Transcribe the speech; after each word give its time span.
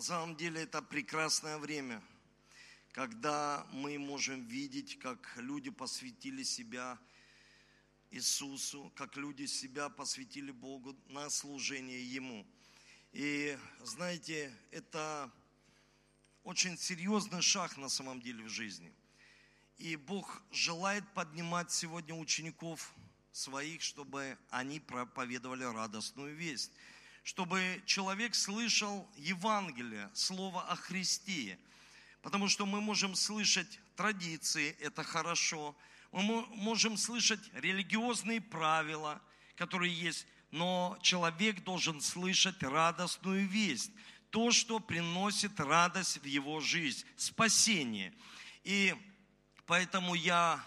На 0.00 0.04
самом 0.04 0.34
деле 0.34 0.62
это 0.62 0.80
прекрасное 0.80 1.58
время, 1.58 2.02
когда 2.92 3.66
мы 3.70 3.98
можем 3.98 4.46
видеть, 4.46 4.98
как 4.98 5.30
люди 5.36 5.68
посвятили 5.68 6.42
себя 6.42 6.98
Иисусу, 8.10 8.90
как 8.96 9.18
люди 9.18 9.44
себя 9.44 9.90
посвятили 9.90 10.52
Богу 10.52 10.96
на 11.08 11.28
служение 11.28 12.02
Ему. 12.02 12.46
И 13.12 13.58
знаете, 13.82 14.50
это 14.70 15.30
очень 16.44 16.78
серьезный 16.78 17.42
шаг 17.42 17.76
на 17.76 17.90
самом 17.90 18.22
деле 18.22 18.44
в 18.44 18.48
жизни. 18.48 18.94
И 19.76 19.96
Бог 19.96 20.42
желает 20.50 21.04
поднимать 21.12 21.72
сегодня 21.72 22.14
учеников 22.14 22.94
своих, 23.32 23.82
чтобы 23.82 24.38
они 24.48 24.80
проповедовали 24.80 25.64
радостную 25.64 26.34
весть. 26.34 26.72
Чтобы 27.22 27.82
человек 27.86 28.34
слышал 28.34 29.08
Евангелие, 29.16 30.10
Слово 30.14 30.62
о 30.62 30.76
Христе. 30.76 31.58
Потому 32.22 32.48
что 32.48 32.66
мы 32.66 32.80
можем 32.80 33.14
слышать 33.14 33.78
традиции, 33.96 34.76
это 34.80 35.02
хорошо. 35.02 35.76
Мы 36.12 36.46
можем 36.48 36.96
слышать 36.96 37.40
религиозные 37.54 38.40
правила, 38.40 39.20
которые 39.56 39.92
есть. 39.92 40.26
Но 40.50 40.98
человек 41.02 41.62
должен 41.62 42.00
слышать 42.00 42.62
радостную 42.62 43.46
весть. 43.46 43.92
То, 44.30 44.50
что 44.50 44.80
приносит 44.80 45.58
радость 45.60 46.18
в 46.18 46.24
его 46.24 46.60
жизнь, 46.60 47.04
спасение. 47.16 48.12
И 48.64 48.94
поэтому 49.66 50.14
я 50.14 50.64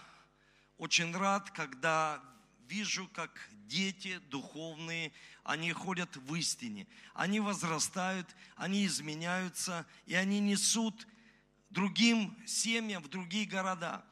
очень 0.78 1.14
рад, 1.16 1.50
когда 1.50 2.22
вижу, 2.68 3.08
как 3.08 3.48
дети 3.66 4.18
духовные, 4.30 5.12
они 5.44 5.72
ходят 5.72 6.16
в 6.16 6.34
истине, 6.34 6.86
они 7.12 7.38
возрастают, 7.38 8.26
они 8.56 8.86
изменяются, 8.86 9.86
и 10.06 10.14
они 10.14 10.40
несут 10.40 11.06
другим 11.70 12.36
семьям 12.46 13.02
в 13.02 13.08
другие 13.08 13.46
города 13.46 14.04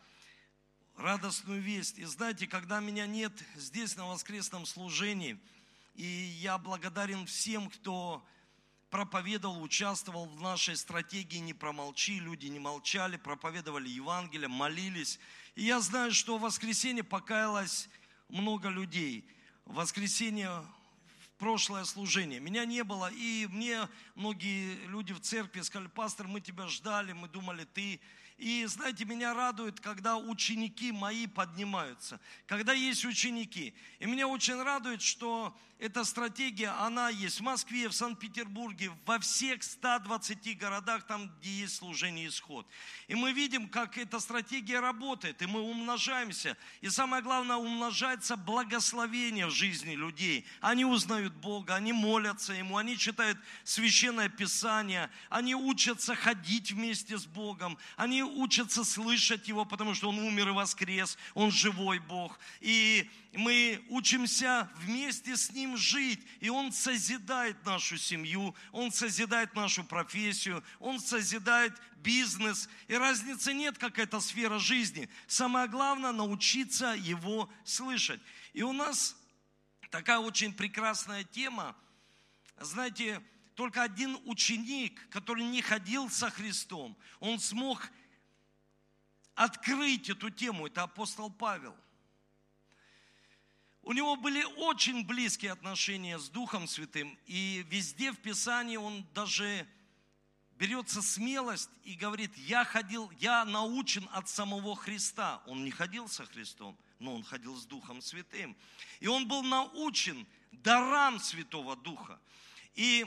радостную 0.96 1.60
весть. 1.60 1.98
И 1.98 2.04
знаете, 2.04 2.46
когда 2.46 2.80
меня 2.80 3.06
нет 3.06 3.32
здесь 3.56 3.96
на 3.96 4.06
воскресном 4.06 4.66
служении, 4.66 5.38
и 5.94 6.04
я 6.04 6.58
благодарен 6.58 7.26
всем, 7.26 7.70
кто 7.70 8.24
проповедовал, 8.90 9.62
участвовал 9.62 10.26
в 10.26 10.40
нашей 10.42 10.76
стратегии 10.76 11.38
«Не 11.38 11.54
промолчи», 11.54 12.20
люди 12.20 12.46
не 12.46 12.58
молчали, 12.58 13.16
проповедовали 13.16 13.88
Евангелие, 13.88 14.48
молились. 14.48 15.18
И 15.54 15.64
я 15.64 15.80
знаю, 15.80 16.12
что 16.12 16.36
в 16.36 16.42
воскресенье 16.42 17.02
покаялось 17.02 17.88
много 18.28 18.68
людей. 18.68 19.26
В 19.64 19.74
воскресенье 19.76 20.62
прошлое 21.42 21.82
служение. 21.82 22.38
Меня 22.38 22.64
не 22.64 22.84
было, 22.84 23.10
и 23.10 23.48
мне 23.50 23.88
многие 24.14 24.76
люди 24.86 25.12
в 25.12 25.18
церкви 25.18 25.62
сказали, 25.62 25.88
пастор, 25.88 26.28
мы 26.28 26.40
тебя 26.40 26.68
ждали, 26.68 27.12
мы 27.14 27.26
думали, 27.26 27.64
ты 27.64 27.98
и 28.42 28.66
знаете, 28.66 29.04
меня 29.04 29.34
радует, 29.34 29.78
когда 29.78 30.16
ученики 30.16 30.90
мои 30.90 31.28
поднимаются, 31.28 32.18
когда 32.48 32.72
есть 32.72 33.04
ученики. 33.04 33.72
И 34.00 34.06
меня 34.06 34.26
очень 34.26 34.60
радует, 34.60 35.00
что 35.00 35.56
эта 35.82 36.04
стратегия, 36.04 36.68
она 36.78 37.08
есть 37.08 37.40
в 37.40 37.42
Москве, 37.42 37.88
в 37.88 37.92
Санкт-Петербурге, 37.92 38.92
во 39.04 39.18
всех 39.18 39.64
120 39.64 40.56
городах, 40.56 41.04
там, 41.08 41.28
где 41.38 41.50
есть 41.50 41.74
служение 41.74 42.28
исход. 42.28 42.68
И 43.08 43.16
мы 43.16 43.32
видим, 43.32 43.68
как 43.68 43.98
эта 43.98 44.20
стратегия 44.20 44.78
работает, 44.78 45.42
и 45.42 45.46
мы 45.46 45.60
умножаемся. 45.60 46.56
И 46.82 46.88
самое 46.88 47.20
главное, 47.20 47.56
умножается 47.56 48.36
благословение 48.36 49.48
в 49.48 49.50
жизни 49.50 49.96
людей. 49.96 50.46
Они 50.60 50.84
узнают 50.84 51.34
Бога, 51.34 51.74
они 51.74 51.92
молятся 51.92 52.52
Ему, 52.52 52.76
они 52.76 52.96
читают 52.96 53.36
Священное 53.64 54.28
Писание, 54.28 55.10
они 55.30 55.56
учатся 55.56 56.14
ходить 56.14 56.70
вместе 56.70 57.18
с 57.18 57.26
Богом, 57.26 57.76
они 57.96 58.22
учатся 58.36 58.84
слышать 58.84 59.48
Его, 59.48 59.64
потому 59.64 59.94
что 59.94 60.08
Он 60.08 60.18
умер 60.18 60.48
и 60.48 60.52
воскрес, 60.52 61.18
Он 61.34 61.50
живой 61.50 61.98
Бог. 61.98 62.38
И 62.60 63.10
мы 63.32 63.84
учимся 63.88 64.70
вместе 64.76 65.36
с 65.36 65.50
Ним 65.50 65.76
жить, 65.76 66.20
и 66.40 66.48
Он 66.48 66.72
созидает 66.72 67.64
нашу 67.64 67.96
семью, 67.98 68.54
Он 68.72 68.92
созидает 68.92 69.54
нашу 69.54 69.84
профессию, 69.84 70.62
Он 70.80 71.00
созидает 71.00 71.74
бизнес. 71.96 72.68
И 72.88 72.94
разницы 72.94 73.52
нет, 73.52 73.78
какая-то 73.78 74.20
сфера 74.20 74.58
жизни. 74.58 75.08
Самое 75.26 75.68
главное 75.68 76.12
научиться 76.12 76.94
Его 76.94 77.50
слышать. 77.64 78.20
И 78.52 78.62
у 78.62 78.72
нас 78.72 79.16
такая 79.90 80.18
очень 80.18 80.52
прекрасная 80.52 81.24
тема. 81.24 81.76
Знаете, 82.60 83.22
только 83.54 83.82
один 83.82 84.18
ученик, 84.24 85.08
который 85.10 85.44
не 85.44 85.62
ходил 85.62 86.08
со 86.10 86.30
Христом, 86.30 86.96
он 87.20 87.38
смог 87.38 87.90
открыть 89.34 90.10
эту 90.10 90.30
тему, 90.30 90.66
это 90.66 90.82
апостол 90.82 91.30
Павел. 91.30 91.76
У 93.82 93.92
него 93.92 94.14
были 94.16 94.44
очень 94.58 95.04
близкие 95.04 95.52
отношения 95.52 96.18
с 96.18 96.28
Духом 96.28 96.68
Святым, 96.68 97.18
и 97.26 97.66
везде 97.68 98.12
в 98.12 98.18
Писании 98.18 98.76
он 98.76 99.04
даже 99.12 99.66
берется 100.56 101.02
смелость 101.02 101.70
и 101.82 101.94
говорит, 101.94 102.36
я 102.36 102.64
ходил, 102.64 103.10
я 103.18 103.44
научен 103.44 104.08
от 104.12 104.28
самого 104.28 104.76
Христа. 104.76 105.42
Он 105.46 105.64
не 105.64 105.72
ходил 105.72 106.08
со 106.08 106.24
Христом, 106.26 106.78
но 107.00 107.16
он 107.16 107.24
ходил 107.24 107.56
с 107.56 107.66
Духом 107.66 108.00
Святым. 108.00 108.56
И 109.00 109.08
он 109.08 109.26
был 109.26 109.42
научен 109.42 110.24
дарам 110.52 111.18
Святого 111.18 111.74
Духа. 111.74 112.20
И 112.76 113.04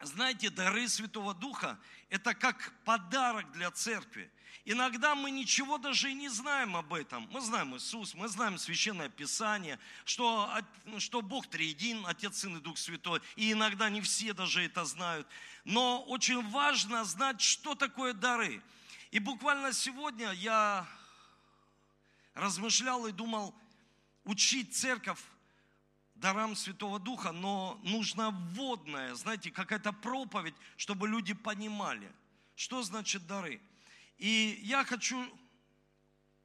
знаете, 0.00 0.50
дары 0.50 0.88
Святого 0.88 1.34
Духа– 1.34 1.78
это 2.08 2.34
как 2.34 2.72
подарок 2.84 3.52
для 3.52 3.70
церкви. 3.70 4.28
Иногда 4.64 5.14
мы 5.14 5.30
ничего 5.30 5.78
даже 5.78 6.10
и 6.10 6.14
не 6.14 6.28
знаем 6.28 6.76
об 6.76 6.92
этом. 6.92 7.28
Мы 7.32 7.40
знаем 7.40 7.76
Иисус, 7.76 8.14
мы 8.14 8.28
знаем 8.28 8.58
Священное 8.58 9.08
Писание, 9.08 9.78
что, 10.04 10.50
что 10.98 11.22
Бог 11.22 11.46
триедин, 11.46 12.06
Отец, 12.06 12.38
Сын 12.38 12.56
и 12.56 12.60
Дух 12.60 12.78
Святой. 12.78 13.20
И 13.36 13.52
иногда 13.52 13.88
не 13.88 14.00
все 14.00 14.32
даже 14.32 14.62
это 14.62 14.84
знают. 14.84 15.26
Но 15.64 16.02
очень 16.04 16.46
важно 16.50 17.04
знать, 17.04 17.40
что 17.40 17.74
такое 17.74 18.12
дары. 18.12 18.62
И 19.10 19.18
буквально 19.18 19.72
сегодня 19.72 20.30
я 20.32 20.86
размышлял 22.34 23.06
и 23.06 23.12
думал, 23.12 23.54
учить 24.24 24.76
церковь 24.76 25.20
дарам 26.14 26.54
Святого 26.54 26.98
Духа, 26.98 27.32
но 27.32 27.80
нужна 27.82 28.30
вводная, 28.30 29.14
знаете, 29.14 29.50
какая-то 29.50 29.92
проповедь, 29.92 30.54
чтобы 30.76 31.08
люди 31.08 31.32
понимали, 31.32 32.12
что 32.56 32.82
значит 32.82 33.26
дары. 33.26 33.60
И 34.20 34.60
я 34.62 34.84
хочу, 34.84 35.18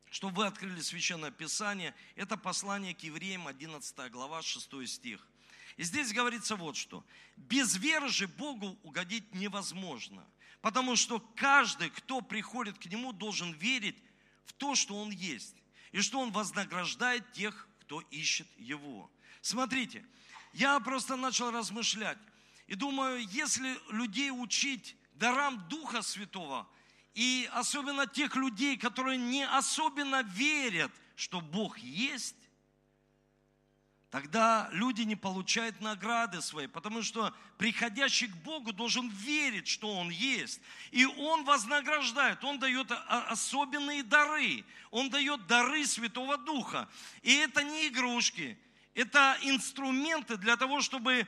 чтобы 0.09 0.37
вы 0.37 0.45
открыли 0.45 0.79
Священное 0.79 1.29
Писание. 1.29 1.93
Это 2.15 2.37
послание 2.37 2.95
к 2.95 3.01
евреям, 3.01 3.47
11 3.47 4.11
глава, 4.11 4.41
6 4.41 4.87
стих. 4.87 5.27
И 5.75 5.83
здесь 5.83 6.13
говорится 6.13 6.55
вот 6.55 6.77
что. 6.77 7.05
Без 7.35 7.75
веры 7.75 8.07
же 8.07 8.29
Богу 8.29 8.79
угодить 8.83 9.35
невозможно. 9.35 10.25
Потому 10.61 10.95
что 10.95 11.19
каждый, 11.35 11.89
кто 11.89 12.21
приходит 12.21 12.79
к 12.79 12.85
Нему, 12.85 13.11
должен 13.11 13.51
верить 13.51 14.01
в 14.45 14.53
то, 14.53 14.73
что 14.75 14.95
Он 14.95 15.09
есть. 15.09 15.55
И 15.91 15.99
что 15.99 16.21
Он 16.21 16.31
вознаграждает 16.31 17.33
тех, 17.33 17.67
кто 17.81 17.99
ищет 18.09 18.47
Его. 18.57 19.11
Смотрите, 19.41 20.05
я 20.53 20.79
просто 20.79 21.17
начал 21.17 21.51
размышлять. 21.51 22.17
И 22.67 22.75
думаю, 22.75 23.27
если 23.27 23.77
людей 23.91 24.31
учить 24.31 24.95
дарам 25.15 25.67
Духа 25.67 26.01
Святого, 26.01 26.69
и 27.15 27.49
особенно 27.53 28.05
тех 28.05 28.35
людей, 28.35 28.77
которые 28.77 29.17
не 29.17 29.47
особенно 29.47 30.21
верят, 30.21 30.91
что 31.15 31.39
Бог 31.39 31.79
есть, 31.79 32.35
тогда 34.11 34.67
люди 34.73 35.03
не 35.03 35.15
получают 35.15 35.79
награды 35.79 36.41
свои, 36.41 36.67
потому 36.67 37.01
что 37.03 37.33
приходящий 37.57 38.27
к 38.27 38.35
Богу 38.35 38.73
должен 38.73 39.07
верить, 39.07 39.67
что 39.67 39.95
Он 39.95 40.09
есть. 40.09 40.59
И 40.91 41.05
Он 41.05 41.45
вознаграждает, 41.45 42.43
Он 42.43 42.59
дает 42.59 42.91
особенные 43.07 44.03
дары, 44.03 44.65
Он 44.91 45.09
дает 45.09 45.47
дары 45.47 45.85
Святого 45.85 46.37
Духа. 46.37 46.89
И 47.21 47.33
это 47.33 47.63
не 47.63 47.87
игрушки, 47.87 48.57
это 48.93 49.37
инструменты 49.41 50.35
для 50.35 50.57
того, 50.57 50.81
чтобы 50.81 51.25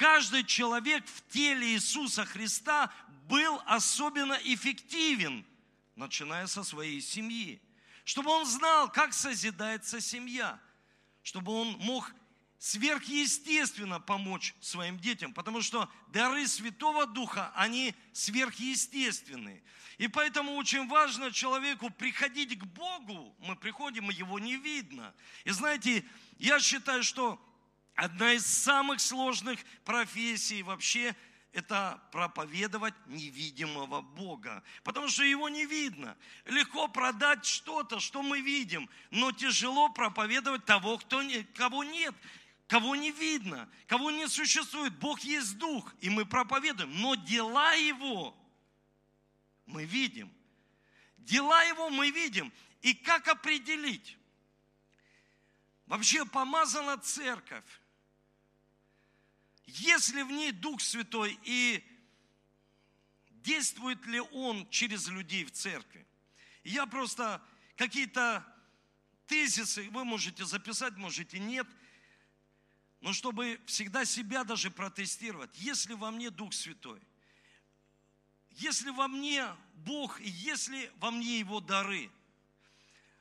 каждый 0.00 0.44
человек 0.44 1.04
в 1.06 1.30
теле 1.30 1.74
Иисуса 1.74 2.24
Христа 2.24 2.90
был 3.28 3.60
особенно 3.66 4.32
эффективен, 4.44 5.44
начиная 5.94 6.46
со 6.46 6.64
своей 6.64 7.02
семьи. 7.02 7.60
Чтобы 8.04 8.30
он 8.30 8.46
знал, 8.46 8.90
как 8.90 9.12
созидается 9.12 10.00
семья. 10.00 10.58
Чтобы 11.22 11.52
он 11.52 11.76
мог 11.80 12.14
сверхъестественно 12.58 14.00
помочь 14.00 14.54
своим 14.62 14.98
детям, 14.98 15.34
потому 15.34 15.60
что 15.60 15.86
дары 16.08 16.48
Святого 16.48 17.04
Духа, 17.04 17.52
они 17.54 17.94
сверхъестественные. 18.14 19.62
И 19.98 20.08
поэтому 20.08 20.54
очень 20.54 20.88
важно 20.88 21.30
человеку 21.30 21.90
приходить 21.90 22.58
к 22.58 22.64
Богу. 22.64 23.36
Мы 23.40 23.54
приходим, 23.54 24.08
его 24.08 24.38
не 24.38 24.56
видно. 24.56 25.14
И 25.44 25.50
знаете, 25.50 26.06
я 26.38 26.58
считаю, 26.58 27.02
что 27.02 27.38
одна 27.94 28.32
из 28.32 28.46
самых 28.46 29.00
сложных 29.00 29.60
профессий 29.84 30.62
вообще 30.62 31.14
это 31.52 32.00
проповедовать 32.12 32.94
невидимого 33.06 34.02
Бога, 34.02 34.62
потому 34.84 35.08
что 35.08 35.24
его 35.24 35.48
не 35.48 35.66
видно. 35.66 36.16
Легко 36.44 36.86
продать 36.88 37.44
что-то, 37.44 37.98
что 37.98 38.22
мы 38.22 38.40
видим, 38.40 38.88
но 39.10 39.32
тяжело 39.32 39.88
проповедовать 39.88 40.64
того, 40.64 40.98
кто 40.98 41.22
не, 41.22 41.42
кого 41.42 41.82
нет, 41.82 42.14
кого 42.68 42.94
не 42.94 43.10
видно, 43.10 43.68
кого 43.88 44.10
не 44.12 44.28
существует. 44.28 44.96
Бог 44.98 45.20
есть 45.20 45.58
Дух, 45.58 45.92
и 46.00 46.08
мы 46.08 46.24
проповедуем, 46.24 47.00
но 47.00 47.16
дела 47.16 47.72
Его 47.74 48.36
мы 49.66 49.84
видим. 49.84 50.32
Дела 51.18 51.64
Его 51.64 51.90
мы 51.90 52.10
видим. 52.10 52.52
И 52.82 52.94
как 52.94 53.28
определить? 53.28 54.16
Вообще 55.90 56.24
помазана 56.24 56.98
церковь. 56.98 57.80
Если 59.66 60.22
в 60.22 60.30
ней 60.30 60.52
Дух 60.52 60.80
Святой 60.80 61.36
и 61.42 61.84
действует 63.42 64.06
ли 64.06 64.20
Он 64.20 64.70
через 64.70 65.08
людей 65.08 65.44
в 65.44 65.50
церкви. 65.50 66.06
Я 66.62 66.86
просто 66.86 67.42
какие-то 67.74 68.46
тезисы, 69.26 69.90
вы 69.90 70.04
можете 70.04 70.44
записать, 70.44 70.96
можете 70.96 71.40
нет, 71.40 71.66
но 73.00 73.12
чтобы 73.12 73.60
всегда 73.66 74.04
себя 74.04 74.44
даже 74.44 74.70
протестировать, 74.70 75.50
если 75.58 75.94
во 75.94 76.12
мне 76.12 76.30
Дух 76.30 76.54
Святой, 76.54 77.02
если 78.50 78.90
во 78.90 79.08
мне 79.08 79.44
Бог, 79.74 80.20
если 80.20 80.92
во 80.98 81.10
мне 81.10 81.40
Его 81.40 81.58
дары– 81.58 82.12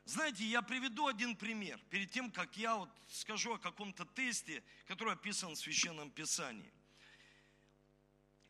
знаете, 0.10 0.44
я 0.44 0.62
приведу 0.62 1.08
один 1.08 1.36
пример, 1.36 1.80
перед 1.90 2.10
тем, 2.12 2.32
как 2.32 2.58
я 2.58 2.76
вот 2.76 2.90
скажу 3.08 3.54
о 3.54 3.60
каком-то 3.60 4.06
тесте, 4.06 4.64
который 4.88 5.14
описан 5.14 5.54
в 5.54 5.60
Священном 5.60 6.10
Писании. 6.10 6.72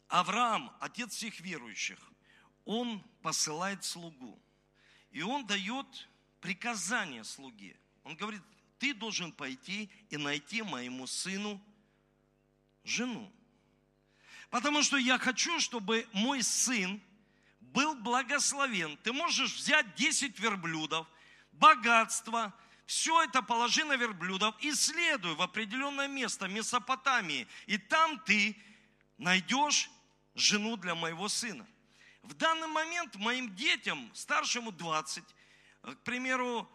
Авраам, 0.07 0.75
отец 0.79 1.13
всех 1.13 1.39
верующих, 1.41 2.00
он 2.65 3.03
посылает 3.21 3.83
слугу. 3.83 4.39
И 5.11 5.21
он 5.21 5.45
дает 5.45 6.07
приказание 6.39 7.23
слуге. 7.23 7.77
Он 8.03 8.15
говорит, 8.15 8.41
ты 8.77 8.94
должен 8.94 9.31
пойти 9.31 9.89
и 10.09 10.17
найти 10.17 10.61
моему 10.61 11.07
сыну 11.07 11.61
жену. 12.83 13.31
Потому 14.50 14.81
что 14.81 14.97
я 14.97 15.17
хочу, 15.17 15.59
чтобы 15.59 16.07
мой 16.13 16.41
сын 16.41 17.01
был 17.59 17.95
благословен. 17.95 18.97
Ты 19.03 19.11
можешь 19.11 19.56
взять 19.56 19.95
10 19.95 20.39
верблюдов– 20.39 21.06
богатство, 21.59 22.53
все 22.85 23.23
это 23.23 23.41
положи 23.41 23.83
на 23.83 23.95
верблюдов 23.95 24.56
и 24.61 24.73
следуй 24.73 25.35
в 25.35 25.41
определенное 25.41 26.07
место, 26.07 26.47
Месопотамии, 26.47 27.47
и 27.67 27.77
там 27.77 28.19
ты 28.19 28.57
найдешь 29.17 29.91
жену 30.33 30.77
для 30.77 30.95
моего 30.95 31.29
сына. 31.29 31.67
В 32.23 32.33
данный 32.33 32.67
момент 32.67 33.15
моим 33.15 33.56
детям, 33.56 34.09
старшему 34.13 34.71
20, 34.71 35.23
к 35.81 35.97
примеру, 36.03 36.69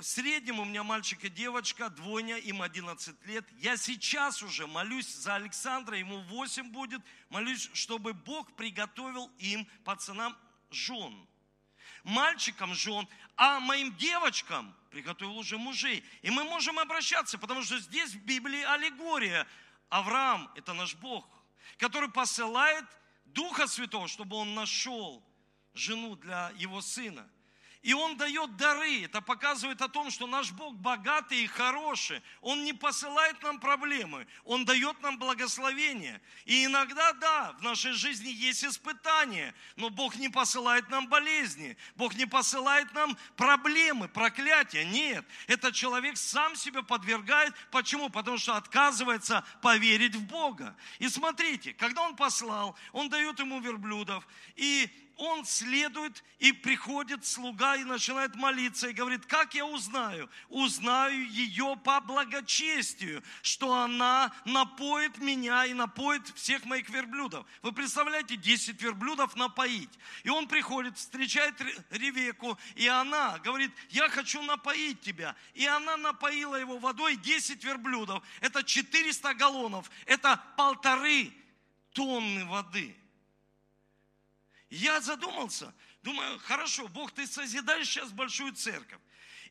среднему 0.00 0.62
у 0.62 0.64
меня 0.64 0.82
мальчик 0.82 1.24
и 1.24 1.28
девочка, 1.28 1.90
двойня, 1.90 2.36
им 2.38 2.62
11 2.62 3.26
лет. 3.26 3.44
Я 3.58 3.76
сейчас 3.76 4.42
уже 4.42 4.66
молюсь 4.66 5.14
за 5.14 5.36
Александра, 5.36 5.96
ему 5.96 6.22
8 6.22 6.70
будет, 6.70 7.02
молюсь, 7.28 7.70
чтобы 7.72 8.14
Бог 8.14 8.52
приготовил 8.56 9.30
им, 9.38 9.66
пацанам, 9.84 10.36
жен 10.70 11.26
мальчикам 12.04 12.74
жен, 12.74 13.08
а 13.36 13.60
моим 13.60 13.94
девочкам 13.96 14.74
приготовил 14.90 15.36
уже 15.36 15.58
мужей. 15.58 16.04
И 16.22 16.30
мы 16.30 16.44
можем 16.44 16.78
обращаться, 16.78 17.38
потому 17.38 17.62
что 17.62 17.78
здесь 17.78 18.12
в 18.14 18.24
Библии 18.24 18.62
аллегория. 18.62 19.46
Авраам– 19.88 20.50
это 20.54 20.72
наш 20.72 20.94
Бог, 20.94 21.26
который 21.76 22.10
посылает 22.10 22.84
Духа 23.26 23.66
Святого, 23.66 24.08
чтобы 24.08 24.36
он 24.36 24.54
нашел 24.54 25.22
жену 25.74 26.16
для 26.16 26.52
его 26.56 26.80
сына– 26.80 27.28
и 27.82 27.94
Он 27.94 28.16
дает 28.16 28.56
дары. 28.56 29.02
Это 29.02 29.20
показывает 29.20 29.82
о 29.82 29.88
том, 29.88 30.10
что 30.10 30.28
наш 30.28 30.52
Бог 30.52 30.74
богатый 30.76 31.42
и 31.42 31.46
хороший. 31.48 32.22
Он 32.40 32.64
не 32.64 32.72
посылает 32.72 33.42
нам 33.42 33.58
проблемы. 33.58 34.26
Он 34.44 34.64
дает 34.64 35.00
нам 35.02 35.18
благословение. 35.18 36.20
И 36.44 36.64
иногда, 36.64 37.12
да, 37.14 37.52
в 37.58 37.62
нашей 37.62 37.92
жизни 37.92 38.28
есть 38.28 38.64
испытания. 38.64 39.52
Но 39.74 39.90
Бог 39.90 40.14
не 40.16 40.28
посылает 40.28 40.88
нам 40.90 41.08
болезни. 41.08 41.76
Бог 41.96 42.14
не 42.14 42.26
посылает 42.26 42.92
нам 42.94 43.16
проблемы, 43.36 44.08
проклятия. 44.08 44.84
Нет. 44.84 45.26
Этот 45.48 45.74
человек 45.74 46.16
сам 46.16 46.54
себя 46.54 46.82
подвергает. 46.82 47.52
Почему? 47.72 48.10
Потому 48.10 48.38
что 48.38 48.56
отказывается 48.56 49.44
поверить 49.60 50.14
в 50.14 50.24
Бога. 50.24 50.76
И 51.00 51.08
смотрите, 51.08 51.74
когда 51.74 52.02
Он 52.02 52.14
послал, 52.14 52.76
Он 52.92 53.08
дает 53.08 53.40
ему 53.40 53.58
верблюдов. 53.58 54.24
И 54.54 54.88
он 55.16 55.44
следует 55.44 56.22
и 56.38 56.52
приходит 56.52 57.24
слуга 57.24 57.76
и 57.76 57.84
начинает 57.84 58.34
молиться 58.34 58.88
и 58.88 58.92
говорит, 58.92 59.26
как 59.26 59.54
я 59.54 59.66
узнаю? 59.66 60.28
Узнаю 60.48 61.28
ее 61.28 61.76
по 61.84 62.00
благочестию, 62.00 63.22
что 63.42 63.74
она 63.74 64.32
напоит 64.44 65.18
меня 65.18 65.66
и 65.66 65.74
напоит 65.74 66.28
всех 66.34 66.64
моих 66.64 66.88
верблюдов. 66.88 67.46
Вы 67.62 67.72
представляете, 67.72 68.36
10 68.36 68.80
верблюдов 68.80 69.36
напоить. 69.36 69.90
И 70.24 70.30
он 70.30 70.48
приходит, 70.48 70.96
встречает 70.96 71.54
Ревеку, 71.90 72.58
и 72.74 72.86
она 72.86 73.38
говорит, 73.38 73.72
я 73.90 74.08
хочу 74.08 74.42
напоить 74.42 75.00
тебя. 75.00 75.36
И 75.54 75.66
она 75.66 75.96
напоила 75.96 76.56
его 76.56 76.78
водой 76.78 77.16
10 77.16 77.62
верблюдов. 77.64 78.22
Это 78.40 78.62
400 78.62 79.34
галлонов, 79.34 79.90
это 80.06 80.42
полторы 80.56 81.32
тонны 81.92 82.44
воды– 82.46 82.96
я 84.76 85.00
задумался, 85.02 85.74
думаю, 86.02 86.38
хорошо, 86.38 86.88
Бог, 86.88 87.12
ты 87.12 87.26
созидаешь 87.26 87.88
сейчас 87.88 88.10
большую 88.10 88.54
церковь. 88.54 89.00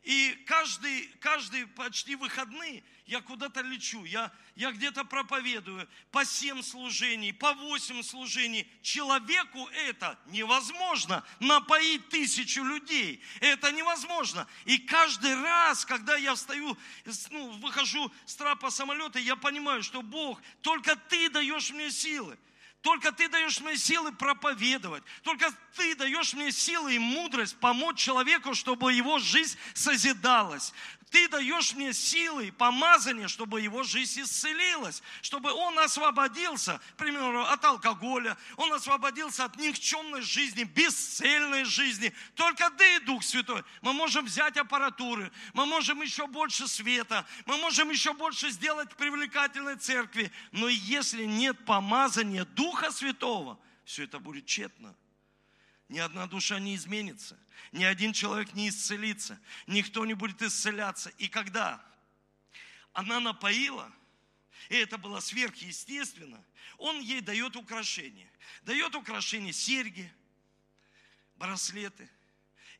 И 0.02 0.32
каждый, 0.48 1.06
каждый 1.20 1.64
почти 1.64 2.16
выходные 2.16 2.82
я 3.06 3.20
куда-то 3.20 3.60
лечу, 3.60 4.04
я, 4.04 4.32
я 4.56 4.72
где-то 4.72 5.04
проповедую 5.04 5.88
по 6.10 6.24
семь 6.24 6.60
служений, 6.60 7.32
по 7.32 7.52
восемь 7.52 8.02
служений. 8.02 8.68
Человеку 8.82 9.64
это 9.86 10.18
невозможно, 10.26 11.24
напоить 11.38 12.08
тысячу 12.08 12.64
людей. 12.64 13.22
Это 13.40 13.70
невозможно. 13.70 14.48
И 14.64 14.78
каждый 14.78 15.40
раз, 15.40 15.84
когда 15.84 16.16
я 16.16 16.34
встаю, 16.34 16.76
ну, 17.30 17.50
выхожу 17.58 18.10
с 18.26 18.34
трапа 18.34 18.70
самолета, 18.70 19.20
я 19.20 19.36
понимаю, 19.36 19.84
что 19.84 20.02
Бог, 20.02 20.42
только 20.62 20.96
ты 20.96 21.28
даешь 21.30 21.70
мне 21.70 21.92
силы. 21.92 22.36
Только 22.82 23.12
ты 23.12 23.28
даешь 23.28 23.60
мне 23.60 23.76
силы 23.76 24.12
проповедовать. 24.12 25.04
Только 25.22 25.52
ты 25.76 25.94
даешь 25.94 26.34
мне 26.34 26.50
силы 26.50 26.96
и 26.96 26.98
мудрость 26.98 27.56
помочь 27.58 27.98
человеку, 27.98 28.54
чтобы 28.54 28.92
его 28.92 29.18
жизнь 29.20 29.56
созидалась 29.72 30.74
ты 31.12 31.28
даешь 31.28 31.74
мне 31.74 31.92
силы 31.92 32.50
помазание, 32.52 33.28
чтобы 33.28 33.60
его 33.60 33.82
жизнь 33.82 34.22
исцелилась, 34.22 35.02
чтобы 35.20 35.52
он 35.52 35.78
освободился, 35.78 36.80
к 36.94 36.96
примеру, 36.96 37.44
от 37.44 37.62
алкоголя, 37.64 38.36
он 38.56 38.72
освободился 38.72 39.44
от 39.44 39.56
никчемной 39.56 40.22
жизни, 40.22 40.64
бесцельной 40.64 41.64
жизни. 41.64 42.14
Только 42.34 42.70
ты, 42.70 43.00
Дух 43.00 43.22
Святой, 43.22 43.62
мы 43.82 43.92
можем 43.92 44.24
взять 44.24 44.56
аппаратуры, 44.56 45.30
мы 45.52 45.66
можем 45.66 46.00
еще 46.00 46.26
больше 46.26 46.66
света, 46.66 47.26
мы 47.44 47.58
можем 47.58 47.90
еще 47.90 48.14
больше 48.14 48.48
сделать 48.48 48.96
привлекательной 48.96 49.76
церкви, 49.76 50.32
но 50.50 50.66
если 50.68 51.24
нет 51.24 51.62
помазания 51.66 52.46
Духа 52.46 52.90
Святого, 52.90 53.60
все 53.84 54.04
это 54.04 54.18
будет 54.18 54.46
тщетно. 54.46 54.96
Ни 55.90 55.98
одна 55.98 56.26
душа 56.26 56.58
не 56.58 56.74
изменится, 56.74 57.38
ни 57.70 57.84
один 57.84 58.12
человек 58.12 58.52
не 58.54 58.68
исцелится, 58.68 59.40
никто 59.66 60.04
не 60.04 60.14
будет 60.14 60.42
исцеляться. 60.42 61.10
И 61.18 61.28
когда 61.28 61.84
она 62.92 63.20
напоила, 63.20 63.92
и 64.68 64.76
это 64.76 64.98
было 64.98 65.20
сверхъестественно, 65.20 66.44
он 66.78 67.00
ей 67.00 67.20
дает 67.20 67.56
украшения. 67.56 68.30
Дает 68.62 68.94
украшения 68.94 69.52
серьги, 69.52 70.12
браслеты. 71.36 72.08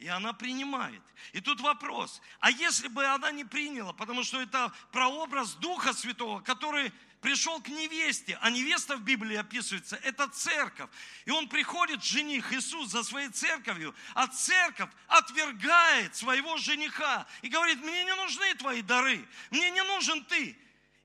И 0.03 0.09
она 0.09 0.33
принимает. 0.33 1.01
И 1.33 1.41
тут 1.41 1.61
вопрос, 1.61 2.21
а 2.41 2.51
если 2.51 2.89
бы 2.89 3.07
она 3.07 3.31
не 3.31 3.45
приняла, 3.45 3.93
потому 3.93 4.25
что 4.25 4.41
это 4.41 4.73
прообраз 4.91 5.55
Духа 5.55 5.93
Святого, 5.93 6.41
который 6.41 6.93
пришел 7.21 7.61
к 7.61 7.69
невесте, 7.69 8.37
а 8.41 8.51
невеста 8.51 8.97
в 8.97 9.03
Библии 9.03 9.37
описывается, 9.37 9.95
это 10.03 10.27
церковь. 10.27 10.91
И 11.25 11.31
он 11.31 11.49
приходит, 11.49 12.03
жених 12.03 12.53
Иисус, 12.53 12.91
за 12.91 13.05
своей 13.05 13.29
церковью, 13.29 13.95
а 14.15 14.27
церковь 14.27 14.91
отвергает 15.07 16.17
своего 16.17 16.57
жениха 16.57 17.25
и 17.43 17.49
говорит, 17.49 17.81
мне 17.81 18.03
не 18.03 18.15
нужны 18.17 18.53
твои 18.57 18.83
дары, 18.83 19.25
мне 19.53 19.71
не 19.71 19.85
нужен 19.85 20.25
ты. 20.25 20.59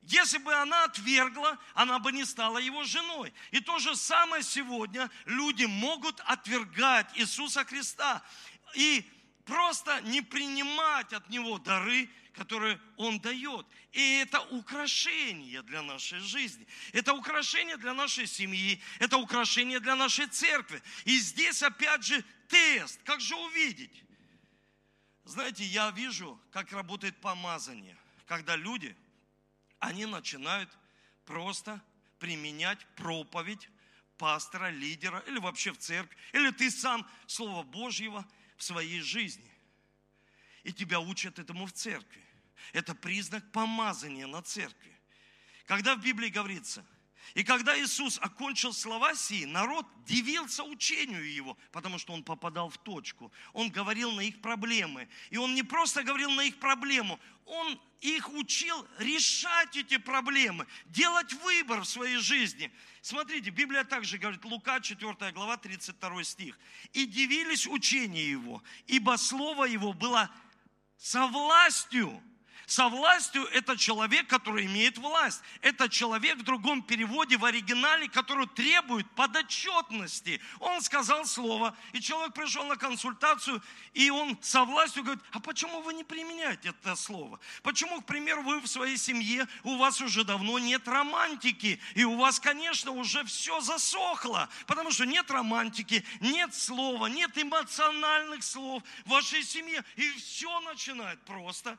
Если 0.08 0.38
бы 0.38 0.54
она 0.54 0.86
отвергла, 0.86 1.60
она 1.74 2.00
бы 2.00 2.13
не 2.13 2.24
стала 2.24 2.60
его 2.60 2.84
женой. 2.86 3.34
И 3.51 3.60
то 3.60 3.77
же 3.77 3.94
самое 3.94 4.42
сегодня 4.42 5.12
люди 5.25 5.66
могут 5.66 6.22
отвергать 6.22 7.12
Иисуса 7.16 7.66
Христа. 7.66 8.24
И 8.76 9.06
просто 9.46 10.02
не 10.02 10.22
принимать 10.22 11.14
от 11.14 11.30
Него 11.30 11.58
дары, 11.58 12.10
которые 12.34 12.80
Он 12.98 13.20
дает. 13.20 13.66
И 13.92 14.18
это 14.18 14.42
украшение 14.52 15.62
для 15.64 15.82
нашей 15.82 16.20
жизни. 16.20 16.68
Это 16.94 17.14
украшение 17.14 17.78
для 17.78 17.94
нашей 17.94 18.28
семьи. 18.28 18.80
Это 19.00 19.18
украшение 19.18 19.80
для 19.80 19.96
нашей 19.96 20.28
церкви. 20.28 20.82
И 21.06 21.18
здесь 21.18 21.64
опять 21.64 22.04
же 22.04 22.24
тест. 22.48 23.02
Как 23.04 23.22
же 23.22 23.36
увидеть? 23.36 24.04
Знаете, 25.26 25.66
я 25.66 25.92
вижу, 25.92 26.40
как 26.52 26.72
работает 26.72 27.20
помазание. 27.20 27.98
Когда 28.28 28.56
люди, 28.56 28.96
они 29.80 30.06
начинают 30.06 30.70
просто 31.26 31.82
применять 32.20 32.86
проповедь 32.96 33.70
пастора, 34.18 34.70
лидера 34.70 35.20
или 35.28 35.40
вообще 35.40 35.72
в 35.72 35.78
церкви, 35.78 36.18
или 36.34 36.52
ты 36.52 36.72
сам 36.72 37.08
Слово 37.28 37.64
Божьего 37.64 38.26
в 38.58 38.64
своей 38.64 39.02
жизни. 39.02 39.52
И 40.64 40.74
тебя 40.74 41.00
учат 41.00 41.40
этому 41.40 41.66
в 41.66 41.72
церкви. 41.72 42.24
Это 42.74 42.94
признак 42.94 43.50
помазания 43.52 44.28
на 44.28 44.42
церкви. 44.42 44.94
Когда 45.66 45.96
в 45.96 46.02
Библии 46.02 46.30
говорится, 46.30 46.86
и 47.34 47.44
когда 47.44 47.78
Иисус 47.80 48.20
окончил 48.22 48.74
слова 48.74 49.14
сии, 49.16 49.46
народ 49.46 49.86
дивился 50.06 50.64
учению 50.64 51.32
его, 51.32 51.58
потому 51.72 52.00
что 52.00 52.14
он 52.14 52.24
попадал 52.24 52.70
в 52.70 52.78
точку. 52.78 53.32
Он 53.54 53.70
говорил 53.70 54.12
на 54.12 54.22
их 54.22 54.42
проблемы. 54.42 55.08
И 55.30 55.38
он 55.38 55.54
не 55.54 55.64
просто 55.64 56.04
говорил 56.04 56.32
на 56.32 56.42
их 56.42 56.58
проблему, 56.60 57.20
он 57.46 57.80
их 58.02 58.30
учил 58.34 58.88
решать 59.00 59.76
эти 59.76 59.98
проблемы, 59.98 60.68
делать 60.86 61.34
выбор 61.34 61.82
в 61.82 61.86
своей 61.86 62.18
жизни. 62.18 62.72
Смотрите, 63.02 63.50
Библия 63.50 63.84
также 63.84 64.18
говорит, 64.18 64.44
Лука 64.46 64.80
4 64.80 65.32
глава 65.32 65.58
32 65.58 66.24
стих. 66.24 66.60
«И 66.94 67.06
дивились 67.06 67.68
учению 67.68 68.30
его, 68.30 68.64
ибо 68.86 69.16
слово 69.18 69.66
его 69.66 69.94
было 69.94 70.30
со 70.98 71.28
властью, 71.28 72.22
со 72.68 72.90
властью 72.90 73.46
это 73.54 73.78
человек, 73.78 74.28
который 74.28 74.66
имеет 74.66 74.98
власть. 74.98 75.42
Это 75.62 75.88
человек 75.88 76.38
в 76.38 76.44
другом 76.44 76.84
переводе, 76.84 77.38
в 77.38 77.46
оригинале, 77.46 78.10
который 78.10 78.46
требует 78.46 79.10
подотчетности. 79.12 80.42
Он 80.60 80.82
сказал 80.82 81.26
слово, 81.26 81.76
и 81.94 82.02
человек 82.02 82.34
пришел 82.34 82.66
на 82.66 82.76
консультацию, 82.76 83.64
и 83.94 84.10
он 84.10 84.38
со 84.42 84.66
властью 84.66 85.04
говорит, 85.04 85.24
а 85.32 85.40
почему 85.40 85.82
вы 85.82 85.94
не 85.94 86.04
применяете 86.04 86.70
это 86.70 86.98
слово? 86.98 87.40
Почему, 87.64 88.02
к 88.02 88.06
примеру, 88.06 88.44
вы 88.44 88.60
в 88.60 88.68
своей 88.68 88.98
семье, 88.98 89.48
у 89.64 89.78
вас 89.78 90.02
уже 90.02 90.26
давно 90.26 90.60
нет 90.60 90.86
романтики, 90.90 91.80
и 91.96 92.04
у 92.04 92.18
вас, 92.18 92.38
конечно, 92.38 92.92
уже 92.92 93.24
все 93.24 93.62
засохло, 93.62 94.50
потому 94.66 94.92
что 94.92 95.06
нет 95.06 95.32
романтики, 95.32 96.04
нет 96.20 96.54
слова, 96.54 97.08
нет 97.08 97.32
эмоциональных 97.38 98.44
слов 98.44 98.84
в 99.06 99.10
вашей 99.12 99.44
семье, 99.44 99.86
и 99.96 100.12
все 100.12 100.60
начинает 100.60 101.22
просто 101.22 101.78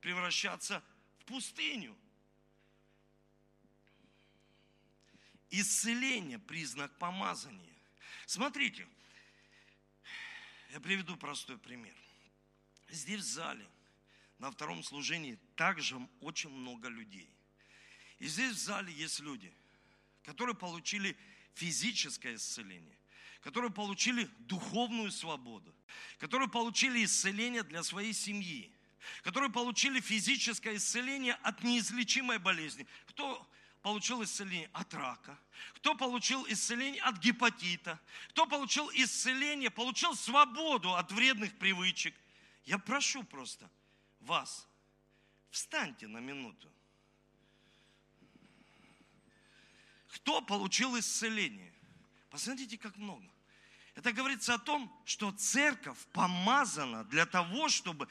превращаться 0.00 0.82
в 1.20 1.24
пустыню. 1.24 1.96
Исцеление– 5.50 6.38
признак 6.40 6.96
помазания. 6.98 7.74
Смотрите, 8.26 8.86
я 10.72 10.80
приведу 10.80 11.16
простой 11.16 11.56
пример. 11.58 11.94
Здесь 12.90 13.22
в 13.22 13.28
зале 13.28 13.66
на 14.38 14.50
втором 14.50 14.82
служении 14.82 15.38
также 15.56 15.96
очень 16.20 16.50
много 16.50 16.88
людей. 16.88 17.28
И 18.18 18.26
здесь 18.26 18.54
в 18.54 18.58
зале 18.58 18.92
есть 18.92 19.20
люди, 19.20 19.52
которые 20.24 20.54
получили 20.54 21.16
физическое 21.54 22.34
исцеление, 22.34 22.98
которые 23.40 23.70
получили 23.70 24.24
духовную 24.40 25.10
свободу, 25.10 25.74
которые 26.18 26.48
получили 26.48 27.04
исцеление 27.04 27.62
для 27.62 27.82
своей 27.82 28.12
семьи, 28.12 28.72
которые 29.22 29.50
получили 29.50 30.00
физическое 30.00 30.76
исцеление 30.76 31.34
от 31.42 31.62
неизлечимой 31.62 32.38
болезни. 32.38 32.86
Кто 33.06 33.46
получил 33.82 34.22
исцеление 34.22 34.70
от 34.72 34.92
рака, 34.94 35.38
кто 35.74 35.94
получил 35.94 36.46
исцеление 36.48 37.02
от 37.02 37.18
гепатита, 37.18 38.00
кто 38.30 38.46
получил 38.46 38.90
исцеление, 38.94 39.70
получил 39.70 40.14
свободу 40.14 40.94
от 40.94 41.12
вредных 41.12 41.56
привычек. 41.58 42.14
Я 42.64 42.78
прошу 42.78 43.24
просто 43.24 43.70
вас, 44.20 44.66
встаньте 45.50 46.06
на 46.06 46.18
минуту. 46.18 46.70
Кто 50.08 50.40
получил 50.40 50.98
исцеление? 50.98 51.72
Посмотрите, 52.30 52.76
как 52.78 52.96
много. 52.96 53.26
Это 53.94 54.12
говорится 54.12 54.54
о 54.54 54.58
том, 54.58 54.92
что 55.04 55.32
церковь 55.32 55.98
помазана 56.12 57.04
для 57.04 57.26
того, 57.26 57.68
чтобы 57.68 58.08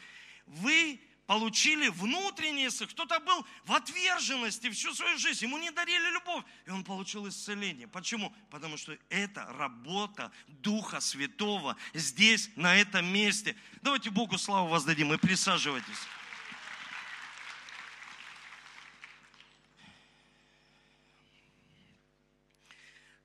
вы 0.48 1.00
получили 1.28 1.90
внутреннее, 1.90 2.70
кто-то 2.70 3.20
был 3.20 3.46
в 3.66 3.74
отверженности 3.74 4.70
всю 4.70 4.94
свою 4.94 5.18
жизнь, 5.18 5.44
ему 5.44 5.58
не 5.58 5.70
дарили 5.72 6.10
любовь, 6.12 6.44
и 6.66 6.70
он 6.70 6.84
получил 6.84 7.28
исцеление. 7.28 7.88
Почему? 7.88 8.34
Потому 8.50 8.78
что 8.78 8.98
это 9.10 9.46
работа 9.58 10.32
Духа 10.48 11.02
Святого 11.02 11.76
здесь, 11.94 12.50
на 12.56 12.76
этом 12.76 13.06
месте. 13.06 13.56
Давайте 13.82 14.10
Богу 14.10 14.38
славу 14.38 14.70
воздадим 14.70 15.14
и 15.14 15.18
присаживайтесь. 15.18 16.08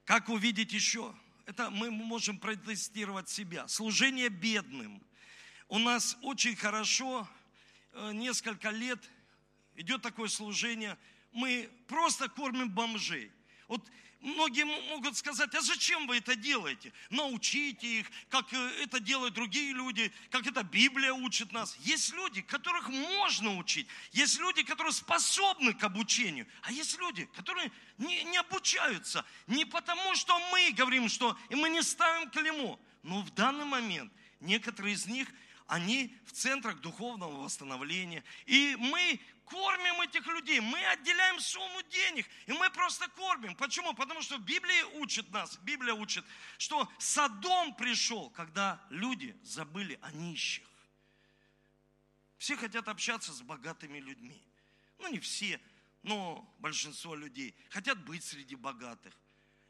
Как 0.05 0.29
увидеть 0.29 0.73
еще? 0.73 1.15
Это 1.47 1.71
мы 1.71 1.91
можем 1.91 2.39
протестировать 2.39 3.29
себя. 3.29 3.69
Служение 3.69 4.29
бедным– 4.29 5.01
у 5.73 5.79
нас 5.79 6.19
очень 6.21 6.55
хорошо, 6.55 7.27
э, 7.95 8.13
несколько 8.13 8.69
лет 8.69 9.03
идет 9.75 10.03
такое 10.03 10.29
служение, 10.29 10.99
мы 11.33 11.71
просто 11.89 12.29
кормим 12.29 12.69
бомжей. 12.69 13.33
Вот 13.69 13.83
многие 14.21 14.67
могут 14.67 15.17
сказать, 15.17 15.55
а 15.55 15.63
зачем 15.63 16.07
вы 16.07 16.19
это 16.19 16.37
делаете? 16.37 16.93
Научите 17.09 18.01
их, 18.01 18.07
как 18.29 18.53
э, 18.53 18.83
это 18.83 19.01
делают 19.01 19.33
другие 19.33 19.73
люди, 19.73 20.13
как 20.29 20.47
это 20.47 20.63
Библия 20.63 21.15
учит 21.15 21.53
нас. 21.53 21.75
Есть 21.79 22.13
люди, 22.13 22.43
которых 22.43 22.91
можно 22.91 23.57
учить. 23.57 23.89
Есть 24.11 24.39
люди, 24.41 24.63
которые 24.65 24.93
способны 24.93 25.73
к 25.73 25.83
обучению. 25.85 26.47
А 26.61 26.71
есть 26.71 26.99
люди, 26.99 27.25
которые 27.35 27.73
не, 27.97 28.25
не 28.25 28.37
обучаются. 28.37 29.25
Не 29.47 29.65
потому, 29.65 30.17
что 30.17 30.39
мы 30.51 30.71
говорим, 30.73 31.09
что 31.09 31.35
и 31.49 31.55
мы 31.55 31.71
не 31.71 31.81
ставим 31.81 32.29
клеймо. 32.29 32.79
Но 33.03 33.23
в 33.23 33.31
данный 33.31 33.65
момент 33.65 34.13
некоторые 34.39 34.97
из 34.97 35.07
них 35.07 35.29
они 35.73 36.15
в 36.27 36.33
центрах 36.33 36.83
духовного 36.83 37.45
восстановления. 37.45 38.23
И 38.45 38.77
мы 38.79 39.19
кормим 39.47 40.03
этих 40.03 40.27
людей, 40.27 40.61
мы 40.61 40.79
отделяем 40.85 41.41
сумму 41.41 41.83
денег, 41.85 42.27
и 42.45 42.53
мы 42.53 42.69
просто 42.71 43.09
кормим. 43.09 43.55
Почему? 43.55 43.95
Потому 43.95 44.21
что 44.21 44.37
Библия 44.37 44.85
учит 45.01 45.31
нас, 45.31 45.57
Библия 45.63 45.95
учит, 45.95 46.27
что 46.59 46.87
Содом 46.99 47.75
пришел, 47.75 48.29
когда 48.31 48.85
люди 48.91 49.35
забыли 49.43 49.99
о 50.03 50.13
нищих. 50.13 50.69
Все 52.37 52.55
хотят 52.55 52.87
общаться 52.87 53.33
с 53.33 53.41
богатыми 53.41 53.99
людьми. 53.99 54.43
Ну, 54.99 55.09
не 55.09 55.21
все, 55.21 55.59
но 56.03 56.55
большинство 56.59 57.15
людей 57.15 57.55
хотят 57.71 57.99
быть 58.05 58.23
среди 58.23 58.57
богатых. 58.57 59.15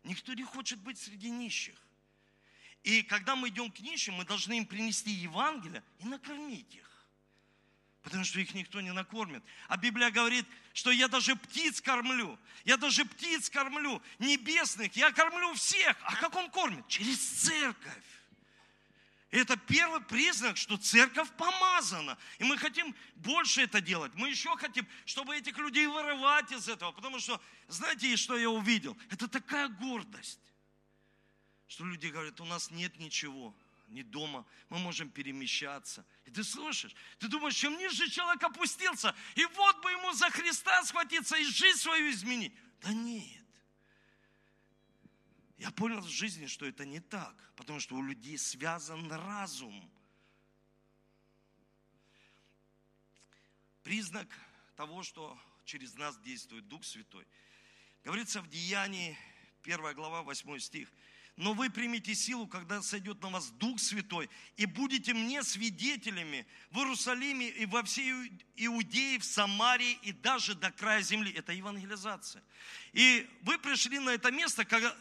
Никто 0.02 0.34
не 0.34 0.42
хочет 0.42 0.80
быть 0.80 0.98
среди 0.98 1.30
нищих. 1.30 1.76
И 2.82 3.02
когда 3.02 3.36
мы 3.36 3.48
идем 3.48 3.70
к 3.70 3.78
нищим, 3.80 4.14
мы 4.14 4.24
должны 4.24 4.58
им 4.58 4.66
принести 4.66 5.10
Евангелие 5.10 5.82
и 6.00 6.04
накормить 6.04 6.74
их. 6.74 6.88
Потому 8.02 8.24
что 8.24 8.40
их 8.40 8.52
никто 8.54 8.80
не 8.80 8.92
накормит. 8.92 9.44
А 9.68 9.76
Библия 9.76 10.10
говорит, 10.10 10.44
что 10.74 10.90
я 10.90 11.06
даже 11.06 11.36
птиц 11.36 11.80
кормлю. 11.80 12.36
Я 12.64 12.76
даже 12.76 13.04
птиц 13.04 13.48
кормлю, 13.48 14.02
небесных. 14.18 14.96
Я 14.96 15.12
кормлю 15.12 15.54
всех. 15.54 15.96
А 16.02 16.16
как 16.16 16.34
он 16.34 16.50
кормит? 16.50 16.86
Через 16.88 17.18
церковь. 17.18 18.04
Это 19.30 19.56
первый 19.56 20.00
признак, 20.00 20.56
что 20.56 20.76
церковь 20.76 21.30
помазана. 21.38 22.18
И 22.38 22.44
мы 22.44 22.58
хотим 22.58 22.94
больше 23.14 23.62
это 23.62 23.80
делать. 23.80 24.12
Мы 24.14 24.30
еще 24.30 24.54
хотим, 24.56 24.86
чтобы 25.06 25.36
этих 25.36 25.56
людей 25.56 25.86
вырывать 25.86 26.50
из 26.50 26.68
этого. 26.68 26.90
Потому 26.90 27.20
что, 27.20 27.40
знаете, 27.68 28.16
что 28.16 28.36
я 28.36 28.50
увидел? 28.50 28.98
Это 29.10 29.28
такая 29.28 29.68
гордость 29.68 30.40
что 31.72 31.86
люди 31.86 32.08
говорят, 32.08 32.38
у 32.38 32.44
нас 32.44 32.70
нет 32.70 32.98
ничего, 32.98 33.56
ни 33.88 34.02
дома, 34.02 34.44
мы 34.68 34.78
можем 34.78 35.08
перемещаться. 35.08 36.04
И 36.26 36.30
ты 36.30 36.44
слышишь, 36.44 36.94
ты 37.18 37.28
думаешь, 37.28 37.54
чем 37.54 37.78
ниже 37.78 38.10
человек 38.10 38.42
опустился, 38.42 39.16
и 39.36 39.46
вот 39.46 39.82
бы 39.82 39.90
ему 39.90 40.12
за 40.12 40.28
Христа 40.28 40.84
схватиться 40.84 41.34
и 41.38 41.44
жизнь 41.44 41.78
свою 41.78 42.10
изменить. 42.10 42.52
Да 42.82 42.92
нет. 42.92 43.46
Я 45.56 45.70
понял 45.70 46.02
в 46.02 46.10
жизни, 46.10 46.46
что 46.46 46.66
это 46.66 46.84
не 46.84 47.00
так, 47.00 47.34
потому 47.56 47.80
что 47.80 47.94
у 47.94 48.02
людей 48.02 48.36
связан 48.36 49.10
разум. 49.10 49.90
Признак 53.82 54.28
того, 54.76 55.02
что 55.02 55.38
через 55.64 55.94
нас 55.94 56.18
действует 56.18 56.68
Дух 56.68 56.84
Святой. 56.84 57.26
Говорится 58.04 58.42
в 58.42 58.48
Деянии, 58.50 59.16
1 59.62 59.94
глава, 59.94 60.22
8 60.22 60.58
стих– 60.58 60.92
но 61.36 61.54
вы 61.54 61.70
примете 61.70 62.14
силу, 62.14 62.46
когда 62.46 62.82
сойдет 62.82 63.22
на 63.22 63.30
вас 63.30 63.50
Дух 63.52 63.80
Святой, 63.80 64.28
и 64.56 64.66
будете 64.66 65.14
мне 65.14 65.42
свидетелями 65.42 66.46
в 66.70 66.78
Иерусалиме 66.78 67.48
и 67.48 67.66
во 67.66 67.82
всей 67.82 68.12
Иудее, 68.56 69.18
в 69.18 69.24
Самарии 69.24 69.98
и 70.02 70.12
даже 70.12 70.54
до 70.54 70.70
края 70.70 71.00
земли. 71.00 71.32
Это 71.32 71.52
евангелизация. 71.52 72.42
И 72.92 73.28
вы 73.42 73.58
пришли 73.58 73.98
на 73.98 74.10
это 74.10 74.30
место, 74.30 74.64
когда, 74.64 74.94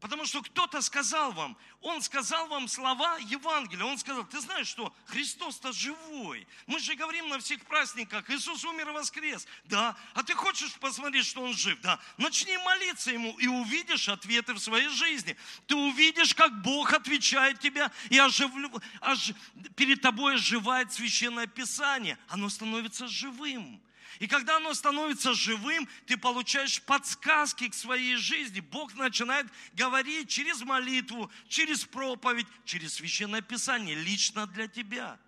Потому 0.00 0.24
что 0.24 0.40
кто-то 0.42 0.80
сказал 0.80 1.32
вам, 1.32 1.58
он 1.82 2.00
сказал 2.00 2.48
вам 2.48 2.68
слова 2.68 3.18
Евангелия. 3.18 3.84
Он 3.84 3.98
сказал, 3.98 4.24
ты 4.24 4.40
знаешь 4.40 4.66
что, 4.66 4.94
Христос-то 5.06 5.72
живой. 5.72 6.46
Мы 6.66 6.78
же 6.78 6.94
говорим 6.94 7.28
на 7.28 7.38
всех 7.38 7.62
праздниках, 7.66 8.28
Иисус 8.30 8.64
умер 8.64 8.88
и 8.88 8.92
воскрес. 8.92 9.46
Да, 9.64 9.94
а 10.14 10.22
ты 10.22 10.34
хочешь 10.34 10.72
посмотреть, 10.74 11.26
что 11.26 11.42
Он 11.42 11.52
жив? 11.52 11.78
Да. 11.82 12.00
Начни 12.16 12.56
молиться 12.56 13.10
Ему 13.10 13.38
и 13.38 13.46
увидишь 13.46 14.08
ответы 14.08 14.54
в 14.54 14.58
своей 14.58 14.88
жизни. 14.88 15.36
Ты 15.66 15.76
увидишь, 15.76 16.34
как 16.34 16.62
Бог 16.62 16.94
отвечает 16.94 17.60
тебя 17.60 17.92
и 18.08 18.18
оживлю, 18.18 18.70
ож... 19.02 19.32
перед 19.76 20.00
тобой 20.00 20.36
оживает 20.36 20.92
Священное 20.92 21.46
Писание. 21.46 22.18
Оно 22.28 22.48
становится 22.48 23.06
живым. 23.06 23.82
И 24.18 24.26
когда 24.26 24.56
оно 24.56 24.74
становится 24.74 25.32
живым, 25.34 25.88
ты 26.06 26.16
получаешь 26.16 26.82
подсказки 26.82 27.68
к 27.68 27.74
своей 27.74 28.16
жизни. 28.16 28.60
Бог 28.60 28.94
начинает 28.94 29.46
говорить 29.72 30.28
через 30.28 30.62
молитву, 30.62 31.30
через 31.48 31.84
проповедь, 31.84 32.46
через 32.64 32.94
священное 32.94 33.40
писание, 33.40 33.94
лично 33.94 34.46
для 34.46 34.66
тебя. 34.68 35.18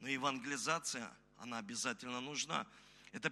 Но 0.00 0.08
евангелизация, 0.08 1.10
она 1.38 1.58
обязательно 1.58 2.20
нужна. 2.20 2.66
Это 3.12 3.30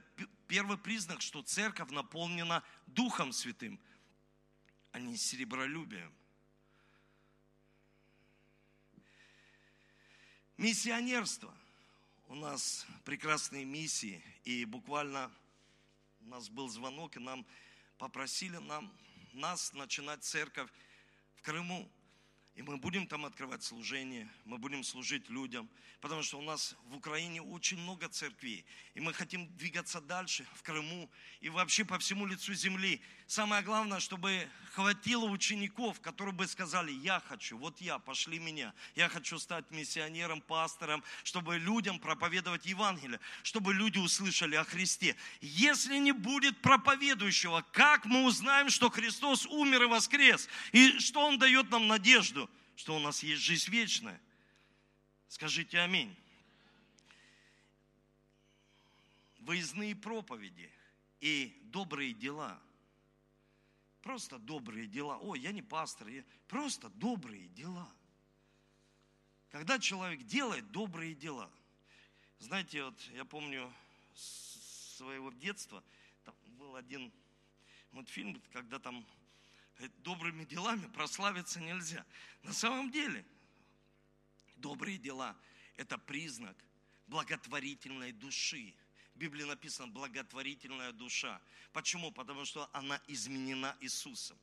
первый 0.48 0.78
признак, 0.78 1.20
что 1.20 1.42
церковь 1.42 1.90
наполнена 1.90 2.64
Духом 2.86 3.32
Святым, 3.32 3.78
а 4.92 4.98
не 4.98 5.16
серебролюбием. 5.16 6.12
Миссионерство 10.56 11.54
у 12.32 12.34
нас 12.34 12.86
прекрасные 13.04 13.66
миссии, 13.66 14.24
и 14.44 14.64
буквально 14.64 15.30
у 16.22 16.28
нас 16.28 16.48
был 16.48 16.66
звонок, 16.66 17.14
и 17.14 17.20
нам 17.20 17.46
попросили 17.98 18.56
нам, 18.56 18.90
нас 19.34 19.74
начинать 19.74 20.24
церковь 20.24 20.70
в 21.34 21.42
Крыму. 21.42 21.92
И 22.54 22.60
мы 22.60 22.76
будем 22.76 23.06
там 23.06 23.24
открывать 23.24 23.62
служение, 23.62 24.28
мы 24.44 24.58
будем 24.58 24.84
служить 24.84 25.30
людям, 25.30 25.70
потому 26.02 26.22
что 26.22 26.38
у 26.38 26.42
нас 26.42 26.76
в 26.88 26.96
Украине 26.96 27.40
очень 27.40 27.78
много 27.78 28.08
церквей, 28.08 28.66
и 28.94 29.00
мы 29.00 29.14
хотим 29.14 29.48
двигаться 29.56 30.02
дальше 30.02 30.46
в 30.54 30.62
Крыму 30.62 31.08
и 31.40 31.48
вообще 31.48 31.86
по 31.86 31.98
всему 31.98 32.26
лицу 32.26 32.52
земли. 32.52 33.00
Самое 33.26 33.62
главное, 33.62 34.00
чтобы 34.00 34.46
хватило 34.72 35.24
учеников, 35.24 36.00
которые 36.00 36.34
бы 36.34 36.46
сказали, 36.46 36.92
я 36.92 37.20
хочу, 37.20 37.56
вот 37.56 37.80
я, 37.80 37.98
пошли 37.98 38.38
меня, 38.38 38.74
я 38.96 39.08
хочу 39.08 39.38
стать 39.38 39.70
миссионером, 39.70 40.42
пастором, 40.42 41.02
чтобы 41.24 41.56
людям 41.56 41.98
проповедовать 41.98 42.66
Евангелие, 42.66 43.20
чтобы 43.42 43.72
люди 43.72 43.96
услышали 43.96 44.56
о 44.56 44.64
Христе. 44.64 45.16
Если 45.40 45.96
не 45.96 46.12
будет 46.12 46.60
проповедующего, 46.60 47.64
как 47.72 48.04
мы 48.04 48.24
узнаем, 48.24 48.68
что 48.68 48.90
Христос 48.90 49.46
умер 49.46 49.84
и 49.84 49.86
воскрес, 49.86 50.48
и 50.72 50.98
что 50.98 51.26
Он 51.26 51.38
дает 51.38 51.70
нам 51.70 51.86
надежду, 51.86 52.41
что 52.76 52.96
у 52.96 52.98
нас 52.98 53.22
есть 53.22 53.42
жизнь 53.42 53.70
вечная? 53.70 54.20
Скажите 55.28 55.78
аминь. 55.80 56.14
Выездные 59.40 59.96
проповеди 59.96 60.70
и 61.20 61.58
добрые 61.64 62.12
дела– 62.12 62.60
Просто 64.02 64.38
добрые 64.38 64.88
дела. 64.88 65.16
Ой, 65.18 65.38
я 65.38 65.52
не 65.52 65.62
пастор, 65.62 66.08
я... 66.08 66.24
просто 66.48 66.88
добрые 66.90 67.46
дела. 67.48 67.88
Когда 69.50 69.78
человек 69.78 70.22
делает 70.26 70.70
добрые 70.72 71.14
дела. 71.14 71.48
Знаете, 72.40 72.84
вот 72.84 73.00
я 73.12 73.24
помню 73.24 73.72
своего 74.14 75.30
детства, 75.30 75.84
там 76.24 76.34
был 76.58 76.74
один 76.74 77.12
мультфильм, 77.92 78.40
когда 78.52 78.80
там 78.80 79.06
добрыми 79.98 80.44
делами 80.44 80.86
прославиться 80.88 81.60
нельзя. 81.60 82.04
На 82.42 82.52
самом 82.52 82.90
деле, 82.90 83.24
добрые 84.56 84.98
дела– 84.98 85.36
это 85.76 85.98
признак 85.98 86.56
благотворительной 87.06 88.12
души. 88.12 88.74
В 89.14 89.18
Библии 89.18 89.44
написано 89.44 89.88
благотворительная 89.88 90.92
душа. 90.92 91.40
Почему? 91.72 92.10
Потому 92.10 92.44
что 92.44 92.68
она 92.72 93.00
изменена 93.08 93.76
Иисусом. 93.80 94.38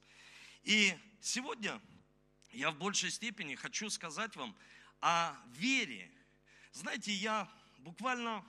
И 0.64 0.96
сегодня 1.22 1.82
я 2.52 2.72
в 2.72 2.78
большей 2.78 3.12
степени 3.12 3.56
хочу 3.56 3.90
сказать 3.90 4.36
вам 4.36 4.56
о 5.02 5.36
вере. 5.54 6.12
Знаете, 6.74 7.12
я 7.12 7.50
буквально 7.80 8.46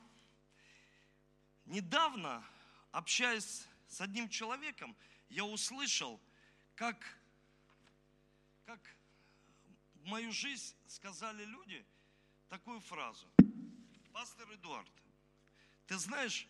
недавно, 1.66 2.44
общаясь 2.92 3.66
с 3.88 4.00
одним 4.00 4.28
человеком, 4.28 4.94
я 5.28 5.44
услышал, 5.44 6.20
как, 6.80 6.96
как 8.64 8.80
в 9.96 10.06
мою 10.06 10.32
жизнь 10.32 10.74
сказали 10.86 11.44
люди 11.44 11.84
такую 12.48 12.80
фразу. 12.80 13.30
Пастор 14.14 14.50
Эдуард, 14.54 14.90
ты 15.86 15.98
знаешь, 15.98 16.48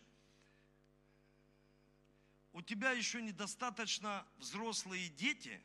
у 2.53 2.63
тебя 2.63 2.93
еще 2.93 3.21
недостаточно 3.21 4.25
взрослые 4.37 5.09
дети, 5.09 5.61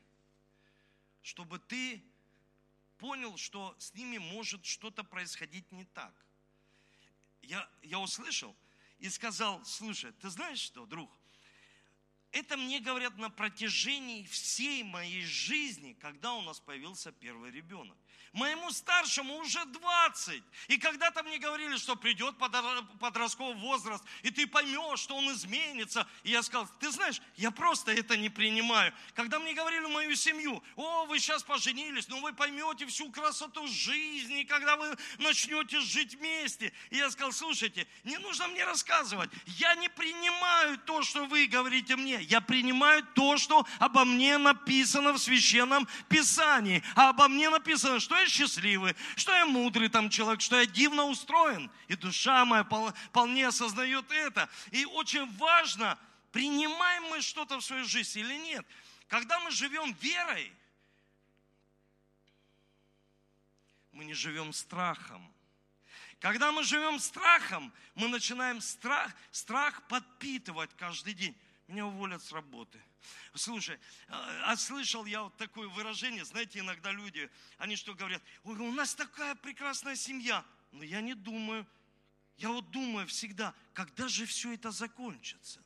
чтобы 1.22 1.60
ты 1.60 2.04
понял, 2.98 3.38
что 3.38 3.76
с 3.78 3.94
ними 3.94 4.18
может 4.18 4.66
что-то 4.66 5.04
происходить 5.04 5.72
не 5.72 5.86
так. 5.86 6.16
Я, 7.44 7.70
я 7.84 8.00
услышал 8.00 8.56
и 8.98 9.12
сказал, 9.12 9.64
слушай, 9.64 10.12
ты 10.14 10.32
знаешь 10.32 10.58
что, 10.58 10.88
друг, 10.88 11.12
это 12.36 12.58
мне 12.58 12.82
говорят 12.82 13.18
на 13.18 13.30
протяжении 13.30 14.26
всей 14.26 14.84
моей 14.84 15.24
жизни, 15.24 15.98
когда 16.02 16.34
у 16.34 16.42
нас 16.42 16.60
появился 16.60 17.14
первый 17.14 17.50
ребенок. 17.50 17.98
Моему 18.34 18.72
старшему 18.72 19.38
уже 19.38 19.64
20. 19.64 20.44
И 20.68 20.78
когда-то 20.78 21.24
мне 21.24 21.38
говорили, 21.38 21.78
что 21.78 21.96
придет 21.96 22.38
подростковый 22.38 23.56
возраст, 23.56 24.04
и 24.24 24.32
ты 24.32 24.46
поймешь, 24.46 25.00
что 25.00 25.16
он 25.16 25.32
изменится. 25.32 26.06
И 26.24 26.32
я 26.32 26.44
сказал, 26.44 26.68
ты 26.82 26.92
знаешь, 26.92 27.22
я 27.38 27.52
просто 27.52 27.94
это 27.94 28.18
не 28.18 28.28
принимаю. 28.28 28.94
Когда 29.14 29.40
мне 29.40 29.54
говорили 29.54 29.86
мою 29.86 30.14
семью, 30.16 30.62
о, 30.76 31.06
вы 31.06 31.20
сейчас 31.20 31.42
поженились, 31.42 32.10
но 32.10 32.20
вы 32.20 32.34
поймете 32.34 32.86
всю 32.88 33.10
красоту 33.10 33.66
жизни, 33.68 34.44
когда 34.44 34.76
вы 34.76 34.98
начнете 35.20 35.80
жить 35.80 36.16
вместе. 36.16 36.74
И 36.90 36.98
я 36.98 37.10
сказал, 37.12 37.32
слушайте, 37.32 37.88
не 38.04 38.18
нужно 38.18 38.50
мне 38.50 38.66
рассказывать. 38.66 39.30
Я 39.46 39.76
не 39.76 39.88
принимаю 39.88 40.78
то, 40.80 41.02
что 41.04 41.26
вы 41.28 41.48
говорите 41.48 41.96
мне. 41.96 42.25
Я 42.26 42.42
принимаю 42.42 43.04
то, 43.14 43.38
что 43.38 43.66
обо 43.80 44.06
мне 44.06 44.38
написано 44.38 45.14
в 45.14 45.18
Священном 45.20 45.88
Писании. 46.10 46.84
А 46.96 47.10
обо 47.10 47.28
мне 47.28 47.50
написано, 47.50 48.00
что 48.00 48.18
я 48.18 48.28
счастливый, 48.28 48.96
что 49.16 49.32
я 49.32 49.46
мудрый 49.46 49.90
там 49.90 50.10
человек, 50.10 50.42
что 50.42 50.60
я 50.60 50.66
дивно 50.66 51.06
устроен. 51.06 51.72
И 51.88 51.96
душа 51.96 52.46
моя 52.46 52.64
вполне 52.64 53.48
осознает 53.48 54.12
это. 54.12 54.50
И 54.72 54.86
очень 54.86 55.32
важно, 55.38 55.98
принимаем 56.32 57.04
мы 57.04 57.22
что-то 57.22 57.60
в 57.60 57.64
свою 57.64 57.86
жизнь 57.86 58.20
или 58.20 58.36
нет. 58.36 58.66
Когда 59.08 59.40
мы 59.40 59.52
живем 59.52 59.94
верой, 60.02 60.52
мы 63.92 64.04
не 64.04 64.14
живем 64.14 64.52
страхом. 64.52 65.32
Когда 66.20 66.52
мы 66.52 66.64
живем 66.64 67.00
страхом, 67.00 67.72
мы 67.94 68.08
начинаем 68.08 68.60
страх, 68.60 69.14
страх 69.32 69.88
подпитывать 69.88 70.72
каждый 70.76 71.14
день. 71.14 71.36
Меня 71.68 71.86
уволят 71.86 72.24
с 72.24 72.32
работы– 72.32 72.82
Слушай, 73.34 73.80
а, 74.08 74.52
а 74.52 74.58
слышал 74.58 75.06
я 75.06 75.24
вот 75.24 75.36
такое 75.38 75.68
выражение, 75.68 76.24
знаете, 76.24 76.60
иногда 76.60 76.92
люди, 76.92 77.30
они 77.58 77.76
что 77.76 77.94
говорят, 77.94 78.22
Ой, 78.44 78.58
у 78.58 78.72
нас 78.72 78.96
такая 78.96 79.36
прекрасная 79.36 79.96
семья. 79.96 80.46
Но 80.72 80.84
я 80.84 81.02
не 81.02 81.14
думаю, 81.14 81.68
я 82.38 82.50
вот 82.50 82.72
думаю 82.72 83.08
всегда, 83.08 83.54
когда 83.74 84.08
же 84.08 84.26
все 84.26 84.54
это 84.54 84.72
закончится? 84.72 85.62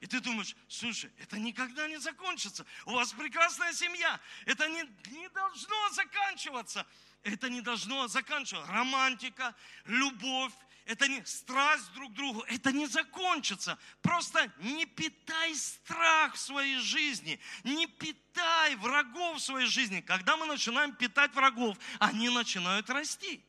И 0.00 0.06
ты 0.06 0.20
думаешь, 0.20 0.54
слушай, 0.68 1.10
это 1.18 1.38
никогда 1.38 1.88
не 1.88 1.98
закончится. 1.98 2.64
У 2.86 2.92
вас 2.92 3.12
прекрасная 3.12 3.72
семья. 3.72 4.20
Это 4.46 4.68
не, 4.68 4.84
не 5.10 5.28
должно 5.30 5.90
заканчиваться. 5.90 6.86
Это 7.24 7.50
не 7.50 7.60
должно 7.62 8.06
заканчиваться. 8.06 8.70
Романтика, 8.70 9.56
любовь, 9.86 10.52
это 10.88 11.06
не 11.06 11.22
страсть 11.26 11.92
друг 11.92 12.12
к 12.12 12.14
другу, 12.14 12.40
это 12.48 12.72
не 12.72 12.86
закончится. 12.86 13.78
Просто 14.00 14.50
не 14.60 14.86
питай 14.86 15.54
страх 15.54 16.34
в 16.34 16.38
своей 16.38 16.78
жизни, 16.78 17.38
не 17.62 17.86
питай 17.86 18.74
врагов 18.76 19.36
в 19.36 19.42
своей 19.42 19.66
жизни. 19.66 20.00
Когда 20.00 20.38
мы 20.38 20.46
начинаем 20.46 20.94
питать 20.94 21.34
врагов, 21.34 21.76
они 21.98 22.30
начинают 22.30 22.88
расти. 22.88 23.44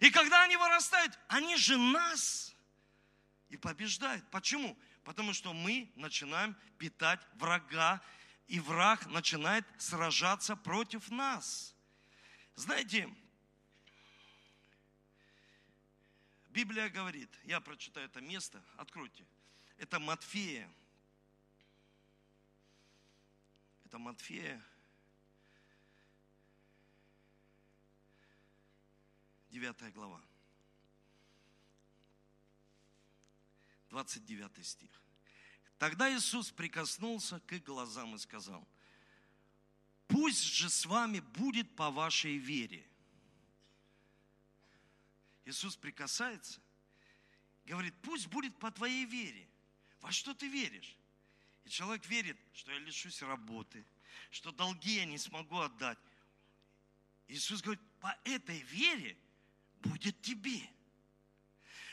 И 0.00 0.10
когда 0.10 0.42
они 0.42 0.58
вырастают, 0.58 1.18
они 1.28 1.56
же 1.56 1.78
нас 1.78 2.54
и 3.48 3.56
побеждают. 3.56 4.30
Почему? 4.30 4.78
Потому 5.04 5.32
что 5.32 5.54
мы 5.54 5.90
начинаем 5.96 6.54
питать 6.76 7.20
врага 7.36 8.02
и 8.48 8.60
враг 8.60 9.06
начинает 9.06 9.64
сражаться 9.78 10.56
против 10.56 11.08
нас. 11.08 11.74
Знаете, 12.54 13.08
Библия 16.50 16.88
говорит, 16.88 17.30
я 17.44 17.60
прочитаю 17.60 18.06
это 18.06 18.20
место, 18.20 18.62
откройте. 18.76 19.24
Это 19.78 19.98
Матфея. 19.98 20.70
Это 23.84 23.98
Матфея. 23.98 24.62
9 29.50 29.92
глава. 29.94 30.20
29 33.90 34.66
стих. 34.66 34.90
Тогда 35.78 36.14
Иисус 36.14 36.50
прикоснулся 36.50 37.40
к 37.40 37.52
их 37.52 37.64
глазам 37.64 38.14
и 38.14 38.18
сказал, 38.18 38.66
пусть 40.06 40.44
же 40.44 40.68
с 40.68 40.84
вами 40.86 41.20
будет 41.20 41.74
по 41.74 41.90
вашей 41.90 42.36
вере. 42.36 42.86
Иисус 45.44 45.76
прикасается, 45.76 46.60
говорит, 47.64 47.94
пусть 48.02 48.26
будет 48.28 48.56
по 48.58 48.70
твоей 48.70 49.04
вере. 49.04 49.48
Во 50.00 50.12
что 50.12 50.34
ты 50.34 50.48
веришь? 50.48 50.96
И 51.64 51.70
человек 51.70 52.06
верит, 52.06 52.38
что 52.52 52.72
я 52.72 52.78
лишусь 52.78 53.22
работы, 53.22 53.84
что 54.30 54.52
долги 54.52 54.96
я 54.96 55.04
не 55.04 55.18
смогу 55.18 55.58
отдать. 55.58 55.98
Иисус 57.28 57.62
говорит, 57.62 57.82
по 58.00 58.16
этой 58.24 58.60
вере 58.60 59.16
будет 59.80 60.20
тебе. 60.20 60.68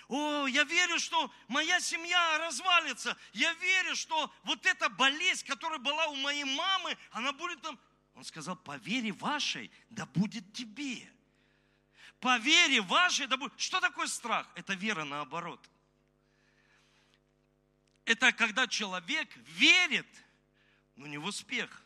О, 0.07 0.47
я 0.47 0.63
верю, 0.63 0.99
что 0.99 1.31
моя 1.47 1.79
семья 1.81 2.38
развалится. 2.38 3.17
Я 3.33 3.53
верю, 3.55 3.95
что 3.95 4.33
вот 4.43 4.65
эта 4.65 4.88
болезнь, 4.89 5.45
которая 5.45 5.79
была 5.79 6.07
у 6.07 6.15
моей 6.15 6.45
мамы, 6.45 6.97
она 7.12 7.33
будет 7.33 7.62
там. 7.62 7.77
Он 8.15 8.23
сказал, 8.23 8.55
по 8.55 8.77
вере 8.77 9.12
вашей, 9.12 9.69
да 9.89 10.05
будет 10.05 10.53
тебе. 10.53 11.12
По 12.20 12.38
вере 12.38 12.82
вашей, 12.82 13.28
да 13.28 13.38
будет. 13.38 13.60
Что 13.60 13.80
такое 13.80 14.08
страх? 14.08 14.48
Это 14.56 14.74
вера 14.74 15.04
наоборот. 15.04 15.63
Это 18.06 18.32
когда 18.32 18.67
человек 18.67 19.30
верит, 19.36 20.08
но 20.96 21.08
не 21.08 21.17
в 21.17 21.26
успех. 21.26 21.84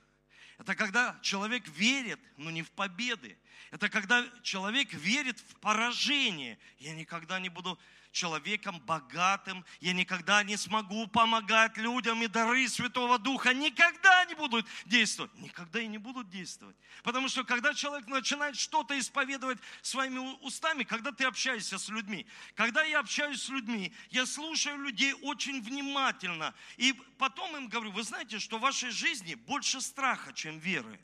Это 0.57 0.75
когда 0.75 1.19
человек 1.23 1.67
верит, 1.67 2.19
но 2.37 2.51
не 2.51 2.61
в 2.61 2.71
победы. 2.71 3.37
Это 3.71 3.89
когда 3.89 4.25
человек 4.43 4.93
верит 4.93 5.39
в 5.39 5.55
поражение. 5.59 6.57
Я 6.79 6.93
никогда 6.93 7.39
не 7.39 7.49
буду 7.49 7.79
человеком 8.11 8.79
богатым, 8.81 9.65
я 9.79 9.93
никогда 9.93 10.43
не 10.43 10.57
смогу 10.57 11.07
помогать 11.07 11.77
людям, 11.77 12.21
и 12.21 12.27
дары 12.27 12.67
Святого 12.67 13.17
Духа 13.17 13.53
никогда 13.53 14.25
не 14.25 14.35
будут 14.35 14.65
действовать. 14.85 15.33
Никогда 15.35 15.79
и 15.79 15.87
не 15.87 15.97
будут 15.97 16.29
действовать. 16.29 16.75
Потому 17.03 17.29
что 17.29 17.43
когда 17.43 17.73
человек 17.73 18.07
начинает 18.07 18.57
что-то 18.57 18.97
исповедовать 18.99 19.59
своими 19.81 20.19
устами, 20.43 20.83
когда 20.83 21.11
ты 21.11 21.25
общаешься 21.25 21.77
с 21.77 21.89
людьми, 21.89 22.27
когда 22.55 22.83
я 22.83 22.99
общаюсь 22.99 23.41
с 23.41 23.49
людьми, 23.49 23.93
я 24.09 24.25
слушаю 24.25 24.77
людей 24.77 25.13
очень 25.21 25.61
внимательно, 25.61 26.53
и 26.77 26.93
потом 27.17 27.55
им 27.55 27.69
говорю, 27.69 27.91
вы 27.91 28.03
знаете, 28.03 28.39
что 28.39 28.57
в 28.57 28.61
вашей 28.61 28.91
жизни 28.91 29.35
больше 29.35 29.81
страха, 29.81 30.33
чем 30.33 30.59
веры. 30.59 30.99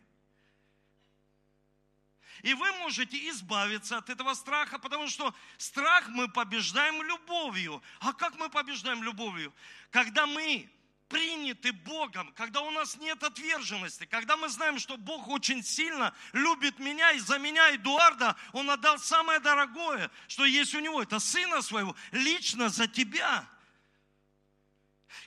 И 2.47 2.53
вы 2.53 2.71
можете 2.77 3.17
избавиться 3.29 3.97
от 3.97 4.09
этого 4.09 4.33
страха, 4.33 4.79
потому 4.79 5.09
что 5.09 5.35
страх 5.57 6.07
мы 6.07 6.29
побеждаем 6.29 7.03
любовью. 7.03 7.83
А 7.99 8.13
как 8.13 8.39
мы 8.39 8.49
побеждаем 8.49 9.03
любовью? 9.03 9.53
Когда 9.91 10.25
мы 10.25 10.69
приняты 11.09 11.73
Богом, 11.73 12.31
когда 12.37 12.61
у 12.61 12.71
нас 12.71 12.95
нет 12.95 13.21
отверженности, 13.21 14.05
когда 14.05 14.37
мы 14.37 14.47
знаем, 14.47 14.79
что 14.79 14.95
Бог 14.95 15.27
очень 15.27 15.61
сильно 15.61 16.15
любит 16.31 16.79
меня, 16.79 17.11
и 17.11 17.19
за 17.19 17.37
меня, 17.37 17.75
Эдуарда, 17.75 18.37
Он 18.53 18.71
отдал 18.71 18.97
самое 18.97 19.41
дорогое, 19.41 20.09
что 20.29 20.45
есть 20.45 20.73
у 20.73 20.79
Него, 20.79 21.01
это 21.01 21.19
Сына 21.19 21.61
Своего, 21.61 21.97
лично 22.13 22.69
за 22.69 22.87
тебя. 22.87 23.45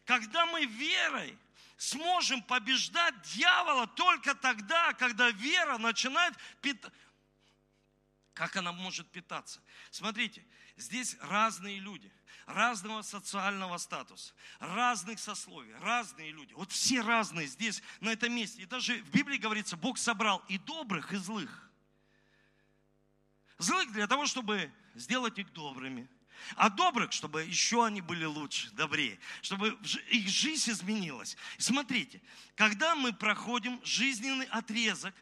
Когда 0.06 0.46
мы 0.46 0.64
верой 0.64 1.38
сможем 1.80 2.42
побеждать 2.42 3.14
дьявола 3.22 3.86
только 3.86 4.34
тогда, 4.34 4.92
когда 4.92 5.30
вера 5.30 5.78
начинает. 5.78 6.34
Как 8.40 8.56
она 8.56 8.72
может 8.72 9.06
питаться? 9.10 9.60
Смотрите, 9.90 10.42
здесь 10.78 11.14
разные 11.20 11.78
люди, 11.78 12.10
разного 12.46 13.02
социального 13.02 13.76
статуса, 13.76 14.32
разных 14.60 15.20
сословий, 15.20 15.74
разные 15.82 16.32
люди. 16.32 16.54
Вот 16.54 16.72
все 16.72 17.02
разные 17.02 17.46
здесь, 17.46 17.82
на 18.00 18.08
этом 18.08 18.34
месте. 18.34 18.62
И 18.62 18.64
даже 18.64 19.02
в 19.02 19.10
Библии 19.10 19.36
говорится, 19.36 19.76
Бог 19.76 19.98
собрал 19.98 20.42
и 20.48 20.56
добрых, 20.56 21.12
и 21.12 21.16
злых. 21.16 21.70
Злых 23.58 23.92
для 23.92 24.06
того, 24.06 24.24
чтобы 24.24 24.72
сделать 24.94 25.38
их 25.38 25.52
добрыми– 25.52 26.08
а 26.56 26.70
добрых, 26.70 27.12
чтобы 27.12 27.42
еще 27.42 27.84
они 27.84 28.00
были 28.00 28.24
лучше, 28.24 28.70
добрее, 28.70 29.18
чтобы 29.42 29.78
их 30.08 30.26
жизнь 30.28 30.70
изменилась. 30.70 31.36
смотрите, 31.58 32.22
когда 32.54 32.94
мы 32.94 33.12
проходим 33.12 33.78
жизненный 33.84 34.46
отрезок, 34.46 35.14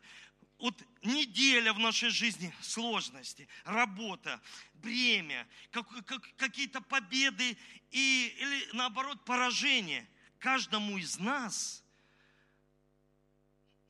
вот 0.58 0.82
неделя 1.02 1.72
в 1.72 1.78
нашей 1.78 2.10
жизни 2.10 2.52
сложности, 2.60 3.48
работа, 3.64 4.40
бремя, 4.74 5.46
как, 5.70 5.88
как, 6.04 6.36
какие-то 6.36 6.80
победы 6.80 7.56
и, 7.90 8.34
или 8.38 8.68
наоборот 8.72 9.24
поражения. 9.24 10.08
Каждому 10.38 10.98
из 10.98 11.18
нас 11.18 11.82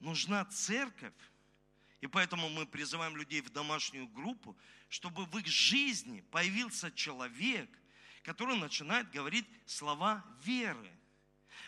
нужна 0.00 0.44
церковь, 0.46 1.14
и 2.00 2.06
поэтому 2.06 2.48
мы 2.48 2.66
призываем 2.66 3.16
людей 3.16 3.40
в 3.40 3.50
домашнюю 3.50 4.06
группу, 4.08 4.56
чтобы 4.88 5.24
в 5.26 5.38
их 5.38 5.46
жизни 5.46 6.20
появился 6.30 6.90
человек, 6.92 7.68
который 8.22 8.56
начинает 8.56 9.10
говорить 9.10 9.46
слова 9.66 10.24
веры. 10.42 10.90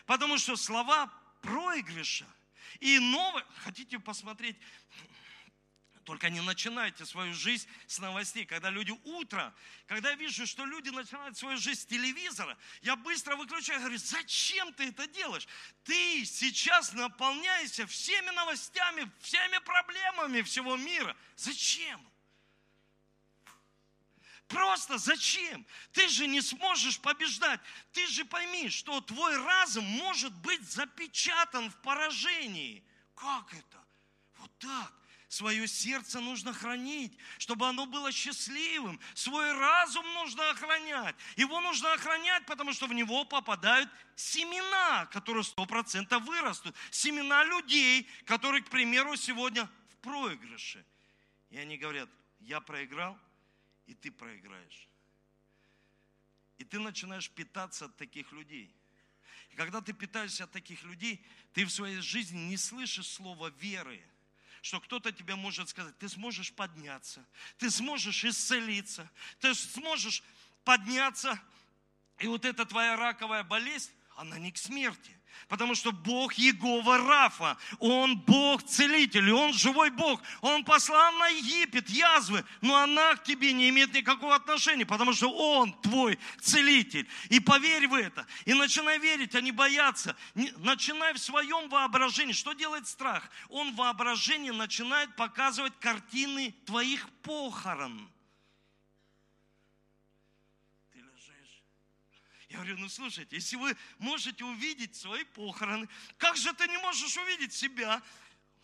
Потому 0.05 0.37
что 0.37 0.55
слова 0.55 1.07
проигрыша 1.41 2.25
и 2.81 2.99
новое, 2.99 3.45
хотите 3.63 3.99
посмотреть, 3.99 4.57
только 6.03 6.29
не 6.29 6.41
начинайте 6.41 7.05
свою 7.05 7.33
жизнь 7.33 7.67
с 7.87 7.99
новостей. 7.99 8.45
Когда 8.45 8.69
люди 8.69 8.91
утро, 9.03 9.53
когда 9.85 10.09
я 10.09 10.15
вижу, 10.15 10.45
что 10.47 10.65
люди 10.65 10.89
начинают 10.89 11.37
свою 11.37 11.57
жизнь 11.57 11.81
с 11.81 11.85
телевизора, 11.85 12.57
я 12.81 12.95
быстро 12.95 13.35
выключаю, 13.35 13.79
говорю, 13.79 13.97
зачем 13.97 14.73
ты 14.73 14.89
это 14.89 15.07
делаешь? 15.07 15.47
Ты 15.83 16.25
сейчас 16.25 16.93
наполняешься 16.93 17.85
всеми 17.85 18.31
новостями, 18.31 19.09
всеми 19.21 19.59
проблемами 19.59 20.41
всего 20.41 20.75
мира. 20.75 21.15
Зачем? 21.35 22.10
Просто 24.51 24.97
зачем? 24.97 25.65
Ты 25.93 26.09
же 26.09 26.27
не 26.27 26.41
сможешь 26.41 26.99
побеждать. 26.99 27.59
Ты 27.93 28.05
же 28.07 28.25
пойми, 28.25 28.69
что 28.69 28.99
твой 28.99 29.37
разум 29.37 29.85
может 29.85 30.33
быть 30.33 30.61
запечатан 30.61 31.69
в 31.69 31.75
поражении. 31.77 32.83
Как 33.15 33.53
это? 33.53 33.85
Вот 34.39 34.51
так. 34.59 34.93
Свое 35.29 35.65
сердце 35.65 36.19
нужно 36.19 36.51
хранить, 36.51 37.17
чтобы 37.37 37.65
оно 37.65 37.85
было 37.85 38.11
счастливым. 38.11 38.99
Свой 39.13 39.53
разум 39.53 40.05
нужно 40.15 40.49
охранять. 40.49 41.15
Его 41.37 41.61
нужно 41.61 41.93
охранять, 41.93 42.45
потому 42.45 42.73
что 42.73 42.87
в 42.87 42.93
него 42.93 43.23
попадают 43.23 43.89
семена, 44.17 45.05
которые 45.05 45.45
сто 45.45 45.65
процентов 45.65 46.23
вырастут. 46.23 46.75
Семена 46.89 47.45
людей, 47.45 48.09
которые, 48.25 48.61
к 48.61 48.69
примеру, 48.69 49.15
сегодня 49.15 49.69
в 49.91 49.95
проигрыше. 50.01 50.85
И 51.49 51.57
они 51.57 51.77
говорят, 51.77 52.09
я 52.41 52.59
проиграл, 52.59 53.17
и 53.91 53.93
ты 53.93 54.09
проиграешь. 54.09 54.87
И 56.57 56.63
ты 56.63 56.79
начинаешь 56.79 57.29
питаться 57.29 57.85
от 57.85 57.97
таких 57.97 58.31
людей. 58.31 58.73
И 59.49 59.55
когда 59.57 59.81
ты 59.81 59.91
питаешься 59.91 60.45
от 60.45 60.51
таких 60.51 60.83
людей, 60.83 61.21
ты 61.53 61.65
в 61.65 61.69
своей 61.69 61.99
жизни 61.99 62.39
не 62.39 62.55
слышишь 62.55 63.07
слова 63.07 63.49
веры, 63.59 64.01
что 64.61 64.79
кто-то 64.79 65.11
тебе 65.11 65.35
может 65.35 65.67
сказать, 65.67 65.97
ты 65.97 66.07
сможешь 66.07 66.53
подняться, 66.53 67.25
ты 67.57 67.69
сможешь 67.69 68.23
исцелиться, 68.23 69.11
ты 69.39 69.53
сможешь 69.53 70.23
подняться, 70.63 71.37
и 72.19 72.27
вот 72.27 72.45
эта 72.45 72.65
твоя 72.65 72.95
раковая 72.95 73.43
болезнь, 73.43 73.91
она 74.15 74.37
не 74.37 74.53
к 74.53 74.57
смерти. 74.57 75.19
Потому 75.47 75.75
что 75.75 75.91
Бог 75.91 76.33
Егова 76.35 76.97
Рафа, 76.97 77.57
Он 77.79 78.17
Бог 78.17 78.63
целитель, 78.63 79.31
Он 79.31 79.53
живой 79.53 79.89
Бог. 79.89 80.21
Он 80.41 80.63
послал 80.63 81.11
на 81.13 81.27
Египет 81.27 81.89
язвы, 81.89 82.45
но 82.61 82.77
она 82.77 83.15
к 83.15 83.23
тебе 83.23 83.51
не 83.53 83.69
имеет 83.69 83.93
никакого 83.93 84.35
отношения, 84.35 84.85
потому 84.85 85.13
что 85.13 85.29
Он 85.29 85.73
твой 85.81 86.17
целитель. 86.39 87.07
И 87.29 87.39
поверь 87.39 87.87
в 87.87 87.93
это, 87.93 88.25
и 88.45 88.53
начинай 88.53 88.99
верить, 88.99 89.35
а 89.35 89.41
не 89.41 89.51
бояться. 89.51 90.15
Начинай 90.35 91.13
в 91.13 91.19
своем 91.19 91.69
воображении. 91.69 92.33
Что 92.33 92.53
делает 92.53 92.87
страх? 92.87 93.29
Он 93.49 93.73
в 93.73 93.75
воображении 93.75 94.51
начинает 94.51 95.15
показывать 95.15 95.73
картины 95.79 96.55
твоих 96.65 97.09
похорон. 97.23 98.09
Я 102.51 102.57
говорю, 102.57 102.77
ну 102.79 102.89
слушайте, 102.89 103.37
если 103.37 103.55
вы 103.55 103.77
можете 103.97 104.43
увидеть 104.43 104.93
свои 104.93 105.23
похороны, 105.23 105.87
как 106.17 106.35
же 106.35 106.53
ты 106.53 106.67
не 106.67 106.77
можешь 106.79 107.15
увидеть 107.15 107.53
себя 107.53 108.01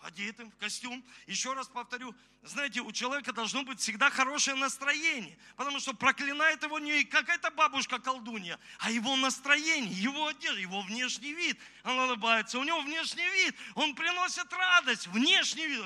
одетым 0.01 0.51
в 0.51 0.57
костюм? 0.57 1.03
Еще 1.25 1.53
раз 1.53 1.67
повторю, 1.67 2.15
знаете, 2.43 2.81
у 2.81 2.91
человека 2.91 3.33
должно 3.33 3.63
быть 3.63 3.79
всегда 3.79 4.09
хорошее 4.09 4.55
настроение, 4.55 5.37
потому 5.55 5.79
что 5.79 5.93
проклинает 5.93 6.63
его 6.63 6.79
не 6.79 7.03
какая-то 7.03 7.51
бабушка-колдунья, 7.51 8.59
а 8.79 8.91
его 8.91 9.15
настроение, 9.15 9.91
его 9.91 10.27
одежда, 10.27 10.59
его 10.59 10.81
внешний 10.81 11.33
вид. 11.33 11.59
Он 11.83 11.99
улыбается, 11.99 12.59
у 12.59 12.63
него 12.63 12.81
внешний 12.81 13.27
вид, 13.29 13.55
он 13.75 13.95
приносит 13.95 14.51
радость, 14.51 15.07
внешний 15.07 15.67
вид. 15.67 15.81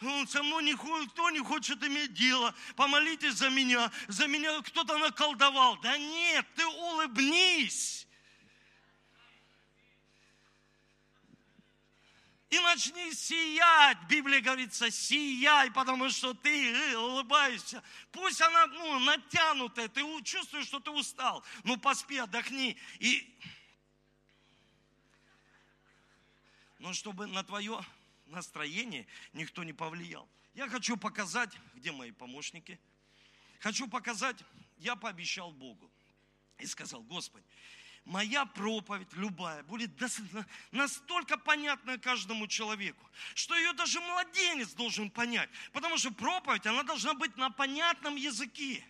«Э, 0.00 0.26
со 0.26 0.42
мной 0.42 0.62
никто 0.64 1.30
не 1.30 1.40
хочет 1.40 1.82
иметь 1.84 2.14
дело, 2.14 2.54
помолитесь 2.76 3.34
за 3.34 3.50
меня, 3.50 3.90
за 4.08 4.26
меня 4.26 4.60
кто-то 4.62 4.98
наколдовал. 4.98 5.76
Да 5.80 5.96
нет, 5.98 6.46
ты 6.54 6.66
улыбнись. 6.66 8.06
И 12.50 12.58
начни 12.58 13.12
сиять. 13.12 13.98
Библия 14.08 14.40
говорится, 14.40 14.90
сияй, 14.90 15.70
потому 15.70 16.10
что 16.10 16.34
ты 16.34 16.72
э, 16.72 16.96
улыбаешься. 16.96 17.82
Пусть 18.10 18.40
она 18.42 18.66
ну, 18.66 18.98
натянутая, 18.98 19.88
ты 19.88 20.02
чувствуешь, 20.24 20.66
что 20.66 20.80
ты 20.80 20.90
устал. 20.90 21.44
Ну, 21.62 21.78
поспи, 21.78 22.18
отдохни. 22.18 22.76
И... 22.98 23.38
Но 26.80 26.92
чтобы 26.92 27.28
на 27.28 27.44
твое 27.44 27.80
настроение 28.26 29.06
никто 29.32 29.62
не 29.62 29.72
повлиял. 29.72 30.28
Я 30.54 30.68
хочу 30.68 30.96
показать, 30.96 31.56
где 31.74 31.92
мои 31.92 32.10
помощники. 32.10 32.80
Хочу 33.60 33.86
показать, 33.86 34.42
я 34.78 34.96
пообещал 34.96 35.52
Богу. 35.52 35.88
И 36.58 36.66
сказал, 36.66 37.02
Господь, 37.02 37.44
моя 38.10 38.44
проповедь, 38.44 39.12
любая, 39.12 39.62
будет 39.62 39.92
настолько 40.72 41.38
понятна 41.38 41.96
каждому 41.96 42.48
человеку, 42.48 43.08
что 43.34 43.56
ее 43.56 43.72
даже 43.72 44.00
младенец 44.00 44.72
должен 44.74 45.10
понять. 45.10 45.48
Потому 45.72 45.96
что 45.96 46.10
проповедь, 46.10 46.66
она 46.66 46.82
должна 46.82 47.14
быть 47.14 47.36
на 47.36 47.50
понятном 47.50 48.16
языке. 48.16 48.84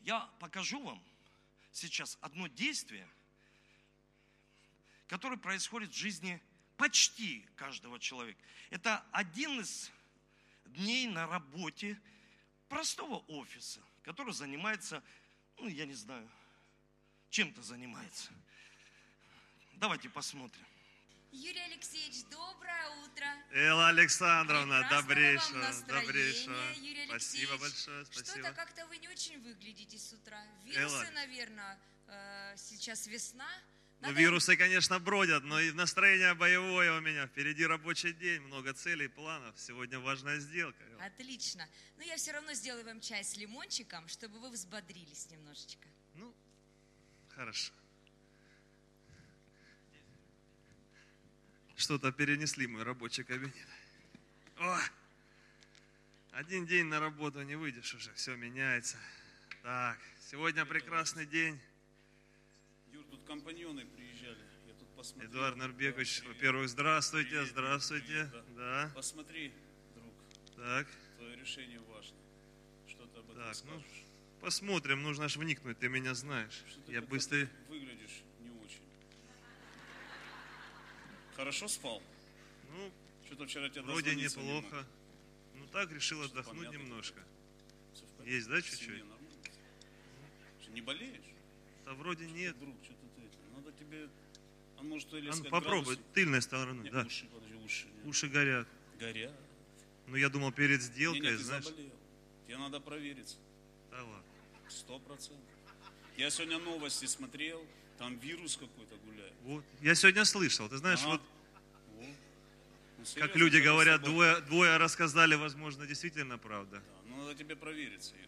Я 0.00 0.20
покажу 0.38 0.82
вам 0.82 1.02
сейчас 1.70 2.16
одно 2.22 2.46
действие, 2.46 3.06
которое 5.06 5.36
происходит 5.36 5.92
в 5.92 5.98
жизни 5.98 6.40
почти 6.78 7.46
каждого 7.56 8.00
человека. 8.00 8.42
Это 8.70 9.04
один 9.12 9.60
из 9.60 9.90
дней 10.64 11.06
на 11.08 11.26
работе 11.26 12.00
простого 12.68 13.18
офиса 13.28 13.82
который 14.02 14.32
занимается, 14.32 15.02
ну, 15.58 15.68
я 15.68 15.86
не 15.86 15.94
знаю, 15.94 16.28
чем-то 17.30 17.62
занимается. 17.62 18.30
Давайте 19.74 20.08
посмотрим. 20.08 20.66
Юрий 21.32 21.60
Алексеевич, 21.60 22.24
доброе 22.24 22.88
утро. 23.04 23.26
Элла 23.52 23.88
Александровна, 23.88 24.86
добрейшего, 24.90 25.72
добрейшего. 25.86 26.72
Юрий 26.74 27.06
Спасибо 27.06 27.56
большое, 27.58 28.04
спасибо. 28.06 28.38
Что-то 28.38 28.52
как-то 28.52 28.86
вы 28.88 28.98
не 28.98 29.08
очень 29.08 29.40
выглядите 29.40 29.96
с 29.96 30.12
утра. 30.12 30.42
Вирусы, 30.64 30.80
Элла. 30.80 31.10
наверное, 31.12 31.78
э, 32.08 32.54
сейчас 32.56 33.06
весна. 33.06 33.48
Ну, 34.02 34.12
вирусы, 34.12 34.56
конечно, 34.56 34.98
бродят, 34.98 35.44
но 35.44 35.60
и 35.60 35.72
настроение 35.72 36.32
боевое 36.34 36.96
у 36.96 37.00
меня. 37.02 37.26
Впереди 37.26 37.66
рабочий 37.66 38.14
день, 38.14 38.40
много 38.42 38.72
целей, 38.72 39.08
планов. 39.08 39.54
Сегодня 39.58 39.98
важная 39.98 40.38
сделка. 40.38 40.82
Отлично. 41.00 41.68
Но 41.98 42.04
я 42.04 42.16
все 42.16 42.32
равно 42.32 42.54
сделаю 42.54 42.84
вам 42.84 43.00
чай 43.00 43.22
с 43.22 43.36
лимончиком, 43.36 44.08
чтобы 44.08 44.40
вы 44.40 44.50
взбодрились 44.50 45.30
немножечко. 45.30 45.86
Ну, 46.14 46.34
хорошо. 47.28 47.72
Что-то 51.76 52.10
перенесли 52.10 52.66
мой 52.66 52.82
рабочий 52.82 53.22
кабинет. 53.22 53.68
О! 54.58 54.78
Один 56.32 56.66
день 56.66 56.86
на 56.86 57.00
работу 57.00 57.42
не 57.42 57.56
выйдешь 57.56 57.94
уже, 57.94 58.12
все 58.14 58.34
меняется. 58.36 58.96
Так, 59.62 59.98
сегодня 60.30 60.64
прекрасный 60.64 61.26
день. 61.26 61.60
Компаньоны 63.30 63.86
приезжали. 63.86 64.44
Я 64.66 64.74
тут 64.74 64.88
посмотрел. 64.96 65.30
Эдуард 65.30 65.56
Нарбекович, 65.56 66.22
Да, 66.22 66.28
во-первых, 66.30 66.68
здравствуйте, 66.68 67.30
Привет, 67.30 67.48
здравствуйте. 67.50 68.06
привет, 68.06 68.44
Да, 68.56 68.90
Посмотри, 68.92 69.52
друг, 69.94 70.12
так, 70.56 70.88
твое 71.16 71.36
решение 71.36 71.78
важно. 71.78 72.16
Что 72.88 73.06
ты 73.06 73.20
об 73.20 73.30
этом 73.30 73.36
Так, 73.36 73.46
ну, 73.46 73.52
скажешь? 73.54 74.02
посмотрим, 74.40 75.02
нужно 75.04 75.28
ж 75.28 75.36
вникнуть, 75.36 75.78
ты 75.78 75.88
меня 75.88 76.12
знаешь. 76.14 76.64
Что 76.68 76.90
Я 76.90 77.02
быстрый. 77.02 77.48
выглядишь 77.68 78.22
не 78.40 78.50
очень. 78.64 78.82
Хорошо 81.36 81.68
спал? 81.68 82.02
Ну, 82.72 82.90
Что-то 83.26 83.46
вчера 83.46 83.68
тебя 83.68 83.82
вроде 83.82 84.16
неплохо. 84.16 84.84
Ну 85.54 85.68
так, 85.68 85.92
решил 85.92 86.20
Что-то 86.24 86.40
отдохнуть 86.40 86.72
немножко. 86.72 87.22
Есть, 88.24 88.48
да, 88.48 88.60
чуть-чуть? 88.60 89.04
Что, 90.62 90.72
не 90.72 90.80
болеешь? 90.80 91.30
Да 91.84 91.94
вроде 91.94 92.26
нет. 92.26 92.58
Друг, 92.58 92.74
что-то 92.82 93.09
тебе... 93.80 94.08
А 94.78 94.82
может, 94.82 95.12
или 95.14 95.28
А 95.30 95.34
ну, 95.34 95.44
попробуй, 95.44 95.94
градусник? 95.96 96.12
тыльной 96.14 96.42
стороной, 96.42 96.84
Нет, 96.84 96.92
да. 96.92 97.02
уши, 97.04 97.26
подожди, 97.26 97.54
уши. 97.56 97.86
нет. 97.86 98.06
Уши 98.06 98.28
горят. 98.28 98.68
Горят. 98.98 99.32
Ну, 100.06 100.16
я 100.16 100.28
думал, 100.28 100.52
перед 100.52 100.80
сделкой, 100.82 101.20
не, 101.20 101.28
ты 101.28 101.38
знаешь. 101.38 101.64
заболел. 101.64 101.90
Тебе 102.46 102.58
надо 102.58 102.80
провериться. 102.80 103.36
Да 103.90 103.98
ладно. 104.02 104.22
Сто 104.68 104.98
процентов. 105.00 105.44
Я 106.16 106.30
сегодня 106.30 106.58
новости 106.58 107.06
смотрел, 107.06 107.64
там 107.98 108.18
вирус 108.18 108.56
какой-то 108.56 108.96
гуляет. 109.04 109.32
Вот. 109.44 109.64
Я 109.80 109.94
сегодня 109.94 110.24
слышал, 110.24 110.68
ты 110.68 110.76
знаешь, 110.78 111.00
Ага. 111.02 111.10
вот 111.12 111.22
Во. 111.96 112.06
Ну, 112.98 113.04
как 113.20 113.36
люди 113.36 113.58
говорят, 113.58 114.02
двое, 114.02 114.40
двое 114.42 114.76
рассказали, 114.76 115.34
возможно, 115.34 115.86
действительно 115.86 116.38
правда. 116.38 116.76
Да, 116.78 116.82
ну 117.08 117.16
надо 117.22 117.34
тебе 117.34 117.56
провериться, 117.56 118.14
Юр. 118.16 118.26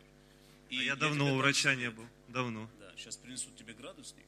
И 0.70 0.78
А 0.78 0.82
я 0.82 0.96
давно 0.96 1.24
тебе 1.26 1.34
у 1.34 1.38
врача 1.38 1.74
не 1.74 1.90
был. 1.90 2.06
Давно. 2.28 2.70
Да, 2.80 2.92
сейчас 2.96 3.16
принесут 3.16 3.54
тебе 3.56 3.74
градусник. 3.74 4.24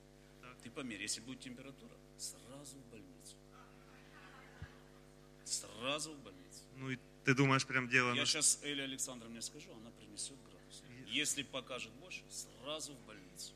Ты 0.65 0.71
померь, 0.71 1.01
если 1.03 1.21
будет 1.21 1.41
температура, 1.41 1.93
сразу 2.19 2.77
в 2.79 2.87
больницу. 2.91 3.37
Сразу 5.45 6.13
в 6.13 6.19
больницу. 6.23 6.61
Ну 6.77 6.91
и 6.91 6.99
ты 7.25 7.35
думаешь, 7.35 7.67
прям 7.67 7.89
дело 7.89 8.15
Я 8.15 8.21
на- 8.23 8.27
сейчас 8.27 8.59
Эле 8.63 8.85
Александровне 8.85 9.43
скажу, 9.43 9.73
она 9.77 9.91
принесет 9.91 10.37
градусник. 10.49 11.09
Если 11.09 11.43
покажет 11.43 11.93
больше, 11.95 12.23
сразу 12.31 12.95
в 12.95 13.01
больницу. 13.07 13.53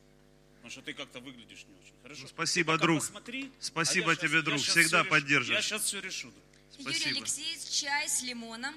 Потому 0.57 0.71
что 0.71 0.83
ты 0.83 0.93
как-то 0.93 1.21
выглядишь 1.21 1.65
не 1.65 1.75
очень. 1.83 1.95
Хорошо? 2.03 2.23
Ну, 2.23 2.29
спасибо, 2.29 2.75
Ты 2.77 2.83
друг. 2.83 3.01
посмотри, 3.01 3.51
Спасибо 3.59 4.09
а 4.09 4.11
я 4.11 4.17
щас- 4.17 4.23
тебе, 4.29 4.37
я 4.39 4.43
друг. 4.43 4.61
Всегда 4.61 5.05
поддержишь. 5.05 5.55
Я 5.55 5.63
сейчас 5.63 5.83
все 5.85 6.01
решу, 6.01 6.31
друг. 6.31 6.45
Юрий 6.79 6.95
Спасибо. 6.99 7.19
Алексеевич, 7.21 7.63
чай 7.71 8.09
с 8.09 8.23
лимоном. 8.23 8.75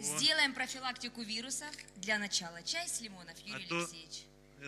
Сделаем 0.00 0.54
профилактику 0.54 1.22
вирусов. 1.22 1.70
Для 1.96 2.18
начала 2.18 2.62
чай 2.62 2.88
с 2.88 3.00
лимонов, 3.00 3.38
Юрий 3.40 3.64
А 3.64 3.68
то- 3.68 3.78
Алексеевич. 3.80 4.22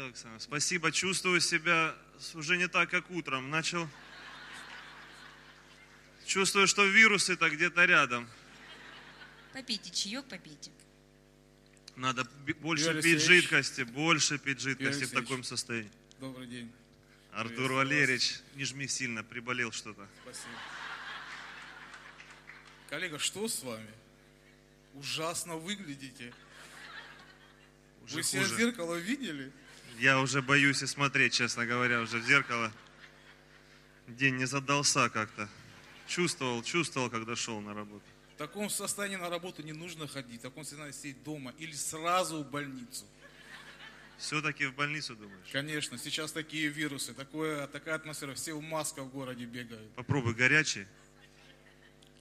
Александр, 0.04 0.40
спасибо. 0.40 0.92
Чувствую 0.92 1.40
себя 1.40 1.94
уже 2.34 2.56
не 2.56 2.68
так, 2.68 2.90
как 2.90 3.10
утром. 3.10 3.50
Начал. 3.50 3.88
Чувствую, 6.26 6.66
что 6.66 6.84
вирусы-то 6.84 7.48
где-то 7.48 7.84
рядом. 7.84 8.28
Попейте 9.52 9.90
чаек, 9.90 10.24
попейте. 10.26 10.70
Надо 11.94 12.24
больше 12.60 12.86
Юрий 12.88 13.00
пить 13.00 13.12
Алексеевич. 13.14 13.42
жидкости, 13.44 13.82
больше 13.82 14.38
пить 14.38 14.60
жидкости 14.60 14.84
в 14.84 14.98
Алексеевич. 14.98 15.14
таком 15.14 15.44
состоянии. 15.44 15.90
Добрый 16.20 16.46
день. 16.46 16.70
Артур 17.32 17.48
Приветствую 17.54 17.76
Валерьевич, 17.76 18.34
не 18.54 18.64
жми 18.64 18.88
сильно, 18.88 19.24
приболел 19.24 19.72
что-то. 19.72 20.06
Спасибо. 20.22 20.52
Коллега, 22.90 23.18
что 23.18 23.48
с 23.48 23.62
вами? 23.62 23.90
Ужасно 24.94 25.56
выглядите. 25.56 26.34
Уже 28.04 28.16
Вы 28.16 28.22
себя 28.22 28.42
в 28.42 28.48
зеркало 28.48 28.94
видели? 28.96 29.52
Я 29.98 30.20
уже 30.20 30.42
боюсь 30.42 30.82
и 30.82 30.86
смотреть, 30.86 31.32
честно 31.32 31.64
говоря, 31.64 32.00
уже 32.00 32.18
в 32.18 32.24
зеркало. 32.24 32.70
День 34.06 34.36
не 34.36 34.44
задался 34.44 35.08
как-то. 35.08 35.48
Чувствовал, 36.06 36.62
чувствовал, 36.62 37.10
когда 37.10 37.34
шел 37.34 37.60
на 37.60 37.74
работу. 37.74 38.04
В 38.34 38.38
таком 38.38 38.68
состоянии 38.68 39.16
на 39.16 39.30
работу 39.30 39.62
не 39.62 39.72
нужно 39.72 40.06
ходить. 40.06 40.40
В 40.40 40.42
таком 40.42 40.64
состоянии 40.64 40.92
сидеть 40.92 41.22
дома 41.22 41.54
или 41.58 41.72
сразу 41.72 42.44
в 42.44 42.50
больницу. 42.50 43.06
Все-таки 44.18 44.66
в 44.66 44.74
больницу 44.74 45.16
думаешь? 45.16 45.48
Конечно, 45.52 45.98
сейчас 45.98 46.32
такие 46.32 46.68
вирусы, 46.68 47.12
такое, 47.14 47.66
такая 47.66 47.96
атмосфера, 47.96 48.34
все 48.34 48.54
в 48.54 48.62
масках 48.62 49.04
в 49.04 49.10
городе 49.10 49.44
бегают. 49.44 49.90
Попробуй 49.94 50.34
горячий. 50.34 50.86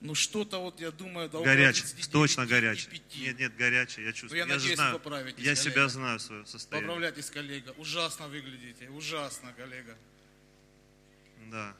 Ну 0.06 0.14
что-то 0.14 0.60
вот, 0.60 0.80
я 0.80 0.92
думаю, 0.92 1.28
должно 1.30 1.52
Горячий, 1.52 1.82
быть 1.82 2.12
точно 2.12 2.46
горячий. 2.46 3.02
Нет, 3.16 3.40
нет, 3.40 3.58
горячий, 3.58 4.04
я 4.04 4.14
чувствую. 4.14 4.30
Ну, 4.30 4.36
я, 4.36 4.54
я 4.54 4.60
надеюсь, 4.60 4.76
знаю, 4.76 5.00
поправитесь, 5.00 5.44
Я 5.44 5.56
коллега. 5.56 5.72
себя 5.72 5.90
знаю, 5.90 6.20
свое 6.20 6.46
состояние. 6.46 6.88
Поправляйтесь, 6.88 7.32
коллега. 7.32 7.72
Ужасно 7.78 8.28
выглядите, 8.28 8.88
ужасно, 8.92 9.52
коллега. 9.54 9.98
Да. 11.50 11.76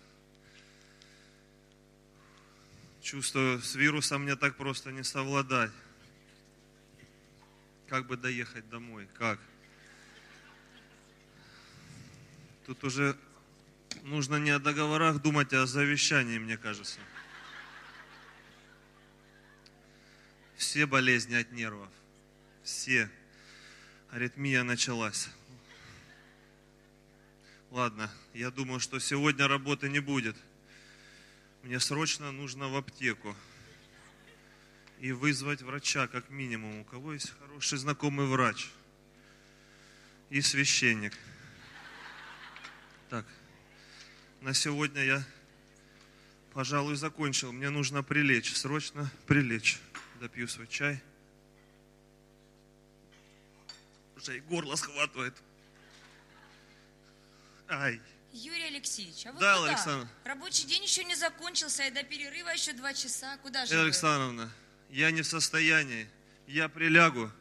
Чувствую, 3.04 3.62
с 3.62 3.76
вирусом 3.76 4.24
мне 4.24 4.36
так 4.36 4.58
просто 4.58 4.92
не 4.92 5.04
совладать. 5.04 5.72
Как 7.90 8.08
бы 8.08 8.18
доехать 8.18 8.68
домой? 8.70 9.08
Как? 9.20 9.40
Тут 12.66 12.84
уже 12.84 13.16
нужно 14.02 14.38
не 14.38 14.50
о 14.50 14.58
договорах 14.58 15.22
думать, 15.22 15.54
а 15.54 15.62
о 15.62 15.66
завещании, 15.68 16.40
мне 16.40 16.58
кажется. 16.58 17.00
Все 20.58 20.86
болезни 20.86 21.36
от 21.36 21.52
нервов. 21.52 21.90
Все. 22.64 23.10
Аритмия 24.10 24.64
началась. 24.64 25.30
Ладно, 27.72 28.10
я 28.34 28.52
думаю, 28.52 28.80
что 28.80 29.00
сегодня 29.00 29.48
работы 29.48 29.90
не 29.90 30.00
будет. 30.00 30.38
Мне 31.64 31.80
срочно 31.80 32.32
нужно 32.32 32.70
в 32.70 32.76
аптеку. 32.78 33.36
И 35.02 35.12
вызвать 35.12 35.62
врача, 35.62 36.08
как 36.08 36.30
минимум. 36.30 36.80
У 36.80 36.84
кого 36.86 37.14
есть 37.14 37.32
хороший 37.38 37.78
знакомый 37.78 38.28
врач? 38.28 38.70
И 40.30 40.40
священник. 40.40 41.14
Так, 43.10 43.26
на 44.40 44.54
сегодня 44.54 45.04
я, 45.04 45.28
пожалуй, 46.54 46.96
закончил. 46.96 47.52
Мне 47.52 47.70
нужно 47.70 48.04
прилечь, 48.04 48.56
срочно 48.56 49.12
прилечь. 49.28 49.80
Допью 50.20 50.48
свой 50.48 50.68
чай. 50.68 51.02
Уже 54.16 54.38
и 54.38 54.40
горло 54.40 54.76
схватывает. 54.76 55.36
Ай. 57.70 58.02
Юрий 58.32 58.66
Алексеевич, 58.66 59.26
а 59.26 59.32
вы 59.32 59.40
Да, 59.40 59.58
куда? 59.58 59.70
Александр. 59.70 60.08
Рабочий 60.26 60.66
день 60.68 60.84
еще 60.84 61.04
не 61.04 61.16
закончился, 61.16 61.84
и 61.88 61.92
до 61.92 62.04
перерыва 62.04 62.50
еще 62.50 62.74
два 62.74 62.94
часа. 62.94 63.38
Куда 63.38 63.66
же 63.66 63.74
Элла 63.74 63.82
вы? 63.82 63.86
Александровна, 63.88 64.52
я 64.90 65.12
не 65.12 65.22
в 65.22 65.28
состоянии. 65.28 66.08
Я 66.48 66.70
прилягу 66.70 67.32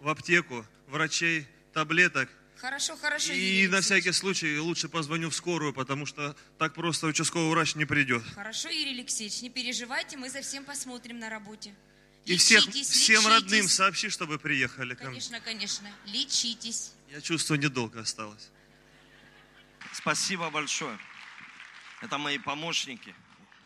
в 0.00 0.08
аптеку, 0.08 0.64
врачей, 0.86 1.46
таблеток. 1.72 2.28
Хорошо, 2.56 2.96
хорошо, 2.96 3.32
Юрий 3.32 3.64
И 3.64 3.68
на 3.68 3.76
Алексеевич. 3.76 3.84
всякий 4.04 4.12
случай 4.18 4.58
лучше 4.58 4.88
позвоню 4.88 5.30
в 5.30 5.34
скорую, 5.34 5.72
потому 5.72 6.06
что 6.06 6.34
так 6.58 6.74
просто 6.74 7.06
участковый 7.06 7.50
врач 7.50 7.74
не 7.76 7.84
придет. 7.84 8.22
Хорошо, 8.34 8.68
Юрий 8.68 8.94
Алексеевич, 8.98 9.42
не 9.42 9.50
переживайте, 9.50 10.16
мы 10.16 10.28
за 10.28 10.40
всем 10.40 10.64
посмотрим 10.64 11.18
на 11.20 11.30
работе. 11.30 11.74
И 12.28 12.36
всех, 12.36 12.66
Лечитесь, 12.66 12.90
всем 12.90 13.20
лечитесь. 13.22 13.32
родным 13.32 13.68
сообщи, 13.68 14.10
чтобы 14.10 14.38
приехали 14.38 14.94
ко 14.94 15.04
мне. 15.04 15.12
Конечно, 15.12 15.40
конечно. 15.40 15.90
Лечитесь. 16.04 16.92
Я 17.10 17.22
чувствую, 17.22 17.58
недолго 17.58 18.00
осталось. 18.00 18.50
Спасибо 19.94 20.50
большое. 20.50 20.98
Это 22.02 22.18
мои 22.18 22.38
помощники, 22.38 23.14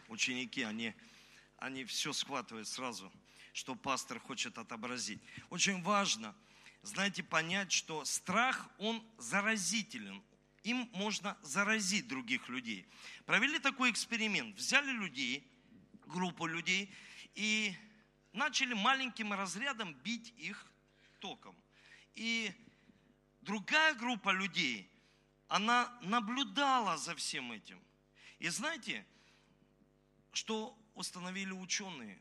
ученики, 0.09 0.63
они, 0.63 0.95
они 1.59 1.85
все 1.85 2.13
схватывают 2.13 2.69
сразу, 2.69 3.13
что 3.53 3.75
пастор 3.75 4.21
хочет 4.21 4.57
отобразить. 4.57 5.21
Очень 5.51 5.83
важно, 5.83 6.33
знаете, 6.83 7.25
понять, 7.25 7.73
что 7.73 8.05
страх, 8.05 8.69
он 8.79 9.05
заразителен. 9.19 10.23
Им 10.63 10.89
можно 10.93 11.37
заразить 11.43 12.07
других 12.07 12.49
людей. 12.49 12.87
Провели 13.27 13.59
такой 13.59 13.91
эксперимент. 13.91 14.57
Взяли 14.57 14.93
людей, 14.93 15.45
группу 16.07 16.47
людей, 16.47 16.95
и 17.35 17.75
начали 18.33 18.75
маленьким 18.75 19.33
разрядом 19.33 19.95
бить 19.95 20.33
их 20.37 20.67
током. 21.21 21.55
И 22.15 22.53
другая 23.43 23.95
группа 23.95 24.31
людей, 24.31 24.89
она 25.49 25.93
наблюдала 26.03 26.97
за 26.97 27.15
всем 27.15 27.53
этим. 27.53 27.81
И 28.39 28.49
знаете, 28.49 29.07
что 30.33 30.77
установили 30.95 31.53
ученые? 31.53 32.19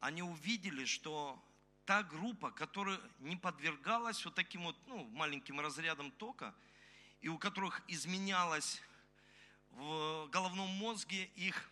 Они 0.00 0.22
увидели, 0.22 0.84
что 0.84 1.42
та 1.84 2.02
группа, 2.02 2.50
которая 2.50 3.00
не 3.20 3.36
подвергалась 3.36 4.24
вот 4.24 4.34
таким 4.34 4.64
вот 4.64 4.76
ну, 4.86 5.04
маленьким 5.10 5.60
разрядам 5.60 6.10
тока, 6.12 6.54
и 7.20 7.28
у 7.28 7.38
которых 7.38 7.82
изменялось 7.88 8.82
в 9.70 10.28
головном 10.28 10.68
мозге 10.68 11.30
их, 11.36 11.70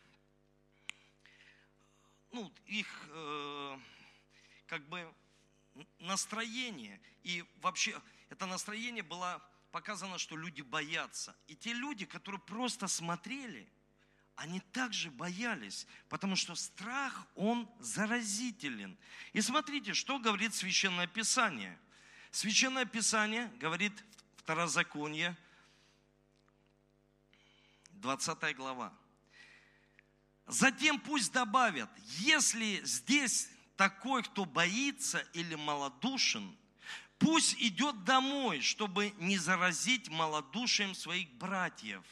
ну, 2.32 2.52
их 2.66 2.86
э, 3.08 3.78
как 4.66 4.86
бы 4.88 5.12
настроение. 5.98 7.00
И 7.22 7.44
вообще 7.60 8.00
это 8.28 8.46
настроение 8.46 9.02
было 9.02 9.42
показано, 9.72 10.18
что 10.18 10.36
люди 10.36 10.62
боятся. 10.62 11.36
И 11.48 11.54
те 11.54 11.72
люди, 11.72 12.06
которые 12.06 12.40
просто 12.40 12.88
смотрели, 12.88 13.68
они 14.36 14.60
также 14.72 15.10
боялись, 15.10 15.86
потому 16.08 16.34
что 16.34 16.54
страх, 16.54 17.26
он 17.34 17.68
заразителен. 17.78 18.96
И 19.32 19.40
смотрите, 19.42 19.92
что 19.92 20.18
говорит 20.18 20.54
Священное 20.54 21.06
Писание. 21.06 21.78
Священное 22.30 22.86
Писание 22.86 23.48
говорит 23.58 23.92
Второзаконие, 24.36 25.36
20 27.90 28.56
глава. 28.56 28.94
Затем 30.50 30.98
пусть 30.98 31.32
добавят, 31.32 31.88
если 32.18 32.80
здесь 32.84 33.48
такой, 33.76 34.24
кто 34.24 34.44
боится 34.44 35.24
или 35.32 35.54
малодушен, 35.54 36.56
пусть 37.18 37.54
идет 37.60 38.02
домой, 38.02 38.60
чтобы 38.60 39.14
не 39.18 39.38
заразить 39.38 40.08
малодушием 40.08 40.94
своих 40.94 41.30
братьев. 41.34 42.02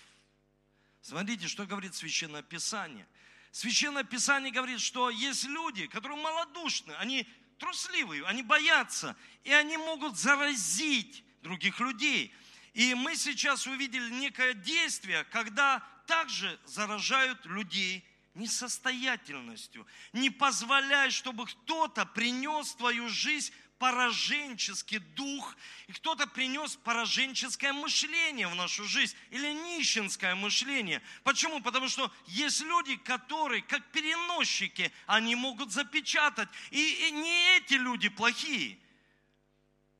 Смотрите, 1.02 1.48
что 1.48 1.66
говорит 1.66 1.96
Священное 1.96 2.42
Писание. 2.42 3.08
Священное 3.50 4.04
Писание 4.04 4.52
говорит, 4.52 4.80
что 4.80 5.10
есть 5.10 5.44
люди, 5.44 5.88
которые 5.88 6.22
малодушны, 6.22 6.92
они 6.92 7.26
трусливые, 7.58 8.24
они 8.24 8.42
боятся, 8.42 9.16
и 9.42 9.52
они 9.52 9.76
могут 9.78 10.16
заразить 10.16 11.24
других 11.42 11.80
людей. 11.80 12.32
И 12.74 12.94
мы 12.94 13.16
сейчас 13.16 13.66
увидели 13.66 14.10
некое 14.10 14.54
действие, 14.54 15.24
когда 15.24 15.80
также 16.06 16.58
заражают 16.66 17.44
людей 17.46 18.04
несостоятельностью. 18.38 19.86
Не 20.12 20.30
позволяй, 20.30 21.10
чтобы 21.10 21.46
кто-то 21.46 22.06
принес 22.06 22.70
в 22.70 22.76
твою 22.76 23.08
жизнь 23.08 23.52
пораженческий 23.78 24.98
дух, 24.98 25.56
и 25.86 25.92
кто-то 25.92 26.26
принес 26.26 26.76
пораженческое 26.76 27.72
мышление 27.72 28.48
в 28.48 28.54
нашу 28.54 28.84
жизнь, 28.84 29.16
или 29.30 29.52
нищенское 29.52 30.34
мышление. 30.34 31.00
Почему? 31.22 31.60
Потому 31.60 31.88
что 31.88 32.12
есть 32.26 32.60
люди, 32.60 32.96
которые, 32.96 33.62
как 33.62 33.84
переносчики, 33.92 34.92
они 35.06 35.34
могут 35.34 35.72
запечатать. 35.72 36.48
И, 36.70 37.08
и 37.08 37.10
не 37.12 37.56
эти 37.58 37.74
люди 37.74 38.08
плохие, 38.08 38.78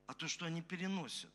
а 0.07 0.15
то, 0.15 0.27
что 0.27 0.47
они 0.47 0.61
переносят. 0.61 1.31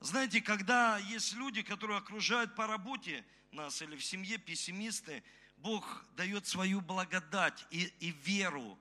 Знаете, 0.00 0.40
когда 0.40 0.98
есть 0.98 1.34
люди, 1.34 1.62
которые 1.62 1.98
окружают 1.98 2.54
по 2.54 2.66
работе 2.66 3.24
нас 3.56 3.82
или 3.82 3.96
в 3.96 4.04
семье 4.04 4.38
пессимисты, 4.38 5.24
Бог 5.56 6.04
дает 6.16 6.46
свою 6.46 6.80
благодать 6.80 7.66
и, 7.70 7.90
и 7.98 8.10
веру. 8.10 8.78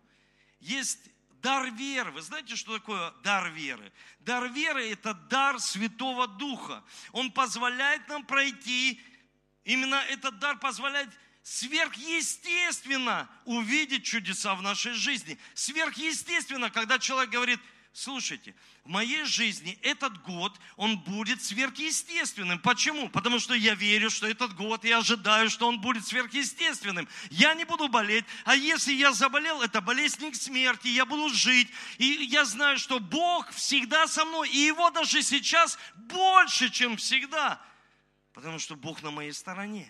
Есть 0.60 1.00
дар 1.42 1.72
веры. 1.72 2.12
Вы 2.12 2.22
знаете, 2.22 2.56
что 2.56 2.78
такое 2.78 3.12
дар 3.24 3.50
веры? 3.52 3.92
Дар 4.20 4.52
веры– 4.52 4.90
это 4.92 5.14
дар 5.14 5.60
Святого 5.60 6.28
Духа. 6.28 6.84
Он 7.14 7.32
позволяет 7.32 8.08
нам 8.10 8.26
пройти, 8.26 9.02
именно 9.64 9.96
этот 10.10 10.40
дар 10.40 10.60
позволяет 10.60 11.10
сверхъестественно 11.44 13.30
увидеть 13.46 14.04
чудеса 14.04 14.56
в 14.56 14.62
нашей 14.62 14.94
жизни. 14.94 15.38
Сверхъестественно, 15.54 16.70
когда 16.70 17.00
человек 17.00 17.30
говорит, 17.30 17.60
слушайте, 17.96 18.54
в 18.84 18.90
моей 18.90 19.24
жизни 19.24 19.80
этот 19.82 20.22
год, 20.22 20.60
он 20.76 21.00
будет 21.00 21.42
сверхъестественным. 21.42 22.60
Почему? 22.60 23.10
Потому 23.10 23.40
что 23.40 23.54
я 23.54 23.74
верю, 23.74 24.10
что 24.10 24.28
этот 24.28 24.54
год, 24.54 24.84
я 24.84 24.98
ожидаю, 24.98 25.50
что 25.50 25.68
он 25.68 25.80
будет 25.80 26.06
сверхъестественным. 26.06 27.08
Я 27.32 27.54
не 27.54 27.64
буду 27.64 27.88
болеть, 27.88 28.26
а 28.44 28.54
если 28.56 28.94
я 28.94 29.14
заболел, 29.14 29.62
это 29.62 29.80
болезнь 29.80 30.30
к 30.30 30.36
смерти, 30.36 30.90
я 30.90 31.06
буду 31.06 31.34
жить. 31.34 31.70
И 31.98 32.06
я 32.06 32.44
знаю, 32.44 32.78
что 32.78 33.00
Бог 33.00 33.50
всегда 33.52 34.08
со 34.08 34.26
мной, 34.26 34.50
и 34.50 34.58
Его 34.58 34.92
даже 34.92 35.22
сейчас 35.22 35.80
больше, 35.96 36.70
чем 36.70 36.98
всегда. 36.98 37.66
Потому 38.34 38.60
что 38.60 38.76
Бог 38.76 39.02
на 39.04 39.12
моей 39.12 39.32
стороне. 39.32 39.90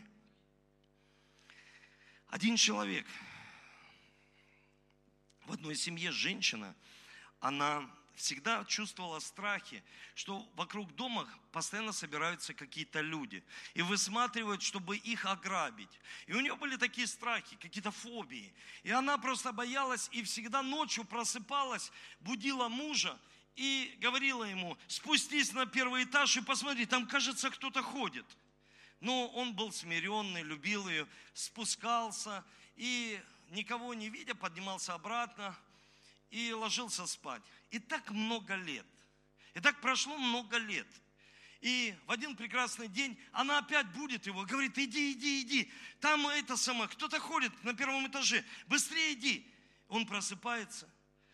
Один 2.30 2.56
человек 2.56 3.08
в 5.46 5.52
одной 5.52 5.76
семье, 5.76 6.12
женщина, 6.12 6.76
она 7.40 7.90
всегда 8.16 8.64
чувствовала 8.66 9.20
страхи, 9.20 9.84
что 10.16 10.48
вокруг 10.56 10.94
дома 10.96 11.28
постоянно 11.52 11.92
собираются 11.92 12.54
какие-то 12.54 13.02
люди 13.02 13.44
и 13.74 13.82
высматривают, 13.82 14.62
чтобы 14.62 14.98
их 14.98 15.26
ограбить. 15.26 16.00
И 16.28 16.34
у 16.34 16.40
нее 16.40 16.56
были 16.56 16.78
такие 16.78 17.08
страхи, 17.08 17.58
какие-то 17.58 17.92
фобии. 17.92 18.54
И 18.84 18.92
она 18.92 19.18
просто 19.18 19.52
боялась 19.52 20.10
и 20.12 20.24
всегда 20.24 20.64
ночью 20.64 21.04
просыпалась, 21.04 21.92
будила 22.22 22.70
мужа 22.70 23.20
и 23.56 23.98
говорила 24.02 24.44
ему, 24.44 24.78
спустись 24.88 25.54
на 25.54 25.66
первый 25.66 26.04
этаж 26.04 26.36
и 26.38 26.42
посмотри, 26.42 26.86
там, 26.86 27.08
кажется, 27.08 27.50
кто-то 27.50 27.82
ходит. 27.82 28.26
Но 29.02 29.28
он 29.28 29.54
был 29.54 29.72
смиренный, 29.72 30.42
любил 30.42 30.88
ее, 30.88 31.08
спускался 31.34 32.44
и 32.76 33.22
никого 33.50 33.94
не 33.94 34.10
видя, 34.10 34.36
поднимался 34.36 34.94
обратно 34.94 35.56
и 36.30 36.52
ложился 36.54 37.06
спать. 37.06 37.42
И 37.72 37.80
так 37.80 38.12
много 38.12 38.56
лет. 38.56 38.86
И 39.54 39.60
так 39.60 39.80
прошло 39.82 40.18
много 40.18 40.58
лет. 40.58 40.88
И 41.62 41.96
в 42.06 42.12
один 42.12 42.36
прекрасный 42.36 42.88
день 42.88 43.18
она 43.32 43.60
опять 43.60 43.88
будет 43.94 44.28
его, 44.28 44.44
говорит, 44.44 44.78
иди, 44.78 45.14
иди, 45.14 45.42
иди. 45.42 45.72
Там 46.00 46.28
это 46.28 46.58
самое, 46.58 46.90
кто-то 46.90 47.20
ходит 47.20 47.52
на 47.64 47.74
первом 47.74 48.08
этаже, 48.08 48.46
быстрее 48.68 49.14
иди. 49.14 49.52
Он 49.88 50.06
просыпается, 50.06 50.88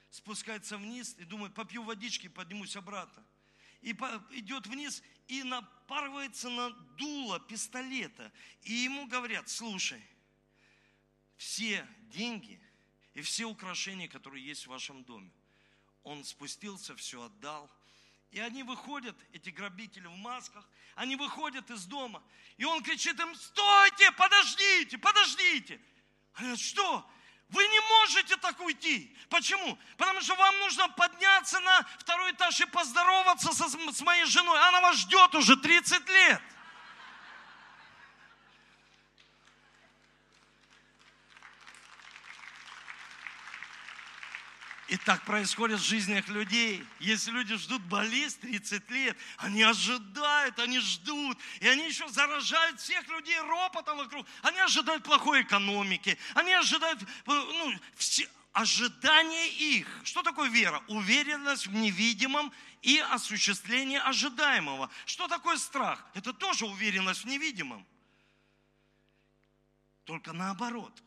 спускается 0.09 0.77
вниз 0.77 1.15
и 1.17 1.25
думает, 1.25 1.53
попью 1.53 1.83
водички, 1.83 2.27
поднимусь 2.27 2.75
обратно. 2.75 3.25
И 3.81 3.91
идет 4.31 4.67
вниз 4.67 5.01
и 5.27 5.43
напарывается 5.43 6.49
на 6.49 6.69
дуло 6.69 7.39
пистолета. 7.39 8.31
И 8.61 8.73
ему 8.73 9.07
говорят, 9.07 9.49
слушай, 9.49 10.01
все 11.35 11.87
деньги 12.11 12.60
и 13.13 13.21
все 13.21 13.45
украшения, 13.45 14.07
которые 14.07 14.45
есть 14.45 14.65
в 14.65 14.69
вашем 14.69 15.03
доме, 15.03 15.31
он 16.03 16.23
спустился, 16.23 16.95
все 16.95 17.23
отдал. 17.23 17.69
И 18.31 18.39
они 18.39 18.63
выходят, 18.63 19.15
эти 19.33 19.49
грабители 19.49 20.07
в 20.07 20.15
масках, 20.15 20.65
они 20.95 21.17
выходят 21.17 21.69
из 21.69 21.85
дома. 21.85 22.23
И 22.57 22.63
он 22.63 22.81
кричит 22.81 23.19
им, 23.19 23.35
стойте, 23.35 24.11
подождите, 24.13 24.97
подождите. 24.97 25.81
Они 26.35 26.47
говорят, 26.47 26.59
что? 26.59 27.11
Вы 27.49 27.67
не 27.67 27.79
можете 27.81 28.37
так 28.37 28.57
уйти. 28.61 29.13
Почему? 29.29 29.77
Потому 29.97 30.21
что 30.21 30.35
вам 30.35 30.57
нужно 30.59 30.87
подняться 30.89 31.59
на 31.59 31.83
второй 31.99 32.31
этаж 32.31 32.61
и 32.61 32.65
поздороваться 32.65 33.51
со, 33.51 33.67
с 33.67 34.01
моей 34.01 34.23
женой. 34.23 34.57
Она 34.69 34.79
вас 34.79 34.95
ждет 34.95 35.35
уже 35.35 35.57
30 35.57 36.07
лет. 36.07 36.41
И 44.91 44.97
так 44.97 45.23
происходит 45.23 45.79
в 45.79 45.85
жизнях 45.85 46.27
людей. 46.27 46.85
Если 46.99 47.31
люди 47.31 47.55
ждут 47.55 47.81
болезнь 47.83 48.41
30 48.41 48.91
лет, 48.91 49.17
они 49.37 49.63
ожидают, 49.63 50.59
они 50.59 50.79
ждут. 50.79 51.37
И 51.61 51.67
они 51.69 51.87
еще 51.87 52.09
заражают 52.09 52.77
всех 52.81 53.07
людей 53.07 53.39
ропотом 53.39 53.99
вокруг. 53.99 54.27
Они 54.41 54.59
ожидают 54.59 55.05
плохой 55.05 55.43
экономики. 55.43 56.17
Они 56.35 56.51
ожидают, 56.51 56.99
ну, 57.25 57.73
все, 57.95 58.27
ожидание 58.51 59.47
их. 59.47 59.87
Что 60.03 60.23
такое 60.23 60.49
вера? 60.49 60.83
Уверенность 60.89 61.67
в 61.67 61.73
невидимом 61.73 62.51
и 62.81 62.97
осуществление 62.97 64.01
ожидаемого. 64.01 64.89
Что 65.05 65.29
такое 65.29 65.55
страх? 65.55 66.05
Это 66.15 66.33
тоже 66.33 66.65
уверенность 66.65 67.23
в 67.23 67.27
невидимом. 67.27 67.87
Только 70.03 70.33
наоборот. 70.33 71.01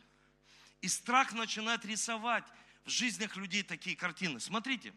И 0.81 0.89
страх 0.89 1.35
начинает 1.35 1.85
рисовать 1.85 2.45
в 2.85 2.91
жизнях 2.91 3.37
людей 3.37 3.63
такие 3.63 3.97
картины. 3.97 4.39
Смотрите, 4.41 4.95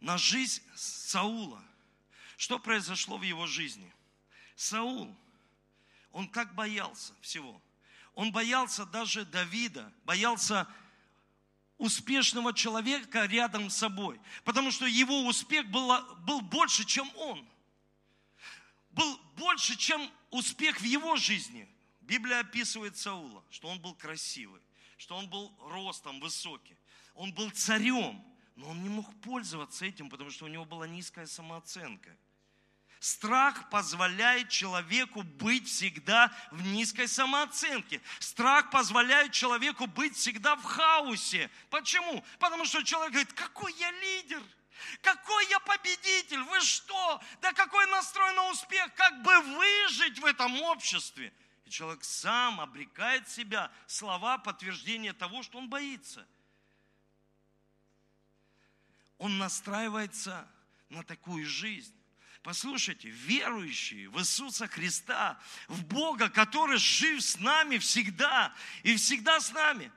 на 0.00 0.18
жизнь 0.18 0.62
Саула. 0.74 1.62
Что 2.36 2.58
произошло 2.58 3.16
в 3.16 3.22
его 3.22 3.46
жизни? 3.46 3.90
Саул, 4.56 5.14
он 6.12 6.28
как 6.28 6.54
боялся 6.54 7.14
всего. 7.22 7.62
Он 8.14 8.30
боялся 8.30 8.84
даже 8.84 9.24
Давида, 9.24 9.92
боялся 10.04 10.68
успешного 11.78 12.52
человека 12.54 13.24
рядом 13.24 13.70
с 13.70 13.76
собой. 13.76 14.20
Потому 14.44 14.70
что 14.70 14.86
его 14.86 15.26
успех 15.26 15.66
был, 15.68 15.98
был 16.20 16.40
больше, 16.42 16.84
чем 16.84 17.10
он. 17.16 17.46
Был 18.90 19.18
больше, 19.36 19.76
чем 19.76 20.10
успех 20.30 20.80
в 20.80 20.84
его 20.84 21.16
жизни. 21.16 21.68
Библия 22.02 22.40
описывает 22.40 22.96
Саула, 22.96 23.42
что 23.50 23.68
он 23.68 23.80
был 23.80 23.94
красивый 23.94 24.60
что 24.96 25.16
он 25.16 25.28
был 25.28 25.54
ростом 25.60 26.20
высокий. 26.20 26.76
Он 27.14 27.32
был 27.32 27.50
царем, 27.50 28.22
но 28.56 28.68
он 28.70 28.82
не 28.82 28.88
мог 28.88 29.06
пользоваться 29.20 29.84
этим, 29.84 30.08
потому 30.08 30.30
что 30.30 30.44
у 30.44 30.48
него 30.48 30.64
была 30.64 30.86
низкая 30.86 31.26
самооценка. 31.26 32.16
Страх 32.98 33.68
позволяет 33.68 34.48
человеку 34.48 35.22
быть 35.22 35.68
всегда 35.68 36.32
в 36.50 36.62
низкой 36.62 37.08
самооценке. 37.08 38.00
Страх 38.20 38.70
позволяет 38.70 39.32
человеку 39.32 39.86
быть 39.86 40.16
всегда 40.16 40.56
в 40.56 40.62
хаосе. 40.62 41.50
Почему? 41.68 42.24
Потому 42.38 42.64
что 42.64 42.82
человек 42.82 43.12
говорит, 43.12 43.32
какой 43.34 43.72
я 43.74 43.90
лидер, 43.90 44.42
какой 45.02 45.46
я 45.48 45.60
победитель, 45.60 46.40
вы 46.42 46.60
что? 46.60 47.20
Да 47.42 47.52
какой 47.52 47.86
настрой 47.90 48.34
на 48.34 48.50
успех, 48.50 48.92
как 48.94 49.22
бы 49.22 49.40
выжить 49.40 50.18
в 50.18 50.24
этом 50.24 50.60
обществе? 50.62 51.32
И 51.66 51.70
человек 51.70 52.04
сам 52.04 52.60
обрекает 52.60 53.28
себя 53.28 53.72
слова 53.88 54.38
подтверждения 54.38 55.12
того, 55.12 55.42
что 55.42 55.58
он 55.58 55.68
боится. 55.68 56.26
Он 59.18 59.36
настраивается 59.38 60.48
на 60.88 61.02
такую 61.02 61.44
жизнь. 61.44 61.92
Послушайте, 62.42 63.08
верующие 63.08 64.08
в 64.08 64.20
Иисуса 64.20 64.68
Христа, 64.68 65.40
в 65.66 65.84
Бога, 65.84 66.28
который 66.28 66.78
жив 66.78 67.20
с 67.20 67.40
нами 67.40 67.78
всегда 67.78 68.54
и 68.84 68.94
всегда 68.94 69.40
с 69.40 69.50
нами, 69.50 69.90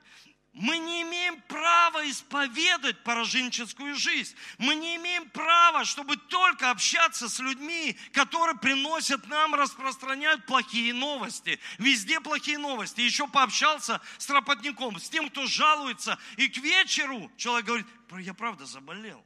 мы 0.52 0.78
не 0.78 1.02
имеем 1.02 1.40
права 1.42 2.08
исповедать 2.10 3.04
пораженческую 3.04 3.94
жизнь. 3.94 4.34
Мы 4.58 4.74
не 4.74 4.96
имеем 4.96 5.30
права, 5.30 5.84
чтобы 5.84 6.16
только 6.16 6.70
общаться 6.70 7.28
с 7.28 7.38
людьми, 7.38 7.96
которые 8.12 8.58
приносят 8.58 9.28
нам, 9.28 9.54
распространяют 9.54 10.46
плохие 10.46 10.92
новости. 10.92 11.60
Везде 11.78 12.20
плохие 12.20 12.58
новости. 12.58 13.00
Еще 13.00 13.28
пообщался 13.28 14.00
с 14.18 14.28
работником, 14.28 14.98
с 14.98 15.08
тем, 15.08 15.30
кто 15.30 15.46
жалуется. 15.46 16.18
И 16.36 16.48
к 16.48 16.56
вечеру 16.56 17.30
человек 17.36 17.66
говорит, 17.66 17.86
я 18.18 18.34
правда 18.34 18.66
заболел. 18.66 19.24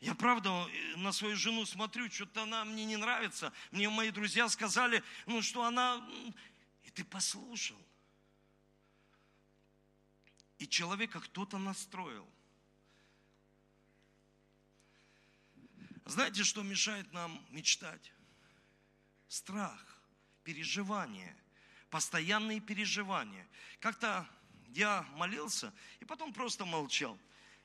Я 0.00 0.14
правда 0.14 0.50
э, 0.50 0.96
на 0.96 1.12
свою 1.12 1.36
жену 1.36 1.64
смотрю, 1.64 2.10
что-то 2.10 2.42
она 2.42 2.64
мне 2.64 2.84
не 2.84 2.96
нравится. 2.96 3.52
Мне 3.70 3.88
мои 3.88 4.10
друзья 4.10 4.48
сказали, 4.48 5.04
ну 5.26 5.40
что 5.40 5.62
она... 5.62 6.04
И 6.82 6.90
ты 6.90 7.04
послушал 7.04 7.78
и 10.64 10.68
человека 10.68 11.20
кто-то 11.20 11.58
настроил. 11.58 12.26
Знаете, 16.06 16.42
что 16.42 16.62
мешает 16.62 17.12
нам 17.12 17.38
мечтать? 17.50 18.12
Страх, 19.28 20.00
переживания, 20.42 21.36
постоянные 21.90 22.60
переживания. 22.60 23.46
Как-то 23.78 24.26
я 24.68 25.02
молился 25.16 25.70
и 26.00 26.06
потом 26.06 26.32
просто 26.32 26.64
молчал. 26.64 27.18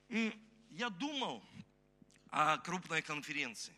И 0.09 0.37
я 0.71 0.89
думал 0.89 1.41
о 2.31 2.57
крупной 2.57 3.01
конференции. 3.01 3.75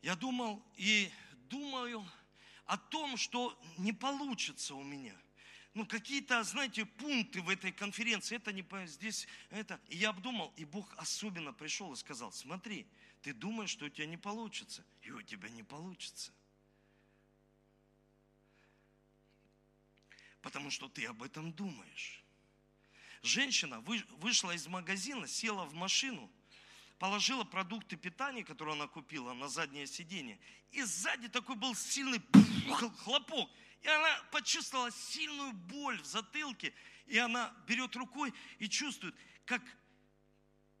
Я 0.00 0.16
думал 0.16 0.64
и 0.76 1.12
думаю 1.50 2.08
о 2.64 2.78
том, 2.78 3.18
что 3.18 3.60
не 3.76 3.92
получится 3.92 4.74
у 4.74 4.82
меня– 4.82 5.14
ну, 5.78 5.86
какие-то, 5.86 6.42
знаете, 6.42 6.84
пункты 6.84 7.40
в 7.40 7.48
этой 7.48 7.70
конференции, 7.70 8.34
это 8.34 8.52
не 8.52 8.66
здесь, 8.88 9.28
это. 9.48 9.80
И 9.86 9.96
я 9.96 10.08
обдумал, 10.08 10.52
и 10.56 10.64
Бог 10.64 10.92
особенно 10.96 11.52
пришел 11.52 11.92
и 11.92 11.96
сказал, 11.96 12.32
смотри, 12.32 12.84
ты 13.22 13.32
думаешь, 13.32 13.70
что 13.70 13.84
у 13.84 13.88
тебя 13.88 14.06
не 14.06 14.16
получится, 14.16 14.84
и 15.02 15.12
у 15.12 15.22
тебя 15.22 15.48
не 15.50 15.62
получится. 15.62 16.32
Потому 20.42 20.72
что 20.72 20.88
ты 20.88 21.06
об 21.06 21.22
этом 21.22 21.52
думаешь. 21.52 22.24
Женщина 23.22 23.78
вышла 23.78 24.50
из 24.50 24.66
магазина, 24.66 25.28
села 25.28 25.64
в 25.64 25.74
машину, 25.74 26.28
положила 26.98 27.44
продукты 27.44 27.96
питания, 27.96 28.42
которые 28.42 28.74
она 28.74 28.88
купила, 28.88 29.32
на 29.32 29.48
заднее 29.48 29.86
сиденье. 29.86 30.40
И 30.72 30.82
сзади 30.82 31.28
такой 31.28 31.54
был 31.54 31.76
сильный 31.76 32.20
хлопок. 33.04 33.48
И 33.82 33.88
она 33.88 34.22
почувствовала 34.30 34.90
сильную 34.90 35.52
боль 35.52 36.00
в 36.00 36.06
затылке. 36.06 36.74
И 37.06 37.18
она 37.18 37.54
берет 37.66 37.94
рукой 37.96 38.34
и 38.58 38.68
чувствует, 38.68 39.14
как, 39.44 39.62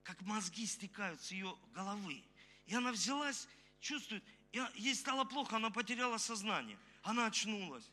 как 0.02 0.20
мозги 0.22 0.66
стекают 0.66 1.20
с 1.22 1.30
ее 1.30 1.56
головы. 1.72 2.22
И 2.66 2.74
она 2.74 2.92
взялась, 2.92 3.48
чувствует, 3.80 4.22
и 4.52 4.60
ей 4.74 4.94
стало 4.94 5.24
плохо, 5.24 5.56
она 5.56 5.70
потеряла 5.70 6.18
сознание. 6.18 6.78
Она 7.02 7.26
очнулась. 7.26 7.88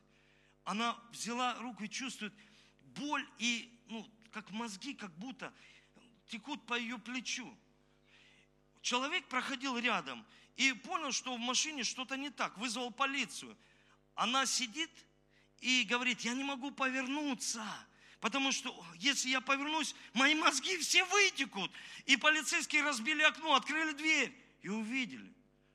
Она 0.63 0.99
взяла 1.11 1.53
руку 1.59 1.83
и 1.83 1.89
чувствует 1.89 2.33
боль 2.95 3.25
и, 3.37 3.71
ну, 3.87 4.05
как 4.31 4.49
мозги, 4.51 4.95
как 4.95 5.15
будто 5.17 5.53
текут 6.27 6.65
по 6.65 6.77
ее 6.77 6.97
плечу. 6.97 7.55
Человек 8.81 9.27
проходил 9.27 9.77
рядом 9.77 10.25
и 10.57 10.73
понял, 10.73 11.11
что 11.11 11.35
в 11.35 11.39
машине 11.39 11.83
что-то 11.83 12.17
не 12.17 12.29
так, 12.29 12.57
вызвал 12.57 12.91
полицию 12.91 13.55
она 14.15 14.45
сидит 14.45 14.89
и 15.59 15.83
говорит, 15.83 16.21
я 16.21 16.33
не 16.33 16.43
могу 16.43 16.71
повернуться, 16.71 17.65
потому 18.19 18.51
что 18.51 18.85
если 18.95 19.29
я 19.29 19.41
повернусь, 19.41 19.95
мои 20.13 20.33
мозги 20.35 20.77
все 20.77 21.03
вытекут. 21.05 21.71
И 22.05 22.17
полицейские 22.17 22.83
разбили 22.83 23.21
окно, 23.21 23.55
открыли 23.55 23.93
дверь 23.93 24.33
и 24.61 24.69
увидели, 24.69 25.33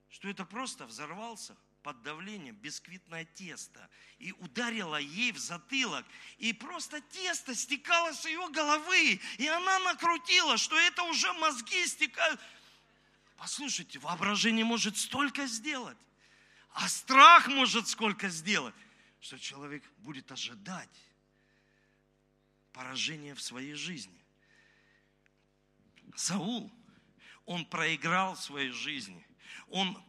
что 0.08 0.28
это 0.28 0.44
просто 0.44 0.86
взорвался 0.86 1.56
под 1.82 2.02
давлением 2.02 2.56
бисквитное 2.56 3.24
тесто 3.24 3.88
и 4.18 4.32
ударило 4.32 4.96
ей 4.96 5.32
в 5.32 5.38
затылок. 5.38 6.04
И 6.38 6.52
просто 6.52 7.00
тесто 7.00 7.54
стекало 7.54 8.12
с 8.12 8.26
ее 8.26 8.48
головы. 8.50 9.20
И 9.38 9.46
она 9.46 9.78
накрутила, 9.80 10.58
что 10.58 10.78
это 10.78 11.02
уже 11.04 11.32
мозги 11.34 11.86
стекают. 11.86 12.40
Послушайте, 13.36 13.98
воображение 13.98 14.64
может 14.64 14.98
столько 14.98 15.46
сделать, 15.46 15.96
а 16.72 16.88
страх 16.88 17.48
может 17.48 17.88
сколько 17.88 18.28
сделать, 18.28 18.74
что 19.20 19.38
человек 19.38 19.84
будет 19.98 20.30
ожидать 20.32 20.88
поражения 22.72 23.34
в 23.34 23.42
своей 23.42 23.74
жизни. 23.74 24.18
Саул, 26.14 26.72
он 27.44 27.64
проиграл 27.66 28.34
в 28.34 28.40
своей 28.40 28.70
жизни. 28.70 29.26
Он 29.68 30.02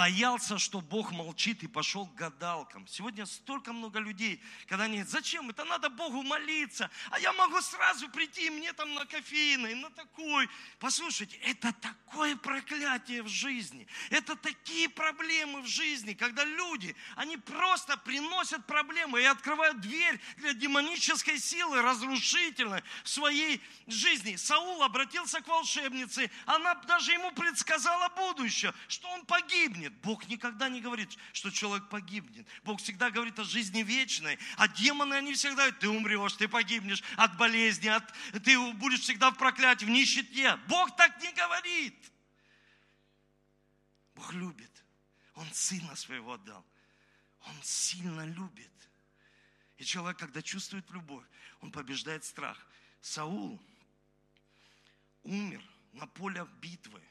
боялся, 0.00 0.58
что 0.58 0.80
Бог 0.80 1.12
молчит 1.12 1.62
и 1.62 1.66
пошел 1.66 2.06
к 2.06 2.14
гадалкам. 2.14 2.86
Сегодня 2.86 3.26
столько 3.26 3.74
много 3.74 3.98
людей, 3.98 4.42
когда 4.66 4.84
они 4.84 4.94
говорят, 4.94 5.10
зачем, 5.10 5.50
это 5.50 5.62
надо 5.66 5.90
Богу 5.90 6.22
молиться, 6.22 6.90
а 7.10 7.20
я 7.20 7.34
могу 7.34 7.60
сразу 7.60 8.08
прийти, 8.08 8.48
мне 8.48 8.72
там 8.72 8.94
на 8.94 9.04
кофейной, 9.04 9.74
на 9.74 9.90
такой. 9.90 10.48
Послушайте, 10.78 11.36
это 11.42 11.74
такое 11.74 12.34
проклятие 12.34 13.22
в 13.22 13.28
жизни, 13.28 13.86
это 14.08 14.36
такие 14.36 14.88
проблемы 14.88 15.60
в 15.60 15.66
жизни, 15.66 16.14
когда 16.14 16.44
люди, 16.44 16.96
они 17.16 17.36
просто 17.36 17.98
приносят 17.98 18.64
проблемы 18.66 19.20
и 19.20 19.24
открывают 19.24 19.82
дверь 19.82 20.18
для 20.38 20.54
демонической 20.54 21.38
силы, 21.38 21.82
разрушительной 21.82 22.82
в 23.04 23.08
своей 23.10 23.60
жизни. 23.86 24.36
Саул 24.36 24.82
обратился 24.82 25.42
к 25.42 25.48
волшебнице, 25.48 26.30
она 26.46 26.74
даже 26.86 27.12
ему 27.12 27.32
предсказала 27.32 28.08
будущее, 28.08 28.72
что 28.88 29.06
он 29.10 29.26
погибнет 29.26 29.89
погибнет. 29.90 30.02
Бог 30.02 30.28
никогда 30.28 30.68
не 30.68 30.80
говорит, 30.80 31.16
что 31.32 31.50
человек 31.50 31.88
погибнет. 31.88 32.46
Бог 32.62 32.80
всегда 32.80 33.10
говорит 33.10 33.38
о 33.38 33.44
жизни 33.44 33.82
вечной. 33.82 34.38
А 34.56 34.68
демоны, 34.68 35.14
они 35.14 35.34
всегда 35.34 35.56
говорят, 35.56 35.78
ты 35.78 35.88
умрешь, 35.88 36.34
ты 36.34 36.48
погибнешь 36.48 37.02
от 37.16 37.36
болезни, 37.36 37.88
от, 37.88 38.04
ты 38.44 38.58
будешь 38.74 39.00
всегда 39.00 39.30
в 39.30 39.36
проклятии, 39.36 39.84
в 39.84 39.90
нищете. 39.90 40.56
Бог 40.68 40.96
так 40.96 41.20
не 41.22 41.32
говорит. 41.32 42.12
Бог 44.14 44.32
любит. 44.32 44.70
Он 45.34 45.50
сына 45.52 45.94
своего 45.96 46.34
отдал. 46.34 46.64
Он 47.46 47.56
сильно 47.62 48.26
любит. 48.26 48.70
И 49.78 49.84
человек, 49.84 50.18
когда 50.18 50.42
чувствует 50.42 50.88
любовь, 50.90 51.24
он 51.60 51.70
побеждает 51.72 52.24
страх. 52.24 52.66
Саул 53.00 53.60
умер 55.22 55.62
на 55.92 56.06
поле 56.06 56.46
битвы. 56.60 57.02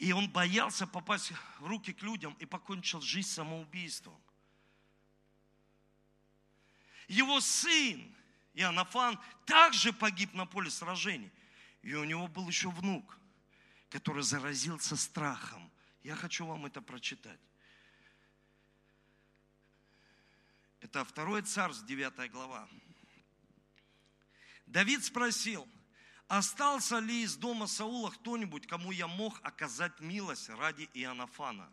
И 0.00 0.12
он 0.12 0.30
боялся 0.30 0.86
попасть 0.86 1.30
в 1.58 1.66
руки 1.66 1.92
к 1.92 2.00
людям 2.00 2.34
и 2.38 2.46
покончил 2.46 3.02
жизнь 3.02 3.28
самоубийством. 3.28 4.18
Его 7.06 7.38
сын 7.42 8.10
Иоаннафан 8.54 9.20
также 9.44 9.92
погиб 9.92 10.32
на 10.32 10.46
поле 10.46 10.70
сражений. 10.70 11.30
И 11.82 11.92
у 11.94 12.04
него 12.04 12.28
был 12.28 12.48
еще 12.48 12.70
внук, 12.70 13.18
который 13.90 14.22
заразился 14.22 14.96
страхом. 14.96 15.70
Я 16.02 16.16
хочу 16.16 16.46
вам 16.46 16.64
это 16.64 16.80
прочитать. 16.80 17.40
Это 20.80 21.04
2 21.04 21.42
Царств, 21.42 21.84
9 21.84 22.30
глава. 22.30 22.66
Давид 24.64 25.04
спросил– 25.04 25.68
остался 26.30 27.00
ли 27.00 27.24
из 27.24 27.34
дома 27.34 27.66
Саула 27.66 28.10
кто-нибудь, 28.10 28.68
кому 28.68 28.92
я 28.92 29.08
мог 29.08 29.40
оказать 29.42 29.98
милость 29.98 30.48
ради 30.48 30.88
Иоаннафана? 30.94 31.68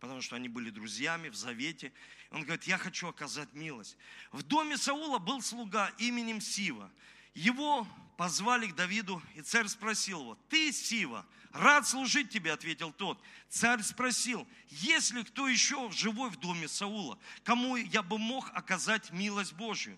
Потому 0.00 0.20
что 0.20 0.34
они 0.34 0.48
были 0.48 0.70
друзьями 0.70 1.28
в 1.28 1.36
завете. 1.36 1.92
Он 2.30 2.42
говорит, 2.42 2.64
я 2.64 2.76
хочу 2.76 3.06
оказать 3.06 3.52
милость. 3.52 3.96
В 4.32 4.42
доме 4.42 4.76
Саула 4.76 5.18
был 5.20 5.40
слуга 5.42 5.92
именем 5.98 6.40
Сива. 6.40 6.90
Его 7.34 7.86
позвали 8.16 8.66
к 8.66 8.74
Давиду, 8.74 9.22
и 9.36 9.42
царь 9.42 9.68
спросил 9.68 10.22
его, 10.22 10.38
ты, 10.48 10.72
Сива, 10.72 11.24
рад 11.52 11.86
служить 11.86 12.30
тебе, 12.30 12.52
ответил 12.52 12.92
тот. 12.92 13.22
Царь 13.48 13.82
спросил, 13.82 14.44
есть 14.70 15.12
ли 15.12 15.22
кто 15.22 15.46
еще 15.46 15.88
живой 15.92 16.30
в 16.30 16.36
доме 16.36 16.66
Саула, 16.66 17.16
кому 17.44 17.76
я 17.76 18.02
бы 18.02 18.18
мог 18.18 18.50
оказать 18.54 19.12
милость 19.12 19.52
Божью? 19.52 19.96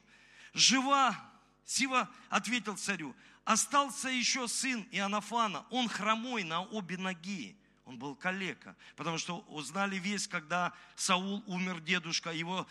Жива, 0.53 1.17
Сива 1.65 2.11
ответил 2.29 2.77
царю, 2.77 3.17
Остался 3.45 4.09
еще 4.09 4.47
сын 4.47 4.87
Иоаннафана, 4.93 5.67
он 5.71 5.89
хромой 5.89 6.45
на 6.45 6.63
обе 6.63 6.97
ноги. 6.97 7.57
Он 7.85 7.99
был 7.99 8.15
калека, 8.15 8.77
потому 8.95 9.19
что 9.19 9.41
узнали 9.49 9.97
весь, 9.97 10.29
когда 10.29 10.73
Саул 10.95 11.43
умер, 11.47 11.81
дедушка, 11.81 12.31
его 12.31 12.67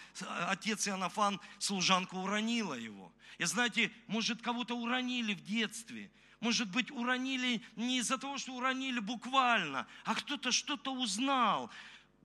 отец 0.48 0.88
Иоаннафан, 0.88 1.42
служанка 1.60 2.16
уронила 2.16 2.76
его. 2.76 3.14
И 3.38 3.44
знаете, 3.44 3.92
может, 4.08 4.42
кого-то 4.42 4.74
уронили 4.74 5.34
в 5.34 5.44
детстве, 5.44 6.10
может 6.40 6.72
быть, 6.72 6.90
уронили 6.92 7.62
не 7.76 8.00
из-за 8.00 8.18
того, 8.18 8.38
что 8.38 8.54
уронили 8.54 9.00
буквально, 9.00 9.86
а 10.06 10.16
кто-то 10.16 10.52
что-то 10.52 10.94
узнал. 10.94 11.70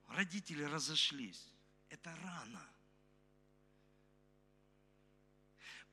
Родители 0.09 0.63
разошлись. 0.63 1.45
Это 1.91 2.17
рано. 2.23 2.63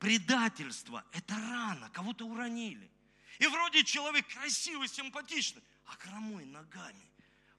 Предательство– 0.04 1.06
это 1.14 1.34
рано, 1.34 1.90
кого-то 1.92 2.26
уронили. 2.28 2.92
И 3.40 3.48
вроде 3.48 3.86
человек 3.86 4.28
красивый, 4.28 4.90
симпатичный, 4.90 5.64
а 5.86 5.92
хромой 5.92 6.44
ногами. 6.44 7.08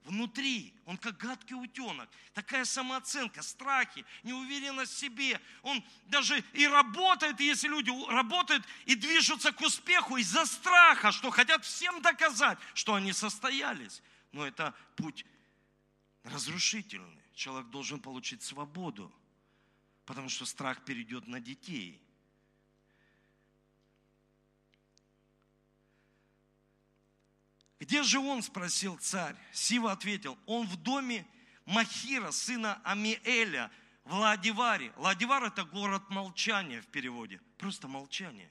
Внутри 0.03 0.71
он 0.85 0.99
как 0.99 1.17
гадкий 1.17 1.55
утенок. 1.55 2.07
Такая 2.35 2.63
самооценка, 2.65 3.41
страхи, 3.41 4.05
неуверенность 4.21 4.93
в 4.93 4.99
себе. 4.99 5.41
Он 5.63 5.83
даже 6.05 6.39
и 6.53 6.67
работает, 6.67 7.39
если 7.39 7.67
люди 7.67 7.89
работают 8.11 8.63
и 8.85 8.93
движутся 8.93 9.51
к 9.51 9.61
успеху 9.61 10.17
из-за 10.17 10.45
страха, 10.45 11.11
что 11.11 11.31
хотят 11.31 11.65
всем 11.65 11.99
доказать, 12.03 12.59
что 12.75 12.93
они 12.93 13.11
состоялись. 13.11 14.03
Но 14.33 14.45
это 14.45 14.75
путь 14.97 15.25
разрушительный. 16.21 17.23
Человек 17.33 17.71
должен 17.71 17.99
получить 17.99 18.43
свободу, 18.43 19.11
потому 20.05 20.29
что 20.29 20.45
страх 20.45 20.85
перейдет 20.85 21.25
на 21.25 21.39
детей. 21.39 22.04
Где 27.79 28.03
же 28.03 28.19
он, 28.19 28.41
спросил 28.41 28.97
царь. 28.97 29.35
Сива 29.51 29.91
ответил, 29.91 30.37
он 30.45 30.67
в 30.67 30.77
доме 30.77 31.25
Махира, 31.65 32.31
сына 32.31 32.79
Амиэля, 32.83 33.71
в 34.05 34.13
Ладиваре. 34.13 34.93
Ладивар 34.97 35.43
это 35.43 35.65
город 35.65 36.09
молчания 36.09 36.81
в 36.81 36.87
переводе. 36.87 37.41
Просто 37.57 37.87
молчание. 37.87 38.49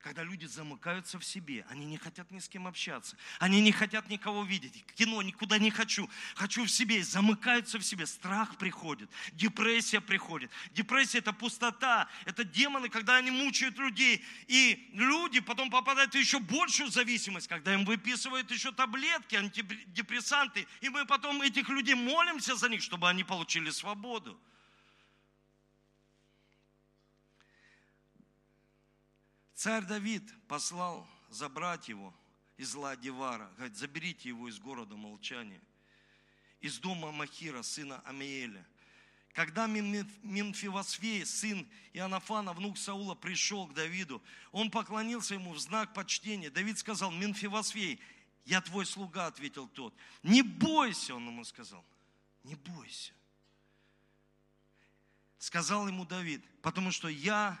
Когда 0.00 0.22
люди 0.22 0.46
замыкаются 0.46 1.18
в 1.18 1.24
себе, 1.24 1.66
они 1.68 1.84
не 1.84 1.98
хотят 1.98 2.30
ни 2.30 2.38
с 2.38 2.48
кем 2.48 2.68
общаться, 2.68 3.16
они 3.40 3.60
не 3.60 3.72
хотят 3.72 4.08
никого 4.08 4.44
видеть, 4.44 4.84
кино 4.94 5.20
никуда 5.22 5.58
не 5.58 5.72
хочу, 5.72 6.08
хочу 6.36 6.64
в 6.64 6.70
себе, 6.70 7.02
замыкаются 7.02 7.80
в 7.80 7.82
себе, 7.82 8.06
страх 8.06 8.56
приходит, 8.58 9.10
депрессия 9.32 10.00
приходит. 10.00 10.52
Депрессия– 10.70 11.18
это 11.18 11.32
пустота, 11.32 12.08
это 12.26 12.44
демоны, 12.44 12.88
когда 12.88 13.16
они 13.16 13.32
мучают 13.32 13.76
людей, 13.78 14.24
и 14.46 14.88
люди 14.94 15.40
потом 15.40 15.68
попадают 15.68 16.14
в 16.14 16.18
еще 16.18 16.38
большую 16.38 16.90
зависимость, 16.90 17.48
когда 17.48 17.74
им 17.74 17.84
выписывают 17.84 18.52
еще 18.52 18.70
таблетки, 18.70 19.34
антидепрессанты, 19.34 20.68
и 20.80 20.90
мы 20.90 21.06
потом 21.06 21.42
этих 21.42 21.68
людей 21.68 21.94
молимся 21.94 22.54
за 22.54 22.68
них, 22.68 22.82
чтобы 22.82 23.08
они 23.08 23.24
получили 23.24 23.70
свободу. 23.70 24.38
Царь 29.58 29.84
Давид 29.86 30.22
послал 30.46 31.04
забрать 31.30 31.88
его 31.88 32.14
из 32.58 32.76
Ладивара. 32.76 33.50
Говорит, 33.56 33.76
заберите 33.76 34.28
его 34.28 34.48
из 34.48 34.60
города 34.60 34.94
молчания. 34.94 35.60
Из 36.60 36.78
дома 36.78 37.10
Махира, 37.10 37.62
сына 37.62 38.00
Амиэля. 38.04 38.64
Когда 39.32 39.66
Минфивосфей, 39.66 41.26
сын 41.26 41.66
Иоаннафана, 41.92 42.52
внук 42.52 42.78
Саула, 42.78 43.16
пришел 43.16 43.66
к 43.66 43.74
Давиду, 43.74 44.22
он 44.52 44.70
поклонился 44.70 45.34
ему 45.34 45.52
в 45.54 45.58
знак 45.58 45.92
почтения. 45.92 46.50
Давид 46.50 46.78
сказал, 46.78 47.10
Минфивосфей, 47.10 48.00
я 48.44 48.60
твой 48.60 48.86
слуга, 48.86 49.26
ответил 49.26 49.66
тот. 49.66 49.92
Не 50.22 50.42
бойся, 50.42 51.16
он 51.16 51.26
ему 51.26 51.42
сказал, 51.42 51.84
не 52.44 52.54
бойся. 52.54 53.12
Сказал 55.40 55.88
ему 55.88 56.04
Давид, 56.04 56.44
потому 56.62 56.92
что 56.92 57.08
я 57.08 57.60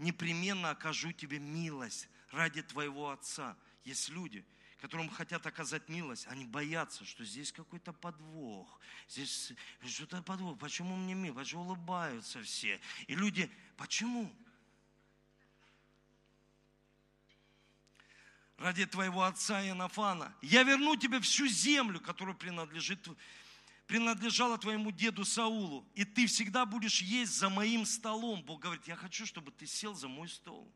непременно 0.00 0.70
окажу 0.70 1.12
тебе 1.12 1.38
милость 1.38 2.08
ради 2.32 2.62
твоего 2.62 3.10
отца. 3.10 3.56
Есть 3.84 4.08
люди, 4.08 4.44
которым 4.80 5.10
хотят 5.10 5.46
оказать 5.46 5.88
милость, 5.88 6.26
они 6.28 6.44
боятся, 6.46 7.04
что 7.04 7.24
здесь 7.24 7.52
какой-то 7.52 7.92
подвох, 7.92 8.80
здесь 9.08 9.52
что-то 9.86 10.22
подвох, 10.22 10.58
почему 10.58 10.96
мне 10.96 11.14
мило, 11.14 11.34
почему 11.34 11.62
улыбаются 11.62 12.42
все. 12.42 12.80
И 13.06 13.14
люди, 13.14 13.50
почему? 13.76 14.34
Ради 18.56 18.84
твоего 18.86 19.22
отца 19.22 19.62
Иоаннафана. 19.64 20.34
Я 20.42 20.62
верну 20.62 20.96
тебе 20.96 21.20
всю 21.20 21.46
землю, 21.46 22.00
которая 22.00 22.34
принадлежит 22.34 23.06
принадлежала 23.90 24.56
твоему 24.56 24.92
деду 24.92 25.24
Саулу, 25.24 25.84
и 25.96 26.04
ты 26.04 26.28
всегда 26.28 26.64
будешь 26.64 27.02
есть 27.02 27.32
за 27.32 27.48
моим 27.48 27.84
столом. 27.84 28.40
Бог 28.44 28.60
говорит, 28.60 28.86
я 28.86 28.94
хочу, 28.94 29.26
чтобы 29.26 29.50
ты 29.50 29.66
сел 29.66 29.96
за 29.96 30.06
мой 30.06 30.28
стол. 30.28 30.72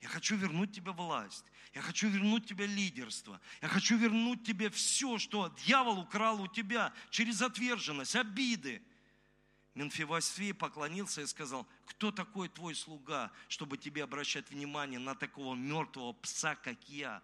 Я 0.00 0.08
хочу 0.08 0.36
вернуть 0.36 0.72
тебе 0.72 0.92
власть. 0.92 1.44
Я 1.74 1.82
хочу 1.82 2.08
вернуть 2.08 2.46
тебе 2.46 2.64
лидерство. 2.64 3.38
Я 3.60 3.68
хочу 3.68 3.98
вернуть 3.98 4.46
тебе 4.46 4.70
все, 4.70 5.18
что 5.18 5.54
дьявол 5.66 5.98
украл 5.98 6.40
у 6.40 6.48
тебя 6.48 6.94
через 7.10 7.42
отверженность, 7.42 8.16
обиды. 8.16 8.80
Менфивосфей 9.74 10.54
поклонился 10.54 11.20
и 11.20 11.26
сказал, 11.26 11.68
кто 11.84 12.12
такой 12.12 12.48
твой 12.48 12.74
слуга, 12.74 13.30
чтобы 13.48 13.76
тебе 13.76 14.04
обращать 14.04 14.48
внимание 14.48 14.98
на 14.98 15.14
такого 15.14 15.54
мертвого 15.54 16.14
пса, 16.14 16.54
как 16.54 16.82
я? 16.88 17.22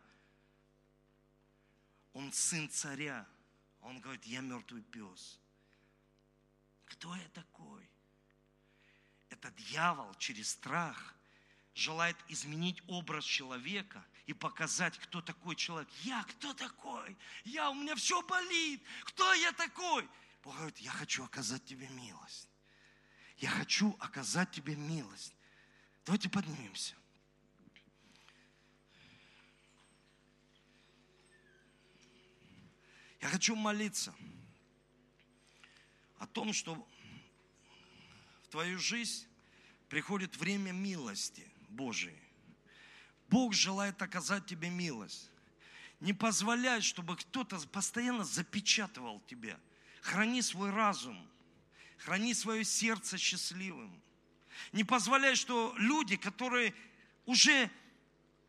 Он 2.13 2.31
сын 2.31 2.69
царя. 2.69 3.27
Он 3.81 4.01
говорит, 4.01 4.25
я 4.25 4.41
мертвый 4.41 4.83
пес. 4.83 5.39
Кто 6.87 7.15
я 7.15 7.29
такой? 7.29 7.89
Это 9.29 9.51
дьявол 9.53 10.15
через 10.15 10.51
страх 10.51 11.15
желает 11.75 12.17
изменить 12.29 12.83
образ 12.89 13.25
человека 13.25 14.05
и 14.27 14.33
показать, 14.33 14.99
кто 14.99 15.21
такой 15.21 15.55
человек. 15.55 15.89
Я 16.03 16.25
кто 16.25 16.53
такой? 16.55 17.17
Я, 17.45 17.71
у 17.71 17.75
меня 17.75 17.95
все 17.95 18.21
болит. 18.23 18.83
Кто 19.05 19.33
я 19.35 19.53
такой? 19.53 20.09
Бог 20.43 20.57
говорит, 20.57 20.79
я 20.79 20.91
хочу 20.91 21.25
оказать 21.25 21.65
тебе 21.65 21.89
милость. 21.89 22.49
Я 23.37 23.51
хочу 23.51 23.97
оказать 24.01 24.51
тебе 24.51 24.75
милость. 24.75 25.35
Давайте 26.05 26.29
поднимемся. 26.29 26.95
Я 33.21 33.29
хочу 33.29 33.57
молиться 33.57 34.15
о 36.19 36.27
том, 36.27 36.53
что 36.53 36.75
в 38.45 38.49
твою 38.49 38.79
жизнь 38.79 39.27
приходит 39.89 40.37
время 40.37 40.73
милости 40.73 41.51
Божией. 41.69 42.19
Бог 43.29 43.55
желает 43.55 44.01
оказать 44.01 44.47
тебе 44.47 44.71
милость. 44.71 45.31
Не 46.01 46.13
позволяй, 46.13 46.81
чтобы 46.81 47.17
кто-то 47.17 47.59
постоянно 47.69 48.25
запечатывал 48.25 49.21
тебя. 49.27 49.59
Храни 50.01 50.41
свой 50.43 50.71
разум. 50.71 51.29
Храни 51.99 52.33
свое 52.35 52.65
сердце 52.65 53.19
счастливым. 53.19 54.01
Не 54.73 54.85
позволяй, 54.85 55.35
что 55.35 55.75
люди, 55.77 56.17
которые 56.17 56.73
уже 57.27 57.71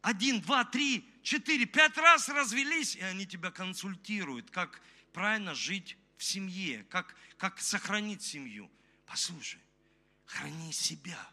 один, 0.01 0.41
два, 0.41 0.63
три, 0.63 1.05
четыре, 1.21 1.65
пять 1.65 1.97
раз 1.97 2.29
развелись, 2.29 2.95
и 2.95 3.01
они 3.01 3.25
тебя 3.25 3.51
консультируют, 3.51 4.51
как 4.51 4.81
правильно 5.13 5.53
жить 5.53 5.97
в 6.17 6.23
семье, 6.23 6.83
как, 6.85 7.15
как 7.37 7.59
сохранить 7.59 8.21
семью. 8.21 8.69
Послушай, 9.05 9.61
храни 10.25 10.71
себя. 10.71 11.29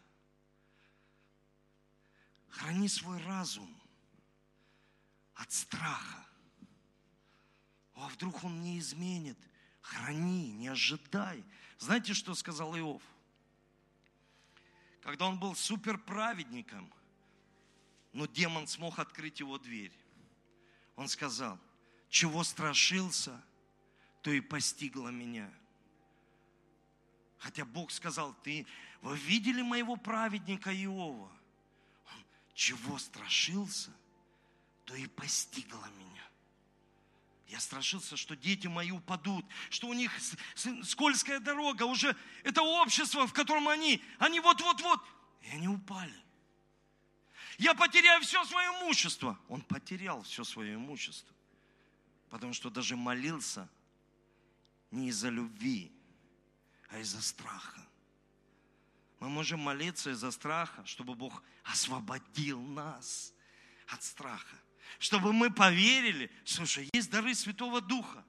Храни 2.49 2.87
свой 2.87 3.21
разум 3.23 3.69
от 5.35 5.51
страха. 5.51 6.25
А 7.93 8.07
вдруг 8.09 8.43
он 8.43 8.61
не 8.61 8.79
изменит? 8.79 9.37
Храни, 9.81 10.51
не 10.51 10.67
ожидай. 10.67 11.43
Знаете, 11.77 12.13
что 12.13 12.35
сказал 12.35 12.77
Иов? 12.77 13.01
Когда 15.01 15.27
он 15.27 15.39
был 15.39 15.55
суперправедником, 15.55 16.91
но 18.13 18.25
демон 18.25 18.67
смог 18.67 18.99
открыть 18.99 19.39
его 19.39 19.57
дверь. 19.57 19.93
Он 20.95 21.07
сказал, 21.07 21.59
чего 22.09 22.43
страшился, 22.43 23.43
то 24.21 24.31
и 24.31 24.41
постигло 24.41 25.09
меня. 25.09 25.51
Хотя 27.37 27.65
Бог 27.65 27.91
сказал, 27.91 28.35
ты, 28.43 28.65
вы 29.01 29.17
видели 29.17 29.61
моего 29.61 29.95
праведника 29.95 30.73
Иова? 30.73 31.31
Он, 32.07 32.25
чего 32.53 32.97
страшился, 32.97 33.91
то 34.85 34.95
и 34.95 35.05
постигло 35.07 35.85
меня. 35.97 36.23
Я 37.47 37.59
страшился, 37.61 38.17
что 38.17 38.35
дети 38.35 38.67
мои 38.67 38.91
упадут, 38.91 39.45
что 39.69 39.87
у 39.87 39.93
них 39.93 40.11
скользкая 40.83 41.39
дорога, 41.39 41.83
уже 41.83 42.15
это 42.43 42.61
общество, 42.61 43.25
в 43.25 43.33
котором 43.33 43.69
они, 43.69 44.03
они 44.19 44.39
вот-вот-вот, 44.39 45.01
и 45.41 45.49
они 45.51 45.67
упали. 45.67 46.26
Я 47.57 47.73
потеряю 47.73 48.21
все 48.21 48.43
свое 48.45 48.67
имущество. 48.81 49.39
Он 49.49 49.61
потерял 49.61 50.21
все 50.23 50.43
свое 50.43 50.75
имущество, 50.75 51.33
потому 52.29 52.53
что 52.53 52.69
даже 52.69 52.95
молился 52.95 53.67
не 54.91 55.09
из-за 55.09 55.29
любви, 55.29 55.91
а 56.89 56.99
из-за 56.99 57.21
страха. 57.21 57.81
Мы 59.19 59.29
можем 59.29 59.59
молиться 59.59 60.11
из-за 60.11 60.31
страха, 60.31 60.85
чтобы 60.85 61.15
Бог 61.15 61.41
освободил 61.63 62.61
нас 62.61 63.33
от 63.87 64.03
страха 64.03 64.57
чтобы 64.99 65.33
мы 65.33 65.51
поверили, 65.51 66.31
слушай, 66.43 66.89
есть 66.93 67.09
дары 67.09 67.35
Святого 67.35 67.81
Духа. 67.81 68.23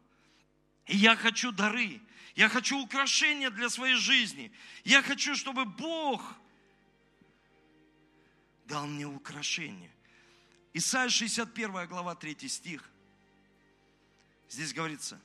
И 0.86 0.96
я 0.96 1.16
хочу 1.16 1.52
дары. 1.52 2.00
Я 2.34 2.48
хочу 2.48 2.78
украшения 2.80 3.50
для 3.50 3.68
своей 3.68 3.96
жизни. 3.96 4.52
Я 4.84 5.02
хочу, 5.02 5.34
чтобы 5.34 5.64
Бог 5.64 6.22
дал 8.68 8.86
мне 8.86 9.06
украшения. 9.06 9.90
Исайя 10.74 11.08
61 11.08 11.88
глава 11.88 12.14
3 12.14 12.48
стих. 12.48 12.88
Здесь 14.50 14.72
говорится, 14.74 15.20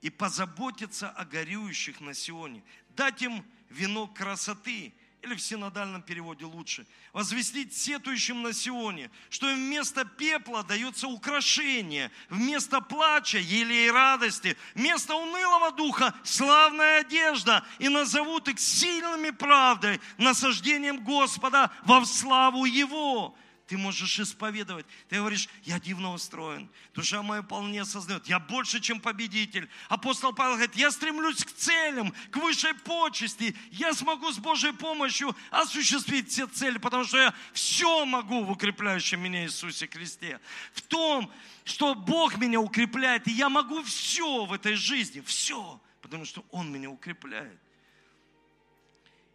и 0.00 0.10
позаботиться 0.10 1.10
о 1.10 1.24
горюющих 1.26 2.00
на 2.00 2.14
Сионе, 2.14 2.64
дать 2.96 3.22
им 3.22 3.44
венок 3.68 4.16
красоты 4.16 4.94
или 5.22 5.34
в 5.34 5.40
синодальном 5.40 6.02
переводе 6.02 6.44
лучше, 6.44 6.86
возвестить 7.12 7.76
сетующим 7.76 8.42
на 8.42 8.52
Сионе, 8.52 9.10
что 9.28 9.50
им 9.50 9.56
вместо 9.56 10.04
пепла 10.04 10.62
дается 10.62 11.08
украшение, 11.08 12.10
вместо 12.28 12.80
плача 12.80 13.38
елей 13.38 13.90
радости, 13.90 14.56
вместо 14.74 15.14
унылого 15.14 15.72
духа 15.72 16.14
славная 16.24 17.00
одежда, 17.00 17.64
и 17.78 17.88
назовут 17.88 18.48
их 18.48 18.58
сильными 18.58 19.30
правдой, 19.30 20.00
насаждением 20.18 21.04
Господа 21.04 21.70
во 21.84 22.04
славу 22.04 22.64
Его. 22.64 23.36
Ты 23.70 23.78
можешь 23.78 24.18
исповедовать. 24.18 24.84
Ты 25.08 25.18
говоришь, 25.18 25.48
я 25.62 25.78
дивно 25.78 26.12
устроен. 26.12 26.68
Душа 26.92 27.22
моя 27.22 27.40
вполне 27.40 27.82
осознает. 27.82 28.26
Я 28.26 28.40
больше, 28.40 28.80
чем 28.80 28.98
победитель. 28.98 29.68
Апостол 29.88 30.32
Павел 30.32 30.54
говорит, 30.54 30.74
я 30.74 30.90
стремлюсь 30.90 31.44
к 31.44 31.52
целям, 31.52 32.12
к 32.32 32.36
высшей 32.38 32.74
почести. 32.74 33.54
Я 33.70 33.94
смогу 33.94 34.32
с 34.32 34.38
Божьей 34.38 34.72
помощью 34.72 35.36
осуществить 35.52 36.30
все 36.30 36.48
цели, 36.48 36.78
потому 36.78 37.04
что 37.04 37.18
я 37.18 37.34
все 37.52 38.04
могу 38.04 38.42
в 38.42 38.50
укрепляющем 38.50 39.20
меня 39.20 39.44
Иисусе 39.44 39.86
Христе. 39.86 40.40
В 40.72 40.82
том, 40.82 41.32
что 41.62 41.94
Бог 41.94 42.38
меня 42.38 42.58
укрепляет, 42.58 43.28
и 43.28 43.30
я 43.30 43.48
могу 43.48 43.84
все 43.84 44.46
в 44.46 44.52
этой 44.52 44.74
жизни. 44.74 45.20
Все. 45.20 45.80
Потому 46.02 46.24
что 46.24 46.44
Он 46.50 46.72
меня 46.72 46.90
укрепляет. 46.90 47.60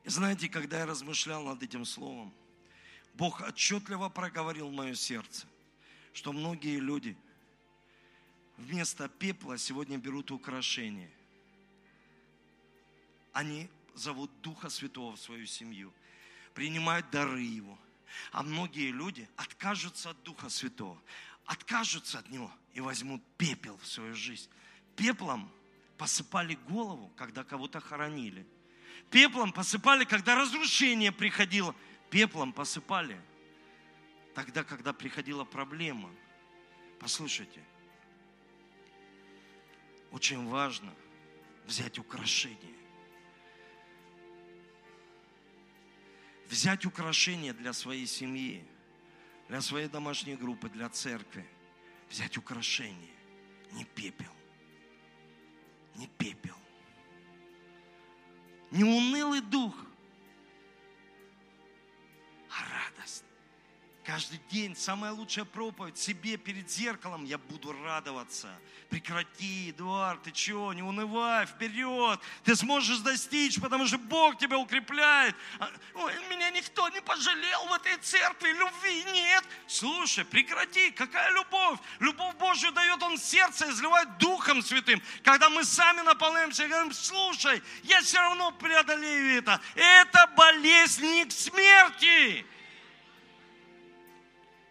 И 0.03 0.09
знаете, 0.09 0.49
когда 0.49 0.79
я 0.79 0.85
размышлял 0.85 1.41
над 1.41 1.63
этим 1.63 1.85
словом, 1.85 2.33
Бог 3.17 3.41
отчетливо 3.41 4.09
проговорил 4.09 4.69
мое 4.71 4.93
сердце, 4.93 5.47
что 6.13 6.33
многие 6.33 6.79
люди 6.79 7.17
вместо 8.57 9.07
пепла 9.07 9.57
сегодня 9.57 9.97
берут 9.97 10.31
украшения. 10.31 11.09
Они 13.31 13.69
зовут 13.93 14.29
Духа 14.41 14.69
Святого 14.69 15.15
в 15.15 15.19
свою 15.19 15.45
семью, 15.45 15.93
принимают 16.53 17.09
дары 17.09 17.41
Его. 17.41 17.77
А 18.31 18.43
многие 18.43 18.91
люди 18.91 19.27
откажутся 19.35 20.11
от 20.11 20.23
Духа 20.23 20.49
Святого, 20.49 21.01
откажутся 21.45 22.19
от 22.19 22.29
Него 22.29 22.51
и 22.73 22.81
возьмут 22.81 23.21
пепел 23.37 23.77
в 23.77 23.87
свою 23.87 24.13
жизнь. 24.13 24.49
Пеплом 24.97 25.49
посыпали 25.97 26.55
голову, 26.67 27.11
когда 27.15 27.45
кого-то 27.45 27.79
хоронили. 27.79 28.45
Пеплом 29.09 29.53
посыпали, 29.53 30.03
когда 30.03 30.35
разрушение 30.35 31.13
приходило– 31.13 31.73
пеплом 32.15 32.53
посыпали. 32.53 33.19
Тогда, 34.33 34.63
когда 34.63 34.93
приходила 34.93 35.43
проблема, 35.43 36.09
послушайте, 36.97 37.61
очень 40.11 40.47
важно 40.47 40.93
взять 41.65 41.99
украшение. 41.99 42.73
Взять 46.47 46.85
украшение 46.85 47.51
для 47.51 47.73
своей 47.73 48.07
семьи, 48.07 48.63
для 49.49 49.59
своей 49.59 49.89
домашней 49.89 50.37
группы, 50.37 50.69
для 50.69 50.87
церкви. 50.87 51.45
Взять 52.09 52.37
украшение, 52.37 53.17
не 53.73 53.83
пепел. 53.83 54.31
Не 55.95 56.07
пепел. 56.07 56.55
Не 58.71 58.85
унылый 58.85 59.41
дух– 59.41 59.75
Каждый 64.05 64.39
день 64.51 64.75
самая 64.75 65.11
лучшая 65.13 65.45
проповедь 65.45 65.97
себе 65.97 66.37
перед 66.37 66.69
зеркалом. 66.69 67.25
Я 67.25 67.39
буду 67.39 67.71
радоваться. 67.71 68.47
Прекрати, 68.87 69.71
Эдуард, 69.71 70.21
ты 70.21 70.31
чего, 70.31 70.73
не 70.73 70.83
унывай, 70.83 71.47
вперед. 71.47 72.19
Ты 72.43 72.55
сможешь 72.55 72.99
достичь, 72.99 73.59
потому 73.59 73.87
что 73.87 73.97
Бог 73.97 74.37
тебя 74.37 74.59
укрепляет. 74.59 75.35
А, 75.57 75.71
Ой, 75.95 76.13
меня 76.29 76.51
никто 76.51 76.87
не 76.89 77.01
пожалел 77.01 77.65
в 77.65 77.73
этой 77.73 77.97
церкви, 77.97 78.49
любви 78.49 79.03
нет. 79.11 79.43
Слушай, 79.65 80.23
прекрати, 80.23 80.91
какая 80.91 81.31
любовь? 81.31 81.79
Любовь 81.97 82.35
Божью 82.35 82.71
дает 82.73 83.01
Он 83.01 83.17
сердце, 83.17 83.71
изливает 83.71 84.19
Духом 84.19 84.61
Святым. 84.61 85.01
Когда 85.23 85.49
мы 85.49 85.63
сами 85.63 86.01
наполняемся, 86.01 86.67
говорим, 86.67 86.93
слушай, 86.93 87.59
я 87.81 88.01
все 88.01 88.19
равно 88.19 88.51
преодолею 88.51 89.39
это. 89.39 89.59
Это 89.73 90.31
болезнь 90.37 91.05
не 91.07 91.25
к 91.25 91.31
смерти. 91.31 92.45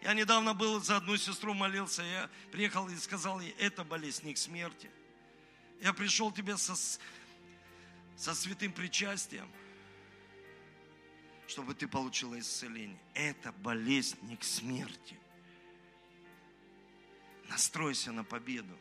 Я 0.05 0.13
недавно 0.13 0.53
был 0.53 0.79
за 0.81 0.97
одну 0.97 1.17
сестру 1.17 1.55
молился, 1.55 2.03
я 2.03 2.29
приехал 2.51 2.87
и 2.89 2.95
сказал 2.95 3.39
ей, 3.39 3.55
это 3.57 3.83
болезнь 3.83 4.27
не 4.27 4.35
к 4.35 4.37
смерти. 4.37 4.91
Я 5.81 5.93
пришел 5.93 6.31
тебе 6.31 6.57
со, 6.57 6.75
со 8.15 8.35
святым 8.35 8.71
причастием, 8.71 9.51
чтобы 11.47 11.73
ты 11.73 11.87
получила 11.87 12.39
исцеление. 12.39 12.99
Это 13.15 13.51
болезнь 13.51 14.19
не 14.21 14.37
к 14.37 14.43
смерти. 14.43 15.19
Настройся 17.49 18.11
на 18.11 18.23
победу. 18.23 18.77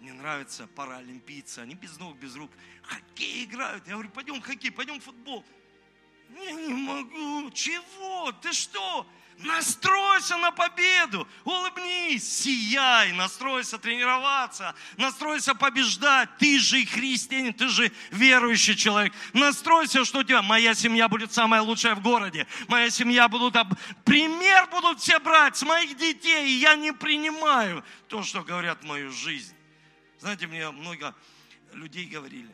Мне 0.00 0.12
нравятся 0.12 0.66
паралимпийцы, 0.66 1.60
они 1.60 1.74
без 1.74 1.96
ног, 1.98 2.18
без 2.18 2.36
рук. 2.36 2.50
Хоккей 2.82 3.46
играют. 3.46 3.86
Я 3.86 3.94
говорю, 3.94 4.10
пойдем 4.10 4.42
хоккей, 4.42 4.70
пойдем 4.70 5.00
футбол. 5.00 5.42
Я 6.42 6.52
не 6.52 6.74
могу. 6.74 7.50
Чего? 7.52 8.32
Ты 8.42 8.52
что? 8.52 9.06
Настройся 9.38 10.36
на 10.36 10.52
победу. 10.52 11.26
Улыбнись, 11.44 12.42
сияй, 12.42 13.12
настройся 13.12 13.78
тренироваться, 13.78 14.74
настройся 14.96 15.54
побеждать. 15.56 16.28
Ты 16.38 16.58
же 16.60 16.84
христианин, 16.86 17.52
ты 17.52 17.68
же 17.68 17.90
верующий 18.12 18.76
человек. 18.76 19.12
Настройся, 19.32 20.04
что 20.04 20.20
у 20.20 20.22
тебя. 20.22 20.40
Моя 20.40 20.72
семья 20.74 21.08
будет 21.08 21.32
самая 21.32 21.62
лучшая 21.62 21.96
в 21.96 22.00
городе. 22.00 22.46
Моя 22.68 22.90
семья 22.90 23.28
будут... 23.28 23.56
об- 23.56 23.74
Пример 24.04 24.68
будут 24.70 25.00
все 25.00 25.18
брать 25.18 25.56
с 25.56 25.62
моих 25.62 25.96
детей. 25.96 26.46
И 26.46 26.58
я 26.58 26.76
не 26.76 26.92
принимаю 26.92 27.84
то, 28.06 28.22
что 28.22 28.42
говорят 28.44 28.82
в 28.82 28.86
мою 28.86 29.10
жизнь. 29.10 29.54
Знаете, 30.20 30.46
мне 30.46 30.70
много 30.70 31.12
людей 31.72 32.06
говорили, 32.06 32.48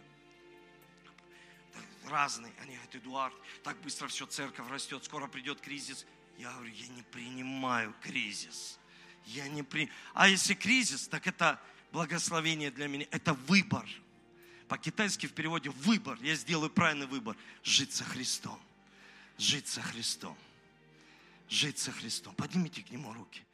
разные. 2.11 2.52
Они 2.61 2.74
говорят, 2.74 2.94
Эдуард, 2.94 3.34
так 3.62 3.80
быстро 3.80 4.08
все, 4.08 4.26
церковь 4.26 4.68
растет, 4.68 5.04
скоро 5.04 5.26
придет 5.26 5.61
кризис. 5.61 6.06
Я 6.36 6.52
говорю, 6.52 6.72
я 6.72 6.88
не 6.88 7.02
принимаю 7.02 7.94
кризис. 8.02 8.78
Я 9.26 9.48
не 9.48 9.62
при... 9.62 9.90
А 10.14 10.28
если 10.28 10.54
кризис, 10.54 11.08
так 11.08 11.26
это 11.26 11.61
благословение 11.92 12.70
для 12.70 12.88
меня, 12.88 13.06
это 13.11 13.34
выбор. 13.34 13.86
По-китайски 14.68 15.26
в 15.26 15.32
переводе 15.32 15.70
выбор. 15.70 16.18
Я 16.22 16.34
сделаю 16.34 16.70
правильный 16.70 17.06
выбор. 17.06 17.36
Жить 17.62 17.92
со 17.92 18.04
Христом. 18.04 18.61
Жить 19.36 19.66
со 19.66 19.82
Христом. 19.82 20.36
Жить 21.48 21.78
со 21.78 21.90
Христом. 21.90 22.34
Поднимите 22.34 22.82
к 22.82 22.90
Нему 22.90 23.12
руки. 23.12 23.42